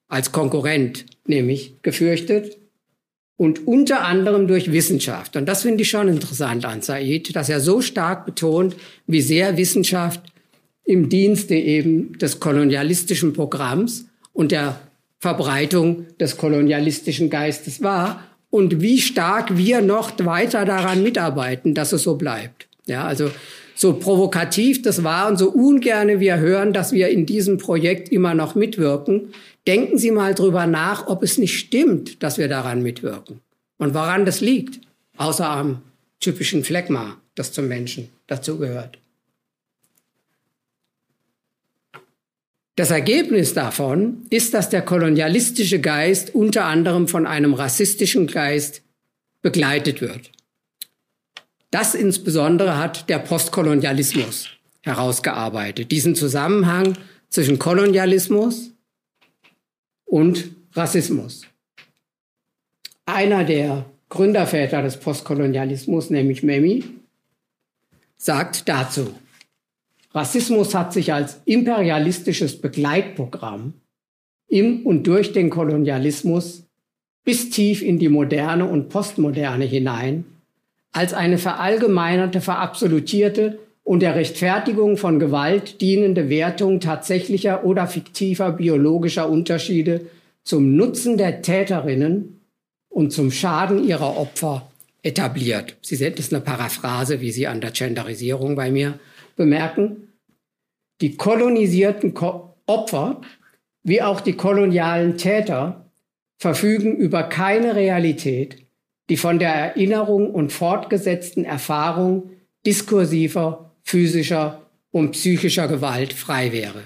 als 0.07 0.33
Konkurrent 0.33 1.07
nämlich 1.27 1.75
gefürchtet 1.83 2.60
und 3.41 3.67
unter 3.67 4.05
anderem 4.05 4.47
durch 4.47 4.71
Wissenschaft. 4.71 5.35
Und 5.35 5.47
das 5.47 5.63
finde 5.63 5.81
ich 5.81 5.89
schon 5.89 6.09
interessant 6.09 6.67
an 6.67 6.83
Said, 6.83 7.35
dass 7.35 7.49
er 7.49 7.61
so 7.61 7.81
stark 7.81 8.27
betont, 8.27 8.77
wie 9.07 9.23
sehr 9.23 9.57
Wissenschaft 9.57 10.21
im 10.85 11.09
Dienste 11.09 11.55
eben 11.55 12.19
des 12.19 12.39
kolonialistischen 12.39 13.33
Programms 13.33 14.05
und 14.35 14.53
der 14.53 14.79
Verbreitung 15.21 16.05
des 16.19 16.37
kolonialistischen 16.37 17.31
Geistes 17.31 17.83
war 17.83 18.23
und 18.51 18.83
wie 18.83 19.01
stark 19.01 19.57
wir 19.57 19.81
noch 19.81 20.13
weiter 20.19 20.67
daran 20.67 21.03
mitarbeiten, 21.03 21.75
dass 21.75 21.93
es 21.93 22.03
so 22.03 22.17
bleibt. 22.17 22.69
Ja, 22.85 23.05
also 23.05 23.31
so 23.75 23.95
provokativ 23.95 24.83
das 24.83 25.03
war 25.03 25.31
und 25.31 25.39
so 25.39 25.49
ungerne 25.49 26.21
wir 26.21 26.37
hören, 26.37 26.75
dass 26.75 26.93
wir 26.93 27.09
in 27.09 27.25
diesem 27.25 27.57
Projekt 27.57 28.11
immer 28.11 28.35
noch 28.35 28.55
mitwirken, 28.55 29.33
denken 29.71 29.99
Sie 29.99 30.11
mal 30.11 30.35
drüber 30.35 30.67
nach, 30.67 31.07
ob 31.07 31.23
es 31.23 31.39
nicht 31.39 31.57
stimmt, 31.57 32.25
dass 32.25 32.39
wir 32.39 32.49
daran 32.49 32.83
mitwirken 32.83 33.39
und 33.79 33.95
woran 33.95 34.25
das 34.25 34.41
liegt, 34.41 34.81
außer 35.17 35.49
am 35.49 35.83
typischen 36.19 36.65
Phlegma, 36.65 37.21
das 37.37 37.53
zum 37.53 37.69
Menschen 37.69 38.09
dazugehört. 38.27 38.99
Das 42.75 42.91
Ergebnis 42.91 43.55
davon 43.55 44.27
ist, 44.31 44.55
dass 44.55 44.71
der 44.71 44.83
kolonialistische 44.83 45.81
Geist 45.81 46.35
unter 46.35 46.65
anderem 46.65 47.07
von 47.07 47.25
einem 47.25 47.55
rassistischen 47.55 48.27
Geist 48.27 48.83
begleitet 49.41 50.01
wird. 50.01 50.33
Das 51.71 51.95
insbesondere 51.95 52.77
hat 52.77 53.09
der 53.09 53.21
Postkolonialismus 53.21 54.49
herausgearbeitet, 54.83 55.93
diesen 55.93 56.17
Zusammenhang 56.17 56.99
zwischen 57.29 57.61
Kolonialismus 57.61 58.73
und 60.11 60.51
Rassismus. 60.75 61.47
Einer 63.07 63.45
der 63.45 63.87
Gründerväter 64.09 64.83
des 64.83 64.99
Postkolonialismus, 64.99 66.11
nämlich 66.11 66.43
Memi, 66.43 66.85
sagt 68.17 68.69
dazu, 68.69 69.15
Rassismus 70.13 70.75
hat 70.75 70.93
sich 70.93 71.13
als 71.13 71.41
imperialistisches 71.45 72.61
Begleitprogramm 72.61 73.75
im 74.49 74.85
und 74.85 75.07
durch 75.07 75.33
den 75.33 75.49
Kolonialismus 75.49 76.65
bis 77.25 77.51
tief 77.51 77.81
in 77.81 78.01
die 78.01 78.09
Moderne 78.09 78.67
und 78.67 78.89
Postmoderne 78.89 79.65
hinein 79.65 80.25
als 80.91 81.15
eine 81.15 81.39
verallgemeinerte, 81.39 82.41
verabsolutierte 82.41 83.61
und 83.91 84.03
der 84.03 84.15
Rechtfertigung 84.15 84.97
von 84.97 85.19
Gewalt 85.19 85.81
dienende 85.81 86.29
Wertung 86.29 86.79
tatsächlicher 86.79 87.65
oder 87.65 87.89
fiktiver 87.89 88.53
biologischer 88.53 89.29
Unterschiede 89.29 90.07
zum 90.45 90.77
Nutzen 90.77 91.19
der 91.19 91.43
Täterinnen 91.43 92.41
und 92.89 93.13
zum 93.13 93.33
Schaden 93.33 93.85
ihrer 93.85 94.17
Opfer 94.17 94.71
etabliert. 95.03 95.77
Sie 95.83 95.97
sehen, 95.97 96.13
das 96.15 96.27
ist 96.27 96.33
eine 96.33 96.41
Paraphrase, 96.41 97.21
wie 97.21 97.33
Sie 97.33 97.49
an 97.49 97.61
der 97.61 97.73
Genderisierung 97.73 98.55
bei 98.55 98.71
mir 98.71 99.01
bemerken, 99.35 100.13
die 101.01 101.17
kolonisierten 101.17 102.17
Opfer 102.67 103.21
wie 103.83 104.03
auch 104.03 104.21
die 104.21 104.35
kolonialen 104.35 105.17
Täter 105.17 105.91
verfügen 106.39 106.95
über 106.95 107.25
keine 107.25 107.75
Realität, 107.75 108.65
die 109.09 109.17
von 109.17 109.41
der 109.41 109.53
Erinnerung 109.53 110.33
und 110.33 110.53
fortgesetzten 110.53 111.45
Erfahrung 111.45 112.31
diskursiver, 112.65 113.70
physischer 113.83 114.67
und 114.91 115.13
psychischer 115.13 115.69
Gewalt 115.69 116.13
frei 116.13 116.53
wäre. 116.53 116.83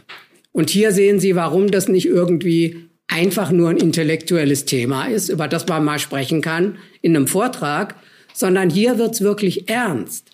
Und 0.52 0.70
hier 0.70 0.92
sehen 0.92 1.20
Sie, 1.20 1.34
warum 1.34 1.70
das 1.70 1.88
nicht 1.88 2.06
irgendwie 2.06 2.88
einfach 3.08 3.50
nur 3.50 3.70
ein 3.70 3.76
intellektuelles 3.76 4.64
Thema 4.64 5.06
ist, 5.06 5.28
über 5.28 5.48
das 5.48 5.66
man 5.66 5.84
mal 5.84 5.98
sprechen 5.98 6.40
kann 6.42 6.78
in 7.02 7.16
einem 7.16 7.26
Vortrag, 7.26 7.96
sondern 8.32 8.70
hier 8.70 8.98
wird 8.98 9.14
es 9.14 9.20
wirklich 9.20 9.68
ernst. 9.68 10.30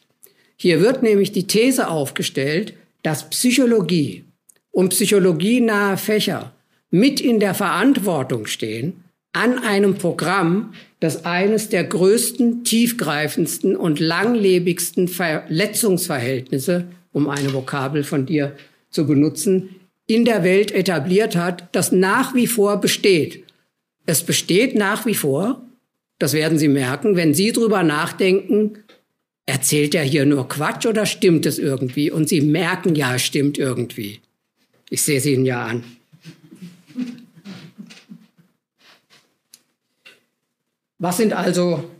Hier 0.56 0.80
wird 0.80 1.02
nämlich 1.02 1.32
die 1.32 1.46
These 1.46 1.88
aufgestellt, 1.88 2.74
dass 3.02 3.30
Psychologie 3.30 4.24
und 4.70 4.90
psychologienahe 4.90 5.96
Fächer 5.96 6.52
mit 6.90 7.20
in 7.20 7.40
der 7.40 7.54
Verantwortung 7.54 8.46
stehen, 8.46 9.04
an 9.32 9.58
einem 9.58 9.94
Programm, 9.94 10.74
das 11.00 11.24
eines 11.24 11.70
der 11.70 11.84
größten, 11.84 12.62
tiefgreifendsten 12.62 13.74
und 13.74 14.00
langlebigsten 14.00 15.08
Verletzungsverhältnisse, 15.08 16.86
um 17.12 17.28
eine 17.28 17.52
Vokabel 17.52 18.04
von 18.04 18.26
dir 18.26 18.54
zu 18.90 19.06
benutzen, 19.06 19.76
in 20.06 20.24
der 20.24 20.44
Welt 20.44 20.72
etabliert 20.72 21.36
hat, 21.36 21.68
das 21.72 21.92
nach 21.92 22.34
wie 22.34 22.46
vor 22.46 22.80
besteht. 22.80 23.44
Es 24.06 24.22
besteht 24.22 24.74
nach 24.74 25.06
wie 25.06 25.14
vor, 25.14 25.62
das 26.18 26.34
werden 26.34 26.58
Sie 26.58 26.68
merken, 26.68 27.16
wenn 27.16 27.32
Sie 27.32 27.52
drüber 27.52 27.82
nachdenken, 27.82 28.72
erzählt 29.46 29.94
er 29.94 30.02
hier 30.02 30.26
nur 30.26 30.48
Quatsch 30.48 30.84
oder 30.86 31.06
stimmt 31.06 31.46
es 31.46 31.58
irgendwie? 31.58 32.10
Und 32.10 32.28
Sie 32.28 32.40
merken 32.40 32.94
ja, 32.94 33.14
es 33.14 33.22
stimmt 33.22 33.56
irgendwie. 33.56 34.20
Ich 34.90 35.02
sehe 35.02 35.18
es 35.18 35.26
Ihnen 35.26 35.46
ja 35.46 35.64
an. 35.64 35.84
Was 41.02 41.16
sind 41.16 41.32
also 41.32 41.90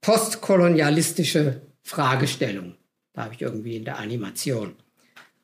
postkolonialistische 0.00 1.60
Fragestellungen? 1.82 2.76
Da 3.12 3.24
habe 3.24 3.34
ich 3.34 3.42
irgendwie 3.42 3.76
in 3.76 3.84
der 3.84 3.98
Animation 3.98 4.74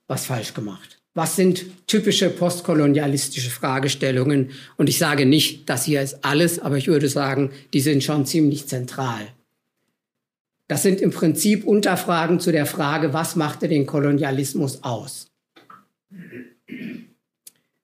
was 0.07 0.25
falsch 0.25 0.55
gemacht. 0.55 1.03
Was 1.13 1.37
sind 1.37 1.87
typische 1.87 2.31
postkolonialistische 2.31 3.51
Fragestellungen? 3.51 4.53
Und 4.79 4.89
ich 4.89 4.97
sage 4.97 5.27
nicht, 5.27 5.69
das 5.69 5.85
hier 5.85 6.01
ist 6.01 6.25
alles, 6.25 6.59
aber 6.59 6.79
ich 6.79 6.89
würde 6.89 7.11
sagen, 7.11 7.53
die 7.75 7.81
sind 7.83 8.03
schon 8.03 8.25
ziemlich 8.25 8.69
zentral. 8.69 9.27
Das 10.67 10.83
sind 10.83 11.03
im 11.03 11.11
Prinzip 11.11 11.65
Unterfragen 11.65 12.41
zu 12.41 12.53
der 12.53 12.65
Frage, 12.65 13.13
was 13.13 13.37
machte 13.37 13.69
den 13.69 13.85
Kolonialismus 13.85 14.83
aus? 14.83 15.31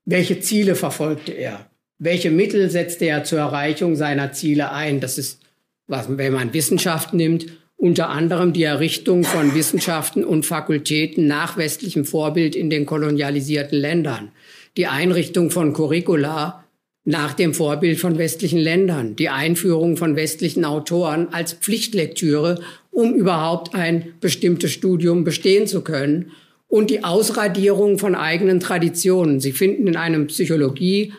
Welche 0.06 0.40
Ziele 0.40 0.74
verfolgte 0.74 1.32
er? 1.32 1.69
Welche 2.02 2.30
Mittel 2.30 2.70
setzte 2.70 3.04
er 3.04 3.24
zur 3.24 3.40
Erreichung 3.40 3.94
seiner 3.94 4.32
Ziele 4.32 4.72
ein? 4.72 5.00
Das 5.00 5.18
ist, 5.18 5.42
was, 5.86 6.06
wenn 6.08 6.32
man 6.32 6.54
Wissenschaft 6.54 7.12
nimmt, 7.12 7.44
unter 7.76 8.08
anderem 8.08 8.54
die 8.54 8.62
Errichtung 8.62 9.22
von 9.22 9.54
Wissenschaften 9.54 10.24
und 10.24 10.46
Fakultäten 10.46 11.26
nach 11.26 11.58
westlichem 11.58 12.06
Vorbild 12.06 12.56
in 12.56 12.70
den 12.70 12.86
kolonialisierten 12.86 13.78
Ländern, 13.78 14.32
die 14.78 14.86
Einrichtung 14.86 15.50
von 15.50 15.74
Curricula 15.74 16.64
nach 17.04 17.34
dem 17.34 17.52
Vorbild 17.52 18.00
von 18.00 18.16
westlichen 18.16 18.60
Ländern, 18.60 19.14
die 19.14 19.28
Einführung 19.28 19.98
von 19.98 20.16
westlichen 20.16 20.64
Autoren 20.64 21.28
als 21.28 21.52
Pflichtlektüre, 21.52 22.62
um 22.90 23.12
überhaupt 23.12 23.74
ein 23.74 24.14
bestimmtes 24.20 24.72
Studium 24.72 25.24
bestehen 25.24 25.66
zu 25.66 25.82
können 25.82 26.32
und 26.66 26.88
die 26.88 27.04
Ausradierung 27.04 27.98
von 27.98 28.14
eigenen 28.14 28.58
Traditionen. 28.58 29.38
Sie 29.40 29.52
finden 29.52 29.86
in 29.86 29.96
einem 29.96 30.28
Psychologie 30.28 31.12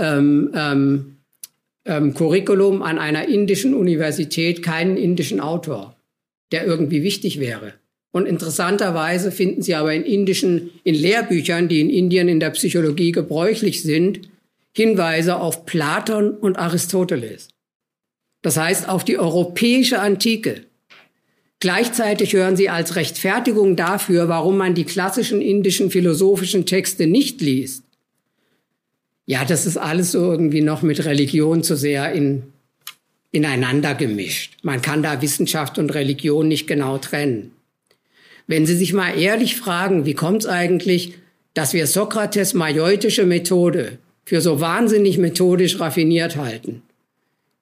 ähm, 0.00 0.50
ähm, 0.54 1.16
ähm, 1.84 2.14
Curriculum 2.14 2.82
an 2.82 2.98
einer 2.98 3.28
indischen 3.28 3.74
Universität 3.74 4.62
keinen 4.62 4.96
indischen 4.96 5.40
Autor, 5.40 5.96
der 6.52 6.66
irgendwie 6.66 7.02
wichtig 7.02 7.40
wäre. 7.40 7.74
Und 8.12 8.26
interessanterweise 8.26 9.30
finden 9.30 9.62
Sie 9.62 9.74
aber 9.74 9.94
in 9.94 10.02
indischen, 10.02 10.70
in 10.82 10.94
Lehrbüchern, 10.94 11.68
die 11.68 11.80
in 11.80 11.90
Indien 11.90 12.28
in 12.28 12.40
der 12.40 12.50
Psychologie 12.50 13.12
gebräuchlich 13.12 13.82
sind, 13.82 14.28
Hinweise 14.72 15.36
auf 15.36 15.64
Platon 15.64 16.30
und 16.30 16.58
Aristoteles. 16.58 17.48
Das 18.42 18.56
heißt 18.56 18.88
auf 18.88 19.04
die 19.04 19.18
europäische 19.18 20.00
Antike. 20.00 20.64
Gleichzeitig 21.60 22.32
hören 22.32 22.56
sie 22.56 22.70
als 22.70 22.96
Rechtfertigung 22.96 23.76
dafür, 23.76 24.28
warum 24.28 24.56
man 24.56 24.74
die 24.74 24.84
klassischen 24.84 25.42
indischen 25.42 25.90
philosophischen 25.90 26.64
Texte 26.64 27.06
nicht 27.06 27.40
liest. 27.42 27.84
Ja, 29.30 29.44
das 29.44 29.64
ist 29.64 29.76
alles 29.76 30.10
so 30.10 30.18
irgendwie 30.18 30.60
noch 30.60 30.82
mit 30.82 31.04
Religion 31.04 31.62
zu 31.62 31.76
sehr 31.76 32.10
in, 32.10 32.42
ineinander 33.30 33.94
gemischt. 33.94 34.56
Man 34.64 34.82
kann 34.82 35.04
da 35.04 35.22
Wissenschaft 35.22 35.78
und 35.78 35.94
Religion 35.94 36.48
nicht 36.48 36.66
genau 36.66 36.98
trennen. 36.98 37.52
Wenn 38.48 38.66
Sie 38.66 38.74
sich 38.74 38.92
mal 38.92 39.16
ehrlich 39.16 39.54
fragen, 39.54 40.04
wie 40.04 40.14
kommt 40.14 40.42
es 40.42 40.48
eigentlich, 40.48 41.14
dass 41.54 41.74
wir 41.74 41.86
Sokrates 41.86 42.54
majeutische 42.54 43.24
Methode 43.24 43.98
für 44.24 44.40
so 44.40 44.60
wahnsinnig 44.60 45.16
methodisch 45.16 45.78
raffiniert 45.78 46.34
halten, 46.34 46.82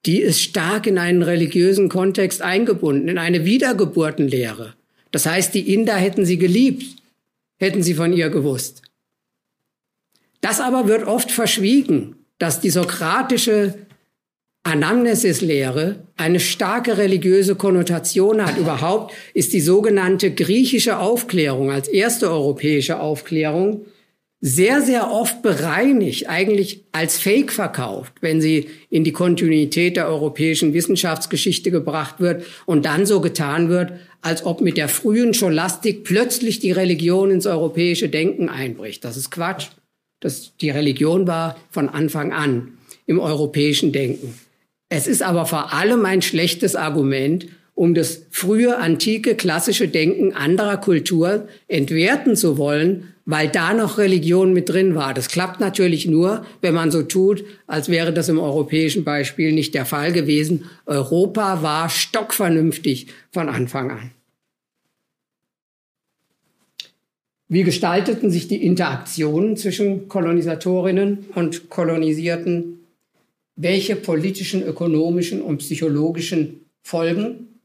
die 0.06 0.22
ist 0.22 0.40
stark 0.40 0.86
in 0.86 0.96
einen 0.96 1.20
religiösen 1.20 1.90
Kontext 1.90 2.40
eingebunden, 2.40 3.08
in 3.08 3.18
eine 3.18 3.44
Wiedergeburtenlehre. 3.44 4.72
Das 5.10 5.26
heißt, 5.26 5.52
die 5.52 5.74
Inder 5.74 5.96
hätten 5.96 6.24
sie 6.24 6.38
geliebt, 6.38 6.86
hätten 7.58 7.82
sie 7.82 7.92
von 7.92 8.14
ihr 8.14 8.30
gewusst. 8.30 8.87
Das 10.40 10.60
aber 10.60 10.88
wird 10.88 11.06
oft 11.06 11.30
verschwiegen, 11.30 12.16
dass 12.38 12.60
die 12.60 12.70
sokratische 12.70 13.74
Anamnesis-Lehre 14.62 16.06
eine 16.16 16.40
starke 16.40 16.98
religiöse 16.98 17.54
Konnotation 17.54 18.44
hat. 18.44 18.58
Überhaupt 18.58 19.14
ist 19.34 19.52
die 19.52 19.60
sogenannte 19.60 20.30
griechische 20.30 20.98
Aufklärung 20.98 21.70
als 21.70 21.88
erste 21.88 22.30
europäische 22.30 23.00
Aufklärung 23.00 23.86
sehr, 24.40 24.82
sehr 24.82 25.10
oft 25.10 25.42
bereinigt, 25.42 26.28
eigentlich 26.28 26.84
als 26.92 27.18
Fake 27.18 27.50
verkauft, 27.50 28.12
wenn 28.20 28.40
sie 28.40 28.68
in 28.88 29.02
die 29.02 29.10
Kontinuität 29.10 29.96
der 29.96 30.06
europäischen 30.06 30.74
Wissenschaftsgeschichte 30.74 31.72
gebracht 31.72 32.20
wird 32.20 32.44
und 32.64 32.84
dann 32.84 33.04
so 33.04 33.20
getan 33.20 33.68
wird, 33.68 33.94
als 34.20 34.44
ob 34.46 34.60
mit 34.60 34.76
der 34.76 34.88
frühen 34.88 35.34
Scholastik 35.34 36.04
plötzlich 36.04 36.60
die 36.60 36.70
Religion 36.70 37.32
ins 37.32 37.46
europäische 37.46 38.08
Denken 38.08 38.48
einbricht. 38.48 39.04
Das 39.04 39.16
ist 39.16 39.30
Quatsch. 39.30 39.68
Das, 40.20 40.56
die 40.60 40.70
Religion 40.70 41.26
war 41.26 41.56
von 41.70 41.88
Anfang 41.88 42.32
an 42.32 42.78
im 43.06 43.18
europäischen 43.20 43.92
Denken. 43.92 44.34
Es 44.88 45.06
ist 45.06 45.22
aber 45.22 45.46
vor 45.46 45.72
allem 45.72 46.04
ein 46.04 46.22
schlechtes 46.22 46.74
Argument, 46.74 47.46
um 47.74 47.94
das 47.94 48.22
frühe 48.30 48.76
antike 48.78 49.36
klassische 49.36 49.86
Denken 49.86 50.32
anderer 50.32 50.78
Kultur 50.78 51.46
entwerten 51.68 52.34
zu 52.34 52.58
wollen, 52.58 53.14
weil 53.24 53.48
da 53.48 53.74
noch 53.74 53.98
Religion 53.98 54.52
mit 54.52 54.68
drin 54.68 54.94
war. 54.94 55.14
Das 55.14 55.28
klappt 55.28 55.60
natürlich 55.60 56.06
nur, 56.06 56.44
wenn 56.62 56.74
man 56.74 56.90
so 56.90 57.02
tut, 57.02 57.44
als 57.66 57.88
wäre 57.88 58.12
das 58.12 58.28
im 58.28 58.40
europäischen 58.40 59.04
Beispiel 59.04 59.52
nicht 59.52 59.74
der 59.74 59.84
Fall 59.84 60.12
gewesen. 60.12 60.64
Europa 60.86 61.62
war 61.62 61.90
stockvernünftig 61.90 63.08
von 63.30 63.48
Anfang 63.48 63.90
an. 63.90 64.10
Wie 67.48 67.64
gestalteten 67.64 68.30
sich 68.30 68.46
die 68.46 68.62
Interaktionen 68.62 69.56
zwischen 69.56 70.08
Kolonisatorinnen 70.08 71.26
und 71.34 71.70
Kolonisierten? 71.70 72.80
Welche 73.56 73.96
politischen, 73.96 74.62
ökonomischen 74.62 75.40
und 75.40 75.58
psychologischen 75.58 76.66
Folgen 76.82 77.60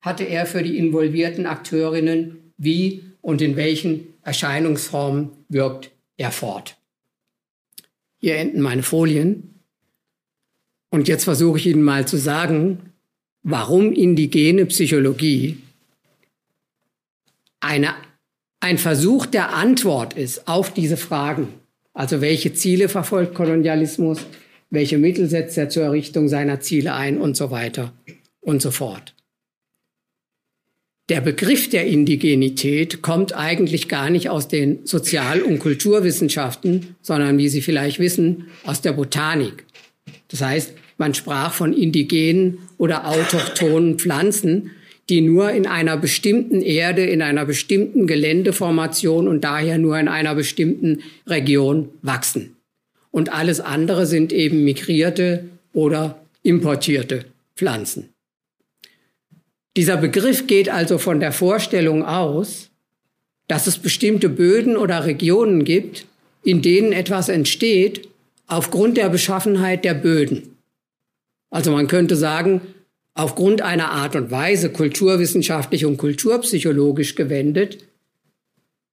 hatte 0.00 0.24
er 0.24 0.46
für 0.46 0.62
die 0.62 0.78
involvierten 0.78 1.44
Akteurinnen? 1.44 2.52
Wie 2.56 3.02
und 3.20 3.42
in 3.42 3.56
welchen 3.56 4.14
Erscheinungsformen 4.22 5.30
wirkt 5.50 5.90
er 6.16 6.32
fort? 6.32 6.78
Hier 8.16 8.36
enden 8.36 8.62
meine 8.62 8.82
Folien. 8.82 9.60
Und 10.88 11.08
jetzt 11.08 11.24
versuche 11.24 11.58
ich 11.58 11.66
Ihnen 11.66 11.82
mal 11.82 12.08
zu 12.08 12.16
sagen, 12.16 12.92
warum 13.42 13.92
indigene 13.92 14.64
Psychologie 14.64 15.58
eine 17.60 17.94
ein 18.60 18.78
Versuch 18.78 19.26
der 19.26 19.54
Antwort 19.54 20.14
ist 20.14 20.48
auf 20.48 20.72
diese 20.72 20.96
Fragen. 20.96 21.48
Also 21.92 22.20
welche 22.20 22.52
Ziele 22.52 22.88
verfolgt 22.88 23.34
Kolonialismus, 23.34 24.20
welche 24.70 24.98
Mittel 24.98 25.28
setzt 25.28 25.56
er 25.56 25.68
zur 25.68 25.84
Errichtung 25.84 26.28
seiner 26.28 26.60
Ziele 26.60 26.94
ein 26.94 27.18
und 27.18 27.36
so 27.36 27.50
weiter 27.50 27.92
und 28.40 28.60
so 28.60 28.70
fort. 28.70 29.14
Der 31.08 31.20
Begriff 31.20 31.70
der 31.70 31.86
Indigenität 31.86 33.00
kommt 33.00 33.32
eigentlich 33.32 33.88
gar 33.88 34.10
nicht 34.10 34.28
aus 34.28 34.48
den 34.48 34.84
Sozial- 34.86 35.42
und 35.42 35.60
Kulturwissenschaften, 35.60 36.96
sondern, 37.00 37.38
wie 37.38 37.48
Sie 37.48 37.62
vielleicht 37.62 38.00
wissen, 38.00 38.48
aus 38.64 38.80
der 38.80 38.92
Botanik. 38.92 39.64
Das 40.26 40.42
heißt, 40.42 40.72
man 40.98 41.14
sprach 41.14 41.52
von 41.52 41.72
indigenen 41.72 42.58
oder 42.76 43.06
autochthonen 43.06 44.00
Pflanzen, 44.00 44.72
die 45.08 45.20
nur 45.20 45.50
in 45.52 45.66
einer 45.66 45.96
bestimmten 45.96 46.62
Erde, 46.62 47.04
in 47.04 47.22
einer 47.22 47.44
bestimmten 47.44 48.06
Geländeformation 48.06 49.28
und 49.28 49.44
daher 49.44 49.78
nur 49.78 49.98
in 49.98 50.08
einer 50.08 50.34
bestimmten 50.34 51.02
Region 51.26 51.90
wachsen. 52.02 52.56
Und 53.10 53.32
alles 53.32 53.60
andere 53.60 54.06
sind 54.06 54.32
eben 54.32 54.64
migrierte 54.64 55.44
oder 55.72 56.20
importierte 56.42 57.24
Pflanzen. 57.54 58.10
Dieser 59.76 59.96
Begriff 59.96 60.46
geht 60.46 60.68
also 60.68 60.98
von 60.98 61.20
der 61.20 61.32
Vorstellung 61.32 62.02
aus, 62.02 62.70
dass 63.46 63.66
es 63.66 63.78
bestimmte 63.78 64.28
Böden 64.28 64.76
oder 64.76 65.04
Regionen 65.04 65.64
gibt, 65.64 66.06
in 66.42 66.62
denen 66.62 66.92
etwas 66.92 67.28
entsteht 67.28 68.08
aufgrund 68.46 68.96
der 68.96 69.08
Beschaffenheit 69.08 69.84
der 69.84 69.94
Böden. 69.94 70.56
Also 71.50 71.70
man 71.70 71.88
könnte 71.88 72.16
sagen, 72.16 72.60
aufgrund 73.16 73.62
einer 73.62 73.90
Art 73.90 74.14
und 74.14 74.30
Weise 74.30 74.70
kulturwissenschaftlich 74.70 75.84
und 75.86 75.96
kulturpsychologisch 75.96 77.14
gewendet, 77.14 77.78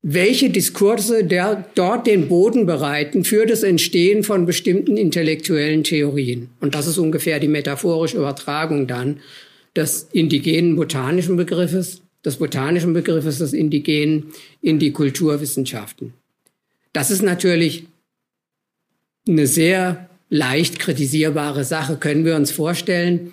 welche 0.01 0.49
Diskurse 0.49 1.23
der, 1.23 1.65
dort 1.75 2.07
den 2.07 2.27
Boden 2.27 2.65
bereiten 2.65 3.25
für 3.25 3.45
das 3.45 3.63
Entstehen 3.63 4.23
von 4.23 4.45
bestimmten 4.45 4.97
intellektuellen 4.97 5.83
Theorien. 5.83 6.49
Und 6.61 6.73
das 6.73 6.87
ist 6.87 6.97
ungefähr 6.97 7.39
die 7.39 7.47
metaphorische 7.47 8.17
Übertragung 8.17 8.87
dann 8.87 9.19
des 9.75 10.07
indigenen 10.13 10.75
botanischen 10.75 11.35
Begriffes, 11.35 12.01
des 12.25 12.37
botanischen 12.37 12.93
Begriffes 12.93 13.39
des 13.39 13.53
Indigenen 13.53 14.31
in 14.61 14.79
die 14.79 14.91
Kulturwissenschaften. 14.91 16.13
Das 16.93 17.11
ist 17.11 17.23
natürlich 17.23 17.85
eine 19.27 19.47
sehr 19.47 20.09
leicht 20.29 20.79
kritisierbare 20.79 21.63
Sache, 21.63 21.97
können 21.97 22.25
wir 22.25 22.35
uns 22.35 22.51
vorstellen, 22.51 23.31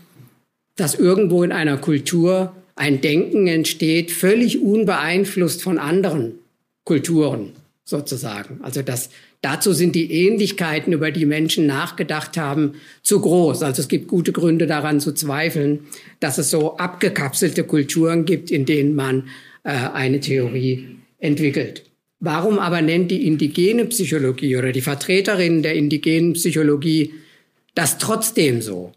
dass 0.81 0.95
irgendwo 0.95 1.43
in 1.43 1.53
einer 1.53 1.77
Kultur 1.77 2.55
ein 2.75 3.01
Denken 3.03 3.47
entsteht, 3.47 4.11
völlig 4.11 4.63
unbeeinflusst 4.63 5.63
von 5.63 5.79
anderen 5.79 6.39
Kulturen 6.85 7.53
sozusagen. 7.85 8.61
Also 8.63 8.81
das, 8.81 9.11
dazu 9.43 9.75
sind 9.75 9.95
die 9.95 10.11
Ähnlichkeiten, 10.11 10.95
über 10.95 11.11
die 11.11 11.27
Menschen 11.27 11.67
nachgedacht 11.67 12.39
haben, 12.39 12.77
zu 13.03 13.21
groß. 13.21 13.63
Also 13.63 13.83
es 13.83 13.89
gibt 13.89 14.09
gute 14.09 14.33
Gründe 14.33 14.67
daran 14.67 15.01
zu 15.01 15.13
zweifeln, 15.13 15.81
dass 16.21 16.39
es 16.39 16.51
so 16.51 16.79
abgekapselte 16.79 17.65
Kulturen 17.65 18.25
gibt, 18.25 18.51
in 18.51 18.65
denen 18.65 18.95
man 18.95 19.29
äh, 19.65 19.71
eine 19.73 20.21
Theorie 20.21 20.97
entwickelt. 21.19 21.85
Warum 22.21 22.59
aber 22.59 22.81
nennt 22.81 23.11
die 23.11 23.27
indigene 23.27 23.85
Psychologie 23.87 24.57
oder 24.57 24.73
die 24.73 24.81
Vertreterinnen 24.81 25.63
der 25.63 25.75
indigenen 25.75 26.33
Psychologie 26.35 27.13
das 27.75 27.99
trotzdem 27.99 28.63
so? 28.63 28.93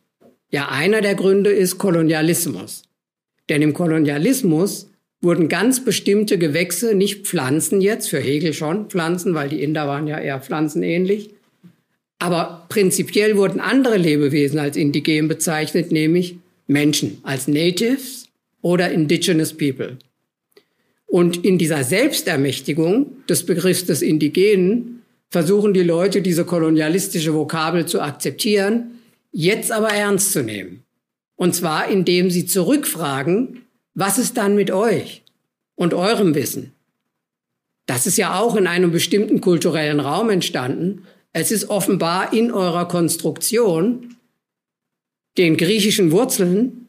Ja, 0.53 0.69
einer 0.69 1.01
der 1.01 1.15
Gründe 1.15 1.49
ist 1.49 1.79
Kolonialismus. 1.79 2.83
Denn 3.49 3.63
im 3.63 3.73
Kolonialismus 3.73 4.87
wurden 5.19 5.49
ganz 5.49 5.83
bestimmte 5.83 6.37
Gewächse, 6.37 6.93
nicht 6.93 7.25
Pflanzen 7.25 7.81
jetzt, 7.81 8.07
für 8.07 8.19
Hegel 8.19 8.53
schon 8.53 8.87
Pflanzen, 8.87 9.33
weil 9.33 9.49
die 9.49 9.63
Inder 9.63 9.87
waren 9.87 10.05
ja 10.05 10.19
eher 10.19 10.39
pflanzenähnlich, 10.39 11.31
aber 12.19 12.67
prinzipiell 12.69 13.35
wurden 13.35 13.59
andere 13.59 13.97
Lebewesen 13.97 14.59
als 14.59 14.77
indigen 14.77 15.27
bezeichnet, 15.27 15.91
nämlich 15.91 16.35
Menschen 16.67 17.17
als 17.23 17.47
Natives 17.47 18.27
oder 18.61 18.91
Indigenous 18.91 19.53
People. 19.53 19.97
Und 21.07 21.43
in 21.43 21.57
dieser 21.57 21.83
Selbstermächtigung 21.83 23.07
des 23.27 23.43
Begriffs 23.43 23.85
des 23.85 24.03
Indigenen 24.03 25.01
versuchen 25.31 25.73
die 25.73 25.81
Leute, 25.81 26.21
diese 26.21 26.45
kolonialistische 26.45 27.33
Vokabel 27.33 27.87
zu 27.87 28.01
akzeptieren 28.01 28.92
jetzt 29.33 29.71
aber 29.71 29.89
ernst 29.89 30.31
zu 30.31 30.43
nehmen. 30.43 30.83
Und 31.35 31.53
zwar, 31.53 31.89
indem 31.89 32.29
sie 32.29 32.45
zurückfragen, 32.45 33.65
was 33.93 34.17
ist 34.17 34.37
dann 34.37 34.55
mit 34.55 34.71
euch 34.71 35.23
und 35.75 35.93
eurem 35.93 36.35
Wissen? 36.35 36.71
Das 37.85 38.07
ist 38.07 38.17
ja 38.17 38.39
auch 38.39 38.55
in 38.55 38.67
einem 38.67 38.91
bestimmten 38.91 39.41
kulturellen 39.41 39.99
Raum 39.99 40.29
entstanden. 40.29 41.05
Es 41.33 41.51
ist 41.51 41.69
offenbar 41.69 42.31
in 42.31 42.51
eurer 42.51 42.87
Konstruktion 42.87 44.15
den 45.37 45.57
griechischen 45.57 46.11
Wurzeln 46.11 46.87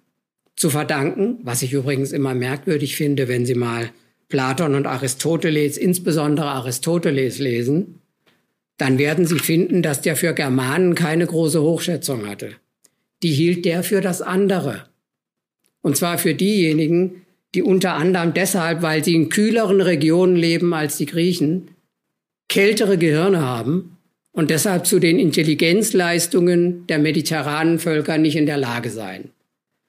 zu 0.55 0.71
verdanken, 0.71 1.39
was 1.43 1.63
ich 1.63 1.73
übrigens 1.73 2.13
immer 2.13 2.35
merkwürdig 2.35 2.95
finde, 2.95 3.27
wenn 3.27 3.47
Sie 3.47 3.55
mal 3.55 3.91
Platon 4.29 4.75
und 4.75 4.87
Aristoteles, 4.87 5.77
insbesondere 5.77 6.47
Aristoteles 6.47 7.39
lesen, 7.39 8.01
dann 8.77 8.99
werden 8.99 9.27
Sie 9.27 9.39
finden, 9.39 9.83
dass 9.83 10.01
der 10.01 10.17
für 10.17 10.35
Germanen 10.35 10.95
keine 10.95 11.27
große 11.27 11.63
Hochschätzung 11.63 12.27
hatte. 12.27 12.51
Die 13.23 13.33
hielt 13.33 13.65
der 13.65 13.83
für 13.83 14.01
das 14.01 14.21
andere. 14.21 14.85
Und 15.81 15.97
zwar 15.97 16.19
für 16.19 16.35
diejenigen, 16.35 17.23
die 17.55 17.63
unter 17.63 17.95
anderem 17.95 18.35
deshalb, 18.35 18.83
weil 18.83 19.05
sie 19.05 19.15
in 19.15 19.29
kühleren 19.29 19.81
Regionen 19.81 20.35
leben 20.35 20.75
als 20.75 20.97
die 20.97 21.07
Griechen, 21.07 21.69
kältere 22.49 22.99
Gehirne 22.99 23.41
haben 23.43 23.97
und 24.33 24.51
deshalb 24.51 24.87
zu 24.87 24.99
den 24.99 25.19
Intelligenzleistungen 25.19 26.87
der 26.89 26.99
mediterranen 26.99 27.79
Völker 27.79 28.19
nicht 28.19 28.37
in 28.37 28.47
der 28.47 28.57
Lage 28.57 28.91
seien. 28.91 29.31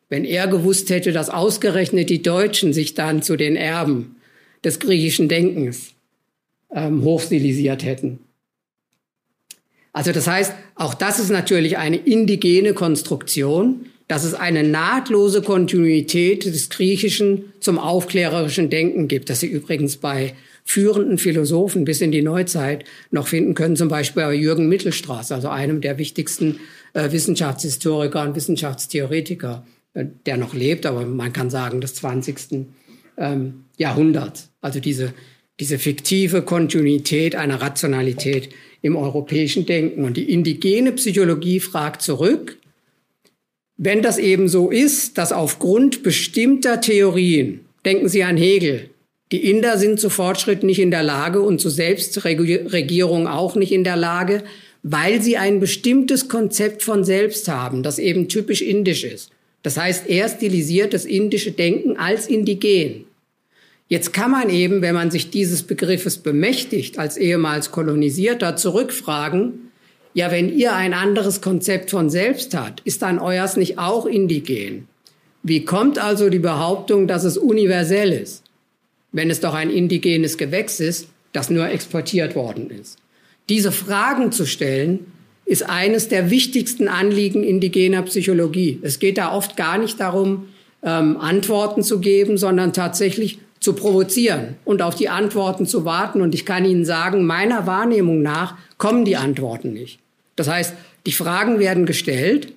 Wenn 0.08 0.24
er 0.24 0.48
gewusst 0.48 0.92
hätte, 0.92 1.12
dass 1.12 1.32
ausgerechnet 1.32 2.10
die 2.10 2.22
Deutschen 2.22 2.72
sich 2.72 2.94
dann 2.94 3.24
zu 3.24 3.36
den 3.36 3.56
Erben 3.56 4.18
des 4.64 4.80
griechischen 4.80 5.28
Denkens 5.28 5.94
ähm, 6.72 7.04
hochstilisiert 7.04 7.84
hätten. 7.84 8.20
Also 9.96 10.12
das 10.12 10.28
heißt, 10.28 10.54
auch 10.76 10.94
das 10.94 11.20
ist 11.20 11.30
natürlich 11.30 11.78
eine 11.78 11.96
indigene 11.96 12.74
Konstruktion, 12.74 13.86
dass 14.10 14.26
es 14.26 14.34
eine 14.34 14.62
nahtlose 14.62 15.42
Kontinuität 15.42 16.46
des 16.46 16.70
Griechischen 16.70 17.54
zum 17.62 17.80
aufklärerischen 17.80 18.70
Denken 18.70 19.08
gibt, 19.08 19.30
das 19.30 19.40
Sie 19.40 19.48
übrigens 19.48 19.96
bei 19.96 20.34
führenden 20.66 21.18
Philosophen 21.18 21.86
bis 21.86 22.02
in 22.02 22.12
die 22.12 22.22
Neuzeit 22.22 22.84
noch 23.10 23.28
finden 23.28 23.54
können, 23.54 23.78
zum 23.78 23.88
Beispiel 23.88 24.24
bei 24.24 24.34
Jürgen 24.34 24.68
Mittelstraß, 24.68 25.32
also 25.32 25.48
einem 25.48 25.80
der 25.80 25.98
wichtigsten 25.98 26.60
äh, 26.92 27.14
Wissenschaftshistoriker 27.14 28.22
und 28.22 28.36
Wissenschaftstheoretiker, 28.36 29.66
äh, 29.94 30.08
der 30.26 30.36
noch 30.36 30.54
lebt, 30.54 30.86
aber 30.86 31.06
man 31.06 31.32
kann 31.32 31.50
sagen 31.50 31.80
des 31.80 31.94
20. 31.96 32.68
Ähm, 33.18 33.64
Jahrhunderts. 33.78 34.50
Also 34.60 34.82
diese, 34.82 35.14
diese 35.62 35.80
fiktive 35.80 36.42
Kontinuität 36.42 37.38
einer 37.38 37.62
Rationalität 37.62 38.50
im 38.86 38.96
europäischen 38.96 39.66
Denken. 39.66 40.04
Und 40.04 40.16
die 40.16 40.32
indigene 40.32 40.92
Psychologie 40.92 41.60
fragt 41.60 42.04
zurück, 42.04 42.58
wenn 43.78 44.04
das 44.04 44.20
eben 44.20 44.48
so 44.48 44.70
ist, 44.70 45.18
dass 45.18 45.32
aufgrund 45.32 46.04
bestimmter 46.04 46.80
Theorien, 46.80 47.62
denken 47.84 48.08
Sie 48.08 48.24
an 48.24 48.38
Hegel, 48.38 48.92
die 49.32 49.50
Inder 49.50 49.80
sind 49.80 50.00
zu 50.00 50.12
Fortschritt 50.12 50.64
nicht 50.64 50.80
in 50.80 50.92
der 50.92 51.02
Lage 51.02 51.42
und 51.42 51.60
zu 51.60 51.70
Selbstregierung 51.70 53.28
auch 53.28 53.56
nicht 53.56 53.72
in 53.72 53.84
der 53.84 53.98
Lage, 53.98 54.44
weil 54.84 55.20
sie 55.20 55.36
ein 55.36 55.60
bestimmtes 55.60 56.30
Konzept 56.30 56.84
von 56.84 57.04
selbst 57.04 57.48
haben, 57.48 57.82
das 57.82 57.98
eben 57.98 58.30
typisch 58.30 58.62
indisch 58.62 59.04
ist. 59.04 59.32
Das 59.64 59.78
heißt, 59.78 60.08
er 60.08 60.30
stilisiert 60.30 60.94
das 60.94 61.06
indische 61.06 61.52
Denken 61.52 61.98
als 61.98 62.28
indigen. 62.28 63.06
Jetzt 63.88 64.14
kann 64.14 64.32
man 64.32 64.50
eben, 64.50 64.82
wenn 64.82 64.96
man 64.96 65.12
sich 65.12 65.30
dieses 65.30 65.64
Begriffes 65.64 66.18
bemächtigt, 66.18 66.98
als 66.98 67.18
ehemals 67.18 67.72
Kolonisierter 67.72 68.56
zurückfragen, 68.56 69.72
ja, 70.16 70.32
wenn 70.32 70.56
ihr 70.56 70.74
ein 70.74 70.94
anderes 70.94 71.42
Konzept 71.42 71.92
von 71.92 72.10
selbst 72.10 72.56
habt, 72.56 72.80
ist 72.86 73.02
dann 73.02 73.20
euers 73.20 73.58
nicht 73.58 73.78
auch 73.78 74.06
indigen? 74.06 74.88
Wie 75.44 75.66
kommt 75.66 76.00
also 76.00 76.30
die 76.30 76.40
Behauptung, 76.40 77.08
dass 77.08 77.26
es 77.26 77.38
universell 77.38 78.14
ist, 78.14 78.44
wenn 79.12 79.30
es 79.30 79.42
doch 79.42 79.54
ein 79.54 79.70
indigenes 79.70 80.38
Gewächs 80.38 80.80
ist, 80.80 81.10
das 81.34 81.50
nur 81.50 81.70
exportiert 81.70 82.36
worden 82.36 82.72
ist? 82.72 82.98
Diese 83.50 83.72
Fragen 83.72 84.32
zu 84.32 84.46
stellen, 84.46 85.06
ist 85.46 85.70
eines 85.70 86.08
der 86.08 86.32
wichtigsten 86.32 86.88
Anliegen 86.88 87.44
indigener 87.44 88.02
Psychologie. 88.02 88.80
Es 88.82 88.98
geht 88.98 89.20
da 89.20 89.32
oft 89.32 89.56
gar 89.56 89.78
nicht 89.78 90.00
darum, 90.00 90.48
ähm, 90.82 91.18
Antworten 91.18 91.84
zu 91.84 92.00
geben, 92.00 92.38
sondern 92.38 92.74
tatsächlich 92.74 93.38
zu 93.66 93.74
provozieren 93.74 94.56
und 94.64 94.84
auf 94.84 94.94
die 94.94 95.10
Antworten 95.10 95.66
zu 95.66 95.86
warten. 95.86 96.22
Und 96.22 96.36
ich 96.36 96.46
kann 96.46 96.66
Ihnen 96.66 96.86
sagen, 96.86 97.26
meiner 97.26 97.66
Wahrnehmung 97.66 98.22
nach 98.22 98.56
kommen 98.78 99.06
die 99.06 99.18
Antworten 99.18 99.74
nicht. 99.74 100.00
Das 100.36 100.48
heißt, 100.48 100.74
die 101.08 101.12
Fragen 101.12 101.58
werden 101.58 101.88
gestellt, 101.88 102.54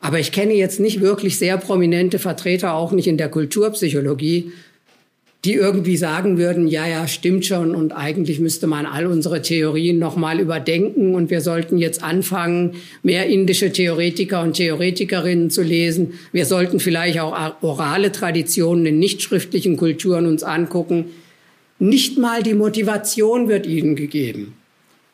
aber 0.00 0.18
ich 0.18 0.32
kenne 0.32 0.54
jetzt 0.54 0.80
nicht 0.80 1.00
wirklich 1.00 1.38
sehr 1.38 1.56
prominente 1.56 2.18
Vertreter, 2.18 2.74
auch 2.74 2.90
nicht 2.90 3.06
in 3.06 3.16
der 3.16 3.28
Kulturpsychologie, 3.28 4.52
die 5.44 5.54
irgendwie 5.54 5.96
sagen 5.96 6.36
würden, 6.36 6.68
ja, 6.68 6.86
ja, 6.86 7.08
stimmt 7.08 7.46
schon 7.46 7.74
und 7.74 7.92
eigentlich 7.92 8.40
müsste 8.40 8.66
man 8.66 8.84
all 8.84 9.06
unsere 9.06 9.40
Theorien 9.40 9.98
nochmal 9.98 10.38
überdenken 10.38 11.14
und 11.14 11.30
wir 11.30 11.40
sollten 11.40 11.78
jetzt 11.78 12.02
anfangen, 12.02 12.72
mehr 13.02 13.26
indische 13.26 13.72
Theoretiker 13.72 14.42
und 14.42 14.54
Theoretikerinnen 14.54 15.50
zu 15.50 15.62
lesen. 15.62 16.14
Wir 16.32 16.44
sollten 16.44 16.78
vielleicht 16.78 17.20
auch 17.20 17.54
orale 17.62 18.12
Traditionen 18.12 18.84
in 18.84 18.98
nichtschriftlichen 18.98 19.78
Kulturen 19.78 20.26
uns 20.26 20.42
angucken. 20.42 21.06
Nicht 21.78 22.18
mal 22.18 22.42
die 22.42 22.54
Motivation 22.54 23.48
wird 23.48 23.66
ihnen 23.66 23.96
gegeben. 23.96 24.54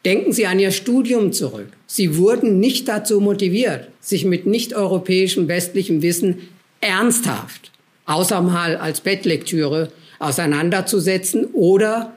Denken 0.04 0.32
Sie 0.32 0.46
an 0.46 0.58
Ihr 0.58 0.72
Studium 0.72 1.32
zurück. 1.32 1.68
Sie 1.86 2.16
wurden 2.16 2.58
nicht 2.58 2.88
dazu 2.88 3.20
motiviert, 3.20 3.88
sich 4.00 4.24
mit 4.24 4.46
nicht-europäischem 4.46 5.46
westlichem 5.46 6.02
Wissen 6.02 6.38
ernsthaft, 6.80 7.70
außer 8.06 8.40
mal 8.40 8.76
als 8.76 9.00
Bettlektüre, 9.00 9.90
auseinanderzusetzen 10.18 11.46
oder 11.52 12.12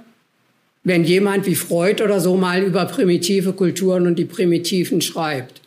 wenn 0.83 1.03
jemand 1.03 1.45
wie 1.45 1.55
Freud 1.55 2.03
oder 2.03 2.19
so 2.19 2.35
mal 2.35 2.63
über 2.63 2.85
primitive 2.85 3.53
Kulturen 3.53 4.07
und 4.07 4.17
die 4.17 4.25
Primitiven 4.25 5.01
schreibt, 5.01 5.61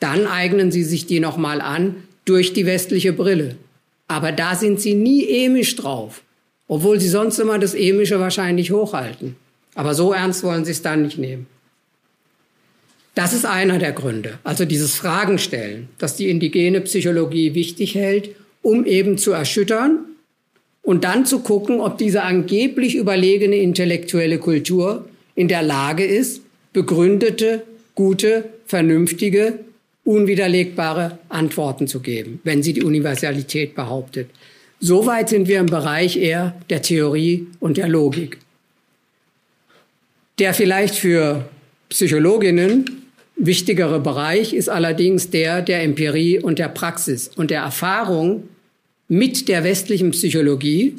dann 0.00 0.26
eignen 0.26 0.72
sie 0.72 0.84
sich 0.84 1.06
die 1.06 1.20
nochmal 1.20 1.60
an 1.60 1.96
durch 2.24 2.52
die 2.52 2.66
westliche 2.66 3.12
Brille. 3.12 3.56
Aber 4.08 4.32
da 4.32 4.54
sind 4.54 4.80
sie 4.80 4.94
nie 4.94 5.44
emisch 5.44 5.76
drauf, 5.76 6.22
obwohl 6.68 7.00
sie 7.00 7.08
sonst 7.08 7.38
immer 7.38 7.58
das 7.58 7.74
Emische 7.74 8.20
wahrscheinlich 8.20 8.70
hochhalten. 8.70 9.36
Aber 9.74 9.94
so 9.94 10.12
ernst 10.12 10.42
wollen 10.42 10.64
sie 10.64 10.72
es 10.72 10.82
dann 10.82 11.02
nicht 11.02 11.18
nehmen. 11.18 11.46
Das 13.14 13.32
ist 13.32 13.46
einer 13.46 13.78
der 13.78 13.92
Gründe, 13.92 14.38
also 14.44 14.64
dieses 14.66 14.94
Fragenstellen, 14.94 15.88
das 15.98 16.16
die 16.16 16.28
indigene 16.28 16.82
Psychologie 16.82 17.54
wichtig 17.54 17.94
hält, 17.94 18.30
um 18.62 18.84
eben 18.84 19.16
zu 19.16 19.32
erschüttern 19.32 20.00
und 20.86 21.02
dann 21.02 21.26
zu 21.26 21.40
gucken, 21.40 21.80
ob 21.80 21.98
diese 21.98 22.22
angeblich 22.22 22.94
überlegene 22.94 23.56
intellektuelle 23.56 24.38
Kultur 24.38 25.04
in 25.34 25.48
der 25.48 25.62
Lage 25.62 26.04
ist, 26.04 26.42
begründete, 26.72 27.64
gute, 27.96 28.44
vernünftige, 28.66 29.58
unwiderlegbare 30.04 31.18
Antworten 31.28 31.88
zu 31.88 31.98
geben, 31.98 32.40
wenn 32.44 32.62
sie 32.62 32.72
die 32.72 32.84
Universalität 32.84 33.74
behauptet. 33.74 34.30
Soweit 34.78 35.28
sind 35.28 35.48
wir 35.48 35.58
im 35.58 35.66
Bereich 35.66 36.18
eher 36.18 36.54
der 36.70 36.82
Theorie 36.82 37.48
und 37.58 37.78
der 37.78 37.88
Logik. 37.88 38.38
Der 40.38 40.54
vielleicht 40.54 40.94
für 40.94 41.48
Psychologinnen 41.88 43.08
wichtigere 43.34 43.98
Bereich 43.98 44.54
ist 44.54 44.68
allerdings 44.68 45.30
der 45.30 45.62
der 45.62 45.82
Empirie 45.82 46.38
und 46.38 46.60
der 46.60 46.68
Praxis 46.68 47.28
und 47.34 47.50
der 47.50 47.62
Erfahrung 47.62 48.44
mit 49.08 49.48
der 49.48 49.64
westlichen 49.64 50.10
Psychologie. 50.10 50.94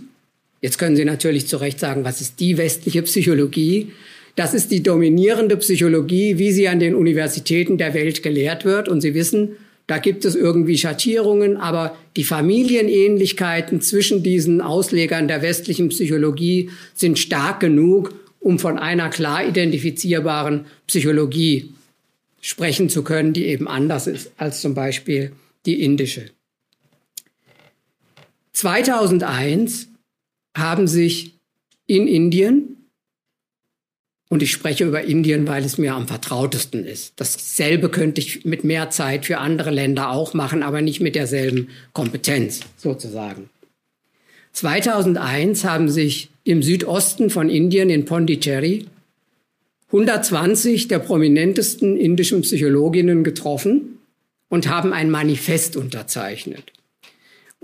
Jetzt 0.62 0.80
können 0.80 0.96
Sie 0.96 1.06
natürlich 1.06 1.48
zu 1.48 1.58
Recht 1.58 1.80
sagen, 1.80 2.04
was 2.04 2.22
ist 2.22 2.40
die 2.40 2.58
westliche 2.58 3.02
Psychologie? 3.04 3.92
Das 4.36 4.54
ist 4.54 4.72
die 4.72 4.84
dominierende 4.84 5.58
Psychologie, 5.58 6.38
wie 6.38 6.52
sie 6.52 6.68
an 6.68 6.80
den 6.80 6.94
Universitäten 6.96 7.78
der 7.78 7.96
Welt 7.96 8.22
gelehrt 8.22 8.66
wird. 8.66 8.88
Und 8.88 9.02
Sie 9.02 9.16
wissen, 9.16 9.58
da 9.88 9.98
gibt 9.98 10.26
es 10.26 10.36
irgendwie 10.36 10.78
Schattierungen, 10.78 11.58
aber 11.58 11.98
die 12.16 12.24
Familienähnlichkeiten 12.24 13.82
zwischen 13.82 14.22
diesen 14.22 14.62
Auslegern 14.62 15.28
der 15.28 15.42
westlichen 15.42 15.90
Psychologie 15.90 16.70
sind 16.94 17.18
stark 17.18 17.62
genug, 17.62 18.14
um 18.40 18.60
von 18.60 18.78
einer 18.78 19.10
klar 19.10 19.48
identifizierbaren 19.48 20.66
Psychologie 20.86 21.74
sprechen 22.40 22.90
zu 22.90 23.04
können, 23.04 23.34
die 23.34 23.46
eben 23.46 23.68
anders 23.68 24.08
ist 24.08 24.32
als 24.38 24.62
zum 24.62 24.76
Beispiel 24.76 25.32
die 25.66 25.82
indische. 25.82 26.26
2001 28.58 29.90
haben 30.58 30.88
sich 30.88 31.36
in 31.86 32.08
Indien, 32.08 32.90
und 34.30 34.42
ich 34.42 34.50
spreche 34.50 34.84
über 34.84 35.04
Indien, 35.04 35.48
weil 35.48 35.64
es 35.64 35.78
mir 35.78 35.94
am 35.94 36.08
vertrautesten 36.08 36.84
ist. 36.84 37.14
Dasselbe 37.18 37.90
könnte 37.90 38.20
ich 38.20 38.46
mit 38.46 38.64
mehr 38.64 38.90
Zeit 38.90 39.28
für 39.28 39.38
andere 39.38 39.70
Länder 39.70 40.10
auch 40.10 40.34
machen, 40.34 40.64
aber 40.64 40.82
nicht 40.82 41.02
mit 41.02 41.14
derselben 41.14 41.70
Kompetenz 41.94 42.62
sozusagen. 42.78 43.52
2001 44.54 45.64
haben 45.64 45.88
sich 45.88 46.32
im 46.44 46.64
Südosten 46.64 47.30
von 47.30 47.50
Indien 47.50 47.92
in 47.92 48.06
Pondicherry 48.06 48.88
120 49.90 50.88
der 50.88 50.98
prominentesten 50.98 51.96
indischen 51.96 52.42
Psychologinnen 52.42 53.24
getroffen 53.24 54.00
und 54.50 54.68
haben 54.68 54.94
ein 54.94 55.12
Manifest 55.12 55.78
unterzeichnet. 55.78 56.74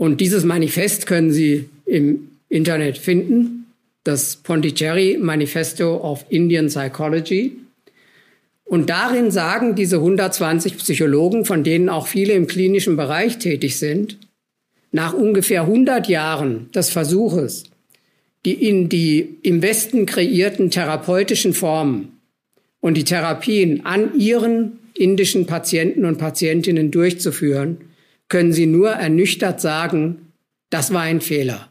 Und 0.03 0.19
dieses 0.19 0.43
Manifest 0.43 1.07
können 1.07 1.31
Sie 1.31 1.69
im 1.85 2.27
Internet 2.49 2.97
finden, 2.97 3.67
das 4.03 4.35
Pondicherry 4.35 5.17
Manifesto 5.17 5.95
of 5.95 6.25
Indian 6.27 6.67
Psychology. 6.67 7.53
Und 8.65 8.89
darin 8.89 9.31
sagen 9.31 9.75
diese 9.75 9.99
120 9.99 10.77
Psychologen, 10.77 11.45
von 11.45 11.63
denen 11.63 11.87
auch 11.87 12.07
viele 12.07 12.33
im 12.33 12.47
klinischen 12.47 12.97
Bereich 12.97 13.37
tätig 13.37 13.79
sind, 13.79 14.17
nach 14.91 15.13
ungefähr 15.13 15.61
100 15.61 16.09
Jahren 16.09 16.69
des 16.73 16.89
Versuches, 16.89 17.63
die 18.43 18.55
in 18.67 18.89
die 18.89 19.37
im 19.41 19.61
Westen 19.61 20.05
kreierten 20.05 20.69
therapeutischen 20.69 21.53
Formen 21.53 22.19
und 22.81 22.97
die 22.97 23.05
Therapien 23.05 23.85
an 23.85 24.19
ihren 24.19 24.79
indischen 24.95 25.45
Patienten 25.45 26.03
und 26.03 26.17
Patientinnen 26.17 26.91
durchzuführen, 26.91 27.77
können 28.29 28.53
sie 28.53 28.65
nur 28.65 28.91
ernüchtert 28.91 29.61
sagen, 29.61 30.33
das 30.69 30.93
war 30.93 31.01
ein 31.01 31.21
Fehler. 31.21 31.69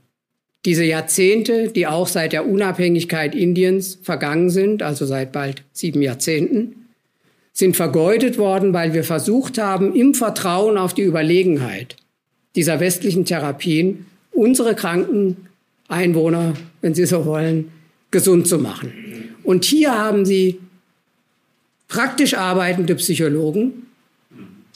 Diese 0.65 0.85
Jahrzehnte, 0.85 1.69
die 1.69 1.89
auch 1.89 2.07
seit 2.07 2.33
der 2.33 2.47
Unabhängigkeit 2.47 3.35
Indiens 3.35 3.99
vergangen 4.03 4.49
sind, 4.49 4.83
also 4.83 5.07
seit 5.07 5.33
bald 5.33 5.65
sieben 5.73 6.03
Jahrzehnten, 6.03 6.87
sind 7.53 7.77
vergeudet 7.77 8.39
worden, 8.39 8.73
weil 8.73 8.95
wir 8.95 9.05
versucht 9.05 9.59
haben, 9.59 9.95
im 9.95 10.15
Vertrauen 10.15 10.79
auf 10.79 10.95
die 10.95 11.03
Überlegenheit 11.03 11.97
dieser 12.55 12.81
westlichen 12.81 13.25
Therapien 13.25 14.07
unsere 14.31 14.75
Kranken 14.75 15.49
Einwohner, 15.89 16.55
wenn 16.81 16.95
Sie 16.95 17.05
so 17.05 17.27
wollen, 17.27 17.71
gesund 18.11 18.47
zu 18.47 18.59
machen. 18.59 18.93
Und 19.43 19.65
hier 19.65 19.93
haben 19.97 20.25
Sie 20.25 20.59
praktisch 21.89 22.35
arbeitende 22.35 22.95
Psychologen, 22.95 23.89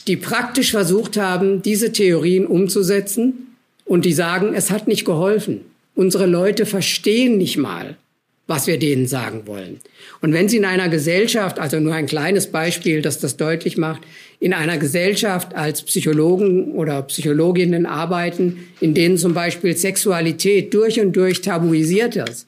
die 0.07 0.17
praktisch 0.17 0.71
versucht 0.71 1.17
haben, 1.17 1.61
diese 1.61 1.91
Theorien 1.91 2.45
umzusetzen 2.45 3.55
und 3.85 4.05
die 4.05 4.13
sagen, 4.13 4.53
es 4.53 4.71
hat 4.71 4.87
nicht 4.87 5.05
geholfen. 5.05 5.61
Unsere 5.95 6.25
Leute 6.25 6.65
verstehen 6.65 7.37
nicht 7.37 7.57
mal, 7.57 7.97
was 8.45 8.67
wir 8.67 8.79
denen 8.79 9.07
sagen 9.07 9.43
wollen. 9.45 9.79
Und 10.21 10.33
wenn 10.33 10.47
Sie 10.47 10.57
in 10.57 10.65
einer 10.65 10.89
Gesellschaft, 10.89 11.59
also 11.59 11.79
nur 11.79 11.93
ein 11.93 12.05
kleines 12.05 12.47
Beispiel, 12.47 13.01
das 13.01 13.19
das 13.19 13.35
deutlich 13.35 13.77
macht, 13.77 14.01
in 14.39 14.53
einer 14.53 14.77
Gesellschaft 14.77 15.55
als 15.55 15.81
Psychologen 15.81 16.71
oder 16.73 17.01
Psychologinnen 17.03 17.85
arbeiten, 17.85 18.67
in 18.79 18.93
denen 18.93 19.17
zum 19.17 19.33
Beispiel 19.33 19.75
Sexualität 19.75 20.73
durch 20.73 20.99
und 20.99 21.13
durch 21.15 21.41
tabuisiert 21.41 22.15
ist, 22.15 22.47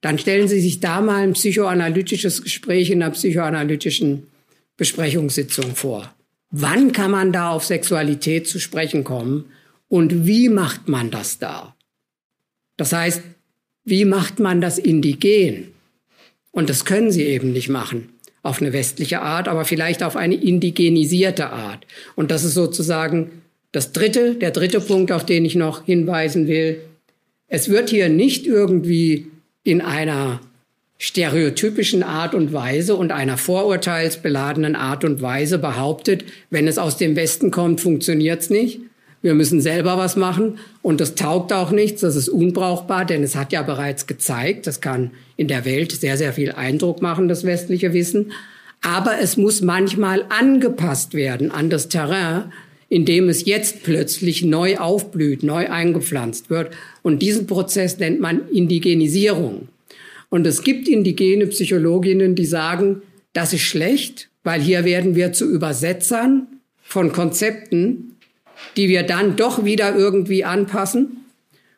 dann 0.00 0.18
stellen 0.18 0.48
Sie 0.48 0.60
sich 0.60 0.80
da 0.80 1.00
mal 1.00 1.22
ein 1.22 1.32
psychoanalytisches 1.32 2.42
Gespräch 2.42 2.90
in 2.90 3.02
einer 3.02 3.12
psychoanalytischen 3.12 4.28
Besprechungssitzung 4.76 5.74
vor. 5.74 6.12
Wann 6.50 6.92
kann 6.92 7.10
man 7.10 7.32
da 7.32 7.50
auf 7.50 7.64
Sexualität 7.64 8.48
zu 8.48 8.58
sprechen 8.58 9.04
kommen 9.04 9.46
und 9.88 10.26
wie 10.26 10.48
macht 10.48 10.88
man 10.88 11.10
das 11.10 11.38
da? 11.38 11.74
Das 12.76 12.92
heißt, 12.92 13.22
wie 13.84 14.04
macht 14.04 14.38
man 14.38 14.60
das 14.60 14.78
indigen? 14.78 15.74
Und 16.50 16.70
das 16.70 16.84
können 16.84 17.10
Sie 17.10 17.24
eben 17.24 17.52
nicht 17.52 17.68
machen 17.68 18.10
auf 18.42 18.60
eine 18.60 18.72
westliche 18.72 19.20
Art, 19.20 19.48
aber 19.48 19.64
vielleicht 19.64 20.02
auf 20.02 20.16
eine 20.16 20.34
indigenisierte 20.34 21.50
Art. 21.50 21.86
Und 22.16 22.30
das 22.30 22.44
ist 22.44 22.54
sozusagen 22.54 23.42
das 23.72 23.92
dritte, 23.92 24.34
der 24.36 24.52
dritte 24.52 24.80
Punkt, 24.80 25.12
auf 25.12 25.26
den 25.26 25.44
ich 25.44 25.54
noch 25.54 25.84
hinweisen 25.84 26.46
will. 26.46 26.80
Es 27.48 27.68
wird 27.68 27.90
hier 27.90 28.08
nicht 28.08 28.46
irgendwie 28.46 29.26
in 29.64 29.80
einer 29.80 30.40
stereotypischen 30.98 32.02
Art 32.02 32.34
und 32.34 32.52
Weise 32.52 32.96
und 32.96 33.12
einer 33.12 33.36
vorurteilsbeladenen 33.36 34.74
Art 34.74 35.04
und 35.04 35.22
Weise 35.22 35.58
behauptet, 35.58 36.24
wenn 36.50 36.66
es 36.66 36.76
aus 36.76 36.96
dem 36.96 37.14
Westen 37.14 37.50
kommt, 37.50 37.80
funktioniert's 37.80 38.50
nicht. 38.50 38.80
Wir 39.22 39.34
müssen 39.34 39.60
selber 39.60 39.96
was 39.96 40.16
machen 40.16 40.58
und 40.82 41.00
das 41.00 41.14
taugt 41.14 41.52
auch 41.52 41.70
nichts, 41.70 42.02
das 42.02 42.14
ist 42.14 42.28
unbrauchbar, 42.28 43.04
denn 43.04 43.22
es 43.22 43.34
hat 43.34 43.52
ja 43.52 43.62
bereits 43.62 44.06
gezeigt, 44.06 44.66
das 44.66 44.80
kann 44.80 45.12
in 45.36 45.48
der 45.48 45.64
Welt 45.64 45.92
sehr, 45.92 46.16
sehr 46.16 46.32
viel 46.32 46.52
Eindruck 46.52 47.02
machen, 47.02 47.28
das 47.28 47.44
westliche 47.44 47.92
Wissen. 47.92 48.32
Aber 48.80 49.18
es 49.20 49.36
muss 49.36 49.60
manchmal 49.60 50.24
angepasst 50.28 51.14
werden 51.14 51.50
an 51.50 51.68
das 51.68 51.88
Terrain, 51.88 52.52
in 52.88 53.04
dem 53.04 53.28
es 53.28 53.44
jetzt 53.44 53.82
plötzlich 53.82 54.44
neu 54.44 54.78
aufblüht, 54.78 55.42
neu 55.42 55.68
eingepflanzt 55.68 56.48
wird. 56.48 56.72
Und 57.02 57.20
diesen 57.20 57.46
Prozess 57.46 57.98
nennt 57.98 58.20
man 58.20 58.48
Indigenisierung. 58.48 59.68
Und 60.30 60.46
es 60.46 60.62
gibt 60.62 60.88
indigene 60.88 61.46
Psychologinnen, 61.46 62.34
die 62.34 62.44
sagen, 62.44 63.02
das 63.32 63.52
ist 63.52 63.62
schlecht, 63.62 64.28
weil 64.44 64.60
hier 64.60 64.84
werden 64.84 65.14
wir 65.14 65.32
zu 65.32 65.48
Übersetzern 65.48 66.46
von 66.82 67.12
Konzepten, 67.12 68.16
die 68.76 68.88
wir 68.88 69.02
dann 69.02 69.36
doch 69.36 69.64
wieder 69.64 69.94
irgendwie 69.96 70.44
anpassen. 70.44 71.24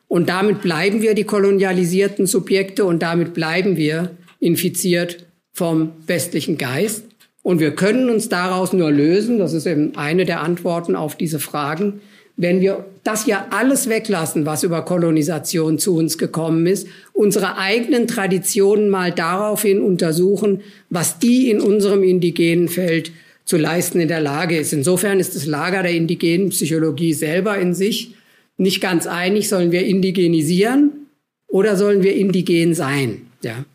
Und 0.07 0.29
damit 0.29 0.61
bleiben 0.61 1.01
wir 1.01 1.13
die 1.13 1.23
kolonialisierten 1.23 2.25
Subjekte 2.25 2.83
und 2.85 3.01
damit 3.01 3.33
bleiben 3.33 3.77
wir 3.77 4.11
infiziert 4.39 5.25
vom 5.53 5.91
westlichen 6.07 6.57
Geist. 6.57 7.05
Und 7.43 7.59
wir 7.59 7.75
können 7.75 8.09
uns 8.09 8.29
daraus 8.29 8.73
nur 8.73 8.91
lösen, 8.91 9.39
das 9.39 9.53
ist 9.53 9.65
eben 9.65 9.95
eine 9.95 10.25
der 10.25 10.41
Antworten 10.41 10.95
auf 10.95 11.15
diese 11.15 11.39
Fragen, 11.39 12.01
wenn 12.41 12.59
wir 12.59 12.85
das 13.03 13.27
ja 13.27 13.45
alles 13.51 13.87
weglassen, 13.87 14.47
was 14.47 14.63
über 14.63 14.83
Kolonisation 14.83 15.77
zu 15.77 15.95
uns 15.95 16.17
gekommen 16.17 16.65
ist, 16.65 16.87
unsere 17.13 17.59
eigenen 17.59 18.07
Traditionen 18.07 18.89
mal 18.89 19.11
daraufhin 19.11 19.79
untersuchen, 19.79 20.61
was 20.89 21.19
die 21.19 21.51
in 21.51 21.61
unserem 21.61 22.01
indigenen 22.01 22.67
Feld 22.67 23.11
zu 23.45 23.57
leisten 23.57 23.99
in 23.99 24.07
der 24.07 24.21
Lage 24.21 24.57
ist. 24.57 24.73
Insofern 24.73 25.19
ist 25.19 25.35
das 25.35 25.45
Lager 25.45 25.83
der 25.83 25.91
indigenen 25.91 26.49
Psychologie 26.49 27.13
selber 27.13 27.59
in 27.59 27.75
sich 27.75 28.15
nicht 28.57 28.81
ganz 28.81 29.05
einig, 29.05 29.47
sollen 29.47 29.71
wir 29.71 29.85
indigenisieren 29.85 31.07
oder 31.47 31.75
sollen 31.75 32.01
wir 32.01 32.15
indigen 32.15 32.73
sein? 32.73 33.21
Ja. 33.43 33.65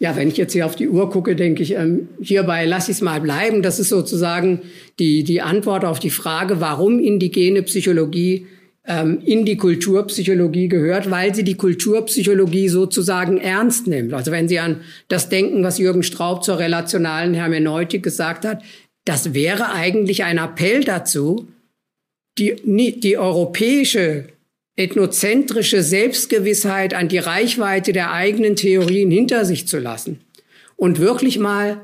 Ja, 0.00 0.16
wenn 0.16 0.28
ich 0.28 0.38
jetzt 0.38 0.54
hier 0.54 0.64
auf 0.64 0.76
die 0.76 0.88
Uhr 0.88 1.10
gucke, 1.10 1.36
denke 1.36 1.62
ich, 1.62 1.74
ähm, 1.74 2.08
hierbei 2.22 2.64
lasse 2.64 2.90
ich 2.90 2.96
es 2.96 3.02
mal 3.02 3.20
bleiben. 3.20 3.60
Das 3.60 3.78
ist 3.78 3.90
sozusagen 3.90 4.62
die, 4.98 5.24
die 5.24 5.42
Antwort 5.42 5.84
auf 5.84 5.98
die 5.98 6.08
Frage, 6.08 6.58
warum 6.58 6.98
indigene 6.98 7.62
Psychologie 7.62 8.46
ähm, 8.86 9.20
in 9.22 9.44
die 9.44 9.58
Kulturpsychologie 9.58 10.68
gehört, 10.68 11.10
weil 11.10 11.34
sie 11.34 11.44
die 11.44 11.58
Kulturpsychologie 11.58 12.70
sozusagen 12.70 13.36
ernst 13.36 13.88
nimmt. 13.88 14.14
Also 14.14 14.32
wenn 14.32 14.48
Sie 14.48 14.58
an 14.58 14.80
das 15.08 15.28
denken, 15.28 15.62
was 15.62 15.76
Jürgen 15.76 16.02
Straub 16.02 16.42
zur 16.44 16.58
relationalen 16.58 17.34
Hermeneutik 17.34 18.02
gesagt 18.02 18.46
hat, 18.46 18.62
das 19.04 19.34
wäre 19.34 19.70
eigentlich 19.70 20.24
ein 20.24 20.38
Appell 20.38 20.82
dazu, 20.82 21.48
die, 22.38 22.56
die 22.64 23.18
europäische 23.18 24.24
ethnozentrische 24.80 25.82
Selbstgewissheit 25.82 26.94
an 26.94 27.08
die 27.08 27.18
Reichweite 27.18 27.92
der 27.92 28.12
eigenen 28.12 28.56
Theorien 28.56 29.10
hinter 29.10 29.44
sich 29.44 29.68
zu 29.68 29.78
lassen 29.78 30.20
und 30.76 30.98
wirklich 30.98 31.38
mal, 31.38 31.82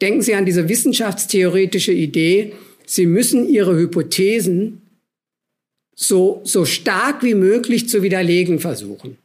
denken 0.00 0.22
Sie 0.22 0.34
an 0.34 0.46
diese 0.46 0.68
wissenschaftstheoretische 0.68 1.92
Idee, 1.92 2.52
Sie 2.86 3.06
müssen 3.06 3.48
Ihre 3.48 3.76
Hypothesen 3.76 4.82
so, 5.96 6.42
so 6.44 6.64
stark 6.64 7.24
wie 7.24 7.34
möglich 7.34 7.88
zu 7.88 8.02
widerlegen 8.02 8.60
versuchen. 8.60 9.18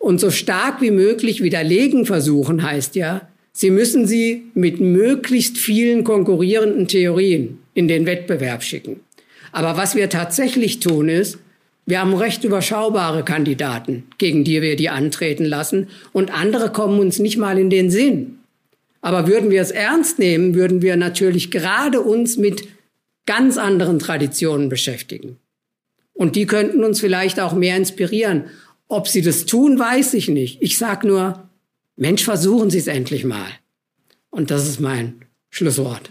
Und 0.00 0.18
so 0.18 0.30
stark 0.30 0.80
wie 0.80 0.90
möglich 0.90 1.42
widerlegen 1.42 2.06
versuchen 2.06 2.62
heißt 2.62 2.96
ja, 2.96 3.28
Sie 3.52 3.70
müssen 3.70 4.06
sie 4.06 4.44
mit 4.54 4.80
möglichst 4.80 5.58
vielen 5.58 6.04
konkurrierenden 6.04 6.86
Theorien 6.86 7.58
in 7.74 7.88
den 7.88 8.06
Wettbewerb 8.06 8.62
schicken. 8.62 9.00
Aber 9.50 9.76
was 9.76 9.96
wir 9.96 10.08
tatsächlich 10.08 10.78
tun 10.78 11.08
ist, 11.08 11.38
wir 11.88 12.00
haben 12.00 12.12
recht 12.12 12.44
überschaubare 12.44 13.24
Kandidaten, 13.24 14.04
gegen 14.18 14.44
die 14.44 14.60
wir 14.60 14.76
die 14.76 14.90
antreten 14.90 15.46
lassen, 15.46 15.88
und 16.12 16.30
andere 16.30 16.70
kommen 16.70 17.00
uns 17.00 17.18
nicht 17.18 17.38
mal 17.38 17.58
in 17.58 17.70
den 17.70 17.90
Sinn. 17.90 18.40
Aber 19.00 19.26
würden 19.26 19.48
wir 19.48 19.62
es 19.62 19.70
ernst 19.70 20.18
nehmen, 20.18 20.54
würden 20.54 20.82
wir 20.82 20.96
natürlich 20.96 21.50
gerade 21.50 22.02
uns 22.02 22.36
mit 22.36 22.68
ganz 23.24 23.56
anderen 23.56 23.98
Traditionen 23.98 24.68
beschäftigen. 24.68 25.38
Und 26.12 26.36
die 26.36 26.44
könnten 26.44 26.84
uns 26.84 27.00
vielleicht 27.00 27.40
auch 27.40 27.54
mehr 27.54 27.78
inspirieren. 27.78 28.44
Ob 28.88 29.08
sie 29.08 29.22
das 29.22 29.46
tun, 29.46 29.78
weiß 29.78 30.12
ich 30.12 30.28
nicht. 30.28 30.60
Ich 30.60 30.76
sag 30.76 31.04
nur, 31.04 31.48
Mensch, 31.96 32.22
versuchen 32.22 32.68
Sie 32.68 32.78
es 32.78 32.86
endlich 32.86 33.24
mal. 33.24 33.48
Und 34.28 34.50
das 34.50 34.68
ist 34.68 34.78
mein 34.78 35.22
Schlusswort. 35.48 36.10